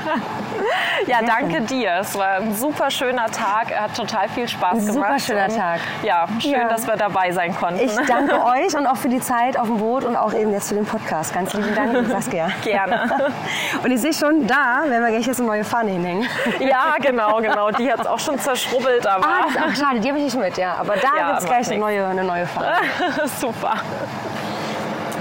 Ja, 1.08 1.20
danke 1.26 1.62
dir. 1.62 2.00
Es 2.02 2.14
war 2.16 2.34
ein 2.36 2.54
super 2.54 2.92
schöner 2.92 3.26
Tag. 3.28 3.72
Er 3.72 3.84
hat 3.84 3.96
total 3.96 4.28
viel 4.30 4.48
Spaß 4.48 4.74
Ein 4.74 4.86
gemacht. 4.86 4.94
super 4.94 5.20
schöner 5.20 5.46
Und 5.46 5.56
Tag. 5.58 5.80
Ja, 6.04 6.28
schön, 6.40 6.52
Ja. 6.52 6.68
dass 6.68 6.86
wir 6.86 6.96
dabei 6.98 7.32
sein 7.32 7.56
konnten. 7.56 7.80
Ich 7.80 7.96
danke 8.06 8.36
euch 8.46 8.76
und 8.78 8.86
auch 8.86 8.98
für 8.98 9.10
die 9.10 9.22
Zeit 9.22 9.58
auf 9.58 9.68
dem 9.68 9.78
Boot 9.78 10.04
und 10.04 10.16
auch 10.16 10.34
eben 10.34 10.52
jetzt 10.52 10.70
für 10.70 10.76
den 10.76 10.86
Podcast. 10.86 11.34
Ganz 11.34 11.54
lieben 11.54 11.74
Dank, 11.74 12.08
Saskia. 12.10 12.49
Gerne. 12.64 13.10
Und 13.84 13.92
ich 13.92 14.02
sehe 14.02 14.14
schon, 14.14 14.46
da 14.48 14.84
werden 14.86 15.04
wir 15.04 15.12
gleich 15.12 15.26
jetzt 15.28 15.40
eine 15.40 15.48
neue 15.48 15.64
Fahne 15.64 15.92
hinhängen. 15.92 16.28
Ja, 16.60 16.96
genau, 17.00 17.38
genau. 17.38 17.72
Die 17.72 17.92
hat 17.92 18.00
es 18.00 18.08
auch 18.08 18.20
schon 18.20 18.38
zerschrubbelt, 18.40 19.06
aber 19.08 19.26
Ah, 19.26 19.44
das 19.46 19.56
ist 19.56 19.62
auch 19.82 19.86
schade, 19.86 20.00
die 20.00 20.08
habe 20.10 20.18
ich 20.20 20.26
nicht 20.26 20.38
mit, 20.40 20.58
ja. 20.58 20.76
Aber 20.80 20.96
da 20.96 21.08
Ja, 21.18 21.28
gibt 21.30 21.40
es 21.42 21.46
gleich 21.46 21.70
eine 21.70 21.80
neue, 21.80 22.06
eine 22.08 22.24
neue 22.24 22.46
Fahne. 22.48 22.74
super. 23.40 23.74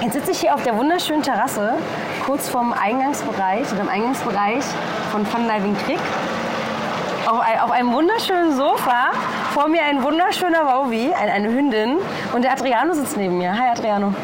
Jetzt 0.01 0.13
sitze 0.13 0.31
ich 0.31 0.41
hier 0.41 0.55
auf 0.55 0.63
der 0.63 0.77
wunderschönen 0.77 1.23
Terrasse, 1.23 1.75
kurz 2.25 2.49
vorm 2.49 2.73
Eingangsbereich 2.73 3.71
oder 3.73 3.81
im 3.81 3.89
Eingangsbereich 3.89 4.65
von 5.11 5.27
Fun 5.27 5.49
Diving 5.49 5.77
Creek. 5.85 5.99
Auf, 7.27 7.41
ein, 7.41 7.61
auf 7.61 7.71
einem 7.73 7.93
wunderschönen 7.93 8.57
Sofa, 8.57 9.11
vor 9.53 9.69
mir 9.69 9.83
ein 9.83 10.03
wunderschöner 10.03 10.65
Wowie, 10.67 11.13
ein, 11.13 11.29
eine 11.29 11.49
Hündin 11.49 11.99
und 12.33 12.43
der 12.43 12.53
Adriano 12.53 12.95
sitzt 12.95 13.17
neben 13.17 13.37
mir. 13.39 13.53
Hi 13.53 13.71
Adriano. 13.73 14.15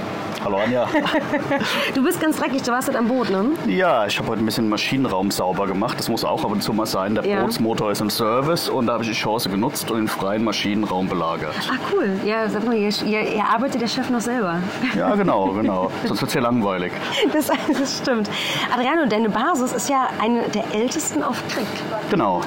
Hallo 0.44 0.58
Anja. 0.58 0.86
Du 1.94 2.02
bist 2.04 2.20
ganz 2.20 2.36
dreckig, 2.36 2.62
du 2.62 2.70
warst 2.72 2.88
heute 2.88 2.98
am 2.98 3.08
Boot, 3.08 3.30
ne? 3.30 3.46
Ja, 3.66 4.04
ich 4.06 4.18
habe 4.18 4.28
heute 4.28 4.42
ein 4.42 4.44
bisschen 4.44 4.68
Maschinenraum 4.68 5.30
sauber 5.30 5.66
gemacht. 5.66 5.98
Das 5.98 6.08
muss 6.08 6.24
auch 6.24 6.44
ab 6.44 6.50
und 6.50 6.62
zu 6.62 6.72
mal 6.72 6.84
sein. 6.86 7.14
Der 7.14 7.24
Ja. 7.24 7.42
Bootsmotor 7.42 7.90
ist 7.92 8.00
im 8.00 8.10
Service 8.10 8.68
und 8.68 8.86
da 8.86 8.94
habe 8.94 9.04
ich 9.04 9.10
die 9.10 9.16
Chance 9.16 9.48
genutzt 9.48 9.90
und 9.90 9.98
den 9.98 10.08
freien 10.08 10.44
Maschinenraum 10.44 11.08
belagert. 11.08 11.54
Ach 11.70 11.78
cool. 11.92 12.10
Ja, 12.24 12.48
sag 12.48 12.64
mal, 12.64 12.74
ihr, 12.76 12.90
ihr, 13.04 13.22
ihr 13.36 13.44
arbeitet 13.44 13.80
der 13.80 13.86
Chef 13.88 14.10
noch 14.10 14.20
selber. 14.20 14.58
Ja, 14.96 15.14
genau, 15.14 15.48
genau. 15.52 15.90
Sonst 16.04 16.20
wird 16.20 16.28
es 16.28 16.34
ja 16.34 16.40
langweilig. 16.42 16.92
Das, 17.32 17.46
das 17.78 17.98
stimmt. 17.98 18.28
Adriano, 18.72 19.06
deine 19.06 19.30
Basis 19.30 19.72
ist 19.72 19.88
ja 19.88 20.08
eine 20.20 20.42
der 20.50 20.64
ältesten 20.74 21.22
auf 21.22 21.42
Krieg. 21.48 21.66
Genau. 22.10 22.42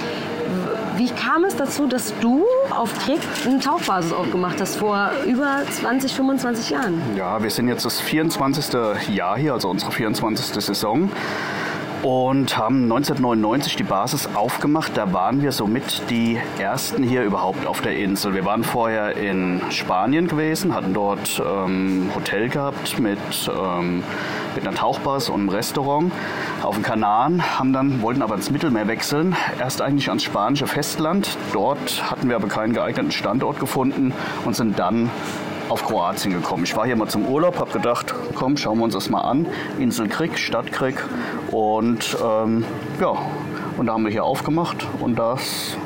Wie 0.97 1.09
kam 1.09 1.45
es 1.45 1.55
dazu, 1.55 1.85
dass 1.85 2.11
du 2.21 2.43
auf 2.71 2.91
Krieg 3.05 3.19
eine 3.45 3.59
Tauchbasis 3.59 4.11
aufgemacht 4.11 4.59
hast 4.59 4.77
vor 4.77 5.11
über 5.27 5.61
20, 5.69 6.11
25 6.11 6.71
Jahren? 6.71 6.99
Ja, 7.15 7.43
wir 7.43 7.51
sind 7.51 7.67
jetzt 7.67 7.85
das 7.85 8.01
24. 8.01 8.73
Jahr 9.09 9.37
hier, 9.37 9.53
also 9.53 9.69
unsere 9.69 9.91
24. 9.91 10.63
Saison. 10.63 11.11
Und 12.03 12.57
haben 12.57 12.83
1999 12.83 13.75
die 13.75 13.83
Basis 13.83 14.29
aufgemacht. 14.35 14.95
Da 14.95 15.13
waren 15.13 15.41
wir 15.41 15.51
somit 15.51 16.03
die 16.09 16.39
ersten 16.59 17.03
hier 17.03 17.23
überhaupt 17.23 17.65
auf 17.65 17.81
der 17.81 17.97
Insel. 17.97 18.33
Wir 18.33 18.45
waren 18.45 18.63
vorher 18.63 19.17
in 19.17 19.61
Spanien 19.71 20.27
gewesen, 20.27 20.75
hatten 20.75 20.93
dort 20.93 21.41
ähm, 21.43 22.09
Hotel 22.13 22.49
gehabt 22.49 22.99
mit, 22.99 23.19
ähm, 23.49 24.03
mit 24.55 24.67
einer 24.67 24.75
Tauchbasis 24.75 25.29
und 25.29 25.41
einem 25.41 25.49
Restaurant 25.49 26.11
auf 26.61 26.75
dem 26.75 26.83
Kanaren, 26.83 27.41
haben 27.57 27.73
dann, 27.73 28.01
wollten 28.01 28.21
aber 28.21 28.35
ins 28.35 28.51
Mittelmeer 28.51 28.87
wechseln. 28.87 29.35
Erst 29.59 29.81
eigentlich 29.81 30.09
ans 30.09 30.23
spanische 30.23 30.67
Festland. 30.67 31.37
Dort 31.51 32.09
hatten 32.09 32.29
wir 32.29 32.35
aber 32.35 32.47
keinen 32.47 32.73
geeigneten 32.73 33.11
Standort 33.11 33.59
gefunden 33.59 34.13
und 34.45 34.55
sind 34.55 34.77
dann 34.77 35.09
auf 35.69 35.85
Kroatien 35.85 36.33
gekommen. 36.33 36.63
Ich 36.63 36.75
war 36.75 36.85
hier 36.85 36.95
mal 36.95 37.07
zum 37.07 37.25
Urlaub, 37.27 37.59
habe 37.59 37.71
gedacht, 37.71 38.13
komm, 38.35 38.57
schauen 38.57 38.77
wir 38.77 38.85
uns 38.85 38.93
das 38.93 39.09
mal 39.09 39.21
an. 39.21 39.47
Insel 39.79 40.07
Krieg, 40.07 40.37
Stadt 40.37 40.71
Krieg. 40.71 41.03
Und 41.51 42.17
ähm, 42.23 42.65
ja, 42.99 43.13
und 43.77 43.85
da 43.85 43.93
haben 43.93 44.03
wir 44.03 44.11
hier 44.11 44.23
aufgemacht 44.23 44.87
und 44.99 45.17
das 45.19 45.77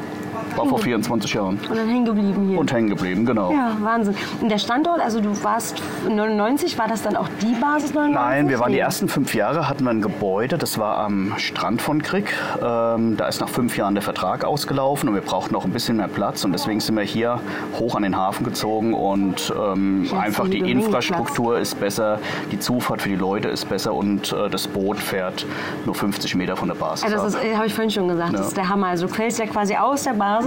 war 0.58 0.66
vor 0.66 0.80
24 0.80 1.34
Jahren. 1.34 1.60
Und 1.70 1.78
dann 1.78 1.88
hängen 1.88 2.06
geblieben 2.06 2.48
hier. 2.50 2.60
Und 2.60 2.72
hängen 2.72 2.90
geblieben, 2.90 3.26
genau. 3.26 3.52
ja, 3.52 3.76
Wahnsinn. 3.82 4.16
Und 4.42 4.50
der 4.50 4.58
Standort, 4.58 5.00
also 5.02 5.22
du 5.22 5.32
warst 5.44 5.82
99, 6.08 6.78
war 6.78 6.88
das 6.88 7.02
dann 7.02 7.16
auch 7.16 7.28
die 7.42 7.54
Basis 7.60 7.94
99? 7.94 8.14
Nein, 8.16 8.50
wir 8.50 8.60
waren 8.60 8.72
die 8.72 8.80
ersten 8.80 9.08
fünf 9.08 9.34
Jahre, 9.36 9.68
hatten 9.70 9.84
wir 9.84 9.92
ein 9.92 10.02
Gebäude, 10.02 10.58
das 10.58 10.78
war 10.78 10.98
am 11.00 11.34
Strand 11.38 11.82
von 11.82 12.02
Krieg. 12.02 12.34
Ähm, 12.62 13.18
da 13.18 13.28
ist 13.28 13.42
nach 13.42 13.50
fünf 13.50 13.78
Jahren 13.78 13.96
der 13.96 14.02
Vertrag 14.04 14.44
ausgelaufen 14.44 15.10
und 15.10 15.16
wir 15.16 15.22
brauchten 15.22 15.54
noch 15.54 15.66
ein 15.66 15.72
bisschen 15.72 15.98
mehr 15.98 16.08
Platz 16.08 16.44
und 16.44 16.52
deswegen 16.54 16.80
sind 16.80 16.96
wir 16.96 17.04
hier 17.04 17.40
hoch 17.80 17.96
an 17.96 18.04
den 18.04 18.16
Hafen 18.18 18.44
gezogen 18.44 18.94
und 18.94 19.54
ähm, 19.58 20.08
einfach 20.20 20.48
die 20.48 20.60
Infrastruktur 20.60 21.60
ist 21.60 21.80
besser, 21.80 22.20
die 22.52 22.60
Zufahrt 22.60 23.02
für 23.02 23.10
die 23.10 23.16
Leute 23.16 23.50
ist 23.50 23.70
besser 23.70 23.94
und 23.94 24.32
äh, 24.34 24.50
das 24.50 24.68
Boot 24.68 24.98
fährt 25.00 25.46
nur 25.86 25.96
50 25.96 26.36
Meter 26.36 26.56
von 26.56 26.68
der 26.68 26.76
Basis 26.76 27.04
Also 27.04 27.18
das 27.18 27.36
ist, 27.36 27.56
habe 27.56 27.68
ich 27.68 27.74
vorhin 27.74 27.92
schon 27.92 28.08
gesagt, 28.08 28.34
das 28.34 28.42
Ja. 28.42 28.48
ist 28.48 28.58
der 28.58 28.70
Hammer. 28.70 28.88
Also 28.88 29.08
du 29.08 29.14
fällst 29.14 29.40
ja 29.40 29.46
quasi 29.46 29.76
aus 29.76 30.04
der 30.04 30.14
Basis, 30.14 30.41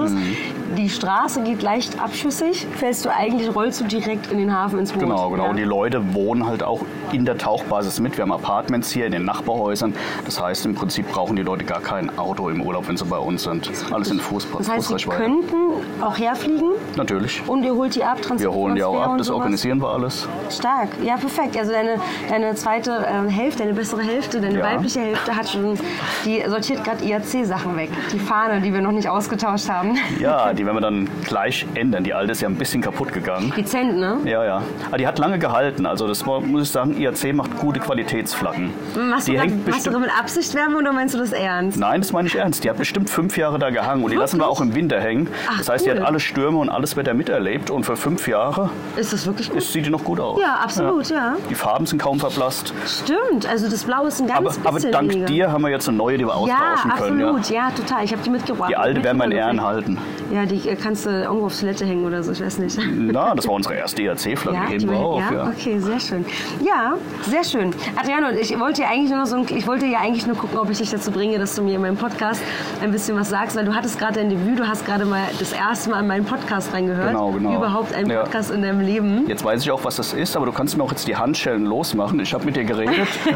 die 0.76 0.88
Straße 0.88 1.42
geht 1.42 1.62
leicht 1.62 2.00
abschüssig, 2.00 2.66
fällst 2.76 3.04
du 3.04 3.10
eigentlich, 3.14 3.54
rollst 3.54 3.80
du 3.80 3.84
direkt 3.84 4.30
in 4.32 4.38
den 4.38 4.52
Hafen 4.56 4.78
ins 4.80 4.92
Boot. 4.92 5.00
Genau, 5.02 5.30
genau. 5.30 5.44
Ja. 5.44 5.50
Und 5.50 5.56
die 5.56 5.62
Leute 5.64 6.14
wohnen 6.14 6.46
halt 6.46 6.62
auch 6.62 6.80
in 7.12 7.24
der 7.24 7.38
Tauchbasis 7.38 8.00
mit. 8.00 8.16
Wir 8.16 8.22
haben 8.22 8.32
Apartments 8.32 8.90
hier 8.90 9.06
in 9.06 9.12
den 9.12 9.24
Nachbarhäusern. 9.24 9.94
Das 10.24 10.40
heißt, 10.42 10.66
im 10.66 10.74
Prinzip 10.74 11.10
brauchen 11.12 11.36
die 11.36 11.42
Leute 11.42 11.64
gar 11.64 11.80
kein 11.80 12.16
Auto 12.18 12.48
im 12.48 12.60
Urlaub, 12.62 12.88
wenn 12.88 12.96
sie 12.96 13.04
bei 13.04 13.18
uns 13.18 13.44
sind. 13.44 13.70
Alles 13.92 14.10
in 14.10 14.18
Fuß, 14.18 14.46
Das 14.58 14.68
heißt, 14.68 14.88
sie 14.98 15.04
könnten 15.08 15.56
auch 16.00 16.18
herfliegen 16.18 16.70
Natürlich. 16.96 17.42
und 17.46 17.62
ihr 17.62 17.74
holt 17.74 17.94
die 17.94 18.02
ab, 18.04 18.18
Wir 18.36 18.52
holen 18.52 18.74
die 18.74 18.82
auch 18.82 19.00
ab, 19.00 19.14
das 19.18 19.28
sowas. 19.28 19.38
organisieren 19.40 19.80
wir 19.80 19.88
alles. 19.90 20.26
Stark, 20.50 20.88
ja 21.02 21.16
perfekt. 21.16 21.56
Also 21.56 21.72
deine, 21.72 21.96
deine 22.28 22.54
zweite 22.54 23.06
ähm, 23.08 23.28
Hälfte, 23.28 23.62
deine 23.62 23.74
bessere 23.74 24.02
Hälfte, 24.02 24.40
deine 24.40 24.58
Ja. 24.58 24.64
weibliche 24.64 25.00
Hälfte 25.00 25.36
hat 25.36 25.48
schon, 25.48 25.78
die 26.24 26.42
sortiert 26.48 26.82
gerade 26.84 27.04
IAC-Sachen 27.04 27.76
weg. 27.76 27.90
Die 28.12 28.18
Fahne, 28.18 28.60
die 28.60 28.72
wir 28.72 28.80
noch 28.80 28.92
nicht 28.92 29.08
ausgetauscht 29.08 29.68
haben. 29.68 29.83
Ja, 30.18 30.52
die 30.52 30.64
werden 30.64 30.76
wir 30.76 30.80
dann 30.80 31.08
gleich 31.24 31.66
ändern. 31.74 32.04
Die 32.04 32.14
alte 32.14 32.32
ist 32.32 32.40
ja 32.40 32.48
ein 32.48 32.56
bisschen 32.56 32.80
kaputt 32.82 33.12
gegangen. 33.12 33.52
Dezent, 33.56 33.96
ne? 33.98 34.18
Ja, 34.24 34.44
ja. 34.44 34.62
Aber 34.88 34.98
die 34.98 35.06
hat 35.06 35.18
lange 35.18 35.38
gehalten. 35.38 35.86
Also 35.86 36.06
das 36.08 36.24
muss 36.26 36.62
ich 36.62 36.70
sagen, 36.70 36.96
IAC 37.00 37.34
macht 37.34 37.56
gute 37.58 37.80
Qualitätsflaggen. 37.80 38.72
Machst 39.08 39.28
du, 39.28 39.32
die 39.32 39.38
grad, 39.38 39.46
hängt 39.48 39.68
machst 39.68 39.86
du 39.86 39.98
mit 39.98 40.10
Absicht 40.18 40.54
Wärme 40.54 40.78
oder 40.78 40.92
meinst 40.92 41.14
du 41.14 41.18
das 41.18 41.32
ernst? 41.32 41.78
Nein, 41.78 42.00
das 42.00 42.12
meine 42.12 42.28
ich 42.28 42.36
ernst. 42.36 42.64
Die 42.64 42.70
hat 42.70 42.76
bestimmt 42.76 43.10
fünf 43.10 43.36
Jahre 43.36 43.58
da 43.58 43.70
gehangen 43.70 44.04
und 44.04 44.10
die 44.10 44.16
lassen 44.16 44.38
wir 44.38 44.48
auch 44.48 44.60
im 44.60 44.74
Winter 44.74 45.00
hängen. 45.00 45.28
Ach, 45.50 45.58
das 45.58 45.68
heißt, 45.68 45.86
die 45.86 45.90
cool. 45.90 45.98
hat 46.00 46.06
alle 46.06 46.20
Stürme 46.20 46.58
und 46.58 46.68
alles 46.68 46.96
Wetter 46.96 47.14
miterlebt 47.14 47.70
und 47.70 47.84
für 47.84 47.96
fünf 47.96 48.26
Jahre 48.28 48.70
Ist 48.96 49.12
das 49.12 49.26
wirklich 49.26 49.48
gut? 49.48 49.58
ist, 49.58 49.72
sieht 49.72 49.86
die 49.86 49.90
noch 49.90 50.04
gut 50.04 50.20
aus. 50.20 50.40
Ja, 50.40 50.60
absolut, 50.62 51.08
ja. 51.10 51.34
Die 51.50 51.54
Farben 51.54 51.86
sind 51.86 52.00
kaum 52.00 52.18
verblasst. 52.20 52.72
Stimmt, 52.86 53.46
also 53.48 53.68
das 53.68 53.84
Blau 53.84 54.06
ist 54.06 54.20
ein 54.20 54.26
ganz 54.26 54.38
Aber, 54.38 54.48
bisschen 54.50 54.66
aber 54.66 54.80
dank 54.80 55.10
weniger. 55.10 55.26
dir 55.26 55.52
haben 55.52 55.62
wir 55.62 55.70
jetzt 55.70 55.88
eine 55.88 55.96
neue, 55.96 56.18
die 56.18 56.24
wir 56.24 56.32
Ja, 56.32 56.36
austauschen 56.36 56.90
können. 56.92 57.20
Ja. 57.20 57.26
absolut, 57.28 57.50
ja, 57.50 57.70
total. 57.70 58.04
Ich 58.04 58.12
habe 58.12 58.22
die 58.22 58.30
mitgebracht. 58.30 58.70
Die 58.70 58.76
alte 58.76 59.02
werden 59.02 59.18
wir 59.18 59.24
in 59.24 59.32
Ehren 59.32 59.56
Mitgebracht. 59.56 59.73
Halten. 59.74 59.98
Ja, 60.32 60.46
die 60.46 60.68
äh, 60.68 60.76
kannst 60.76 61.06
du 61.06 61.10
irgendwo 61.10 61.46
aufs 61.46 61.60
Toilette 61.60 61.84
hängen 61.84 62.04
oder 62.04 62.22
so, 62.22 62.32
ich 62.32 62.40
weiß 62.40 62.58
nicht. 62.58 62.78
Na, 62.96 63.34
das 63.34 63.46
war 63.46 63.54
unsere 63.54 63.74
erste 63.74 64.02
IAC-Flagge. 64.02 64.56
Ja, 64.56 64.66
die 64.66 64.72
heben 64.74 64.90
wir 64.90 64.98
auf. 64.98 65.20
ja? 65.20 65.32
Ja. 65.32 65.46
okay, 65.48 65.78
sehr 65.78 66.00
schön. 66.00 66.24
Ja, 66.64 66.94
sehr 67.22 67.44
schön. 67.44 67.74
Adriano, 67.96 68.28
ich 68.30 68.58
wollte 68.58 68.82
ja 68.82 68.88
eigentlich 68.88 69.10
nur 69.10 69.26
so 69.26 69.36
ein, 69.36 69.46
ich 69.48 69.66
wollte 69.66 69.86
ja 69.86 69.98
eigentlich 70.00 70.26
nur 70.26 70.36
gucken, 70.36 70.58
ob 70.58 70.70
ich 70.70 70.78
dich 70.78 70.90
dazu 70.90 71.10
bringe, 71.10 71.38
dass 71.38 71.54
du 71.56 71.62
mir 71.62 71.74
in 71.76 71.82
meinem 71.82 71.96
Podcast 71.96 72.40
ein 72.82 72.92
bisschen 72.92 73.16
was 73.18 73.28
sagst, 73.30 73.56
weil 73.56 73.64
du 73.64 73.74
hattest 73.74 73.98
gerade 73.98 74.14
dein 74.20 74.30
Debüt, 74.30 74.58
du 74.58 74.66
hast 74.68 74.86
gerade 74.86 75.04
mal 75.04 75.22
das 75.38 75.52
erste 75.52 75.90
Mal 75.90 76.00
in 76.00 76.06
meinen 76.06 76.24
Podcast 76.24 76.72
reingehört. 76.72 77.08
Genau, 77.08 77.30
genau. 77.32 77.56
Überhaupt 77.56 77.94
ein 77.94 78.08
Ja. 78.08 78.22
Podcast 78.22 78.50
in 78.50 78.62
deinem 78.62 78.80
Leben. 78.80 79.26
Jetzt 79.28 79.44
weiß 79.44 79.62
ich 79.62 79.70
auch, 79.70 79.84
was 79.84 79.96
das 79.96 80.12
ist, 80.12 80.36
aber 80.36 80.46
du 80.46 80.52
kannst 80.52 80.76
mir 80.76 80.82
auch 80.84 80.90
jetzt 80.90 81.06
die 81.08 81.16
Handschellen 81.16 81.64
losmachen. 81.66 82.20
Ich 82.20 82.32
habe 82.34 82.44
mit 82.44 82.56
dir 82.56 82.64
geredet. 82.64 83.08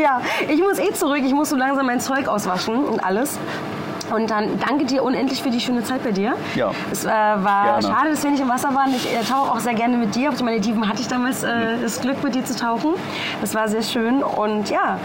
Ja, 0.00 0.20
ich 0.48 0.60
muss 0.60 0.78
eh 0.78 0.92
zurück, 0.92 1.20
ich 1.24 1.32
muss 1.32 1.50
so 1.50 1.56
langsam 1.56 1.86
mein 1.86 2.00
Zeug 2.00 2.26
auswaschen 2.28 2.84
und 2.84 3.00
alles. 3.04 3.38
Und 4.10 4.30
dann 4.30 4.58
danke 4.58 4.84
dir 4.84 5.02
unendlich 5.02 5.42
für 5.42 5.50
die 5.50 5.60
schöne 5.60 5.82
Zeit 5.82 6.02
bei 6.04 6.12
dir. 6.12 6.34
Ja. 6.54 6.72
Es 6.90 7.04
äh, 7.04 7.08
war 7.08 7.80
Gerne. 7.80 7.82
schade, 7.82 8.10
dass 8.10 8.22
wir 8.22 8.30
nicht 8.30 8.42
im 8.42 8.48
Wasser 8.48 8.74
waren. 8.74 8.94
Ich 8.94 9.12
äh, 9.12 9.22
tauche 9.22 9.52
auch 9.52 9.60
sehr 9.60 9.74
gerne 9.74 9.96
mit 9.96 10.14
dir. 10.14 10.28
Auf 10.28 10.36
die 10.36 10.44
Malediven 10.44 10.88
hatte 10.88 11.00
ich 11.00 11.08
damals 11.08 11.42
äh, 11.42 11.78
das 11.82 12.00
Glück, 12.00 12.22
mit 12.22 12.34
dir 12.34 12.44
zu 12.44 12.56
tauchen. 12.56 12.94
Das 13.40 13.54
war 13.54 13.68
sehr 13.68 13.82
schön. 13.82 14.22
Und 14.22 14.70
ja, 14.70 14.98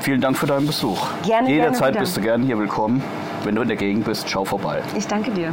Vielen 0.00 0.22
Dank 0.22 0.38
für 0.38 0.46
deinen 0.46 0.66
Besuch. 0.66 1.08
Gerne, 1.24 1.48
gerne 1.48 1.50
Jederzeit 1.50 1.98
bist 1.98 2.16
du 2.16 2.22
gerne 2.22 2.44
hier 2.44 2.58
willkommen. 2.58 3.02
Wenn 3.44 3.54
du 3.54 3.62
in 3.62 3.68
der 3.68 3.76
Gegend 3.76 4.06
bist, 4.06 4.28
schau 4.28 4.44
vorbei. 4.44 4.82
ich 4.96 5.06
danke 5.06 5.30
dir. 5.30 5.52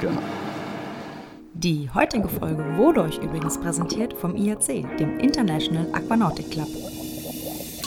Gerne. 0.00 0.18
Die 1.54 1.88
heutige 1.94 2.28
Folge 2.28 2.64
wurde 2.76 3.02
euch 3.02 3.18
übrigens 3.18 3.58
präsentiert 3.58 4.12
vom 4.12 4.36
IAC, 4.36 4.96
dem 4.98 5.18
International 5.18 5.86
Aquanautic 5.92 6.50
Club. 6.50 6.68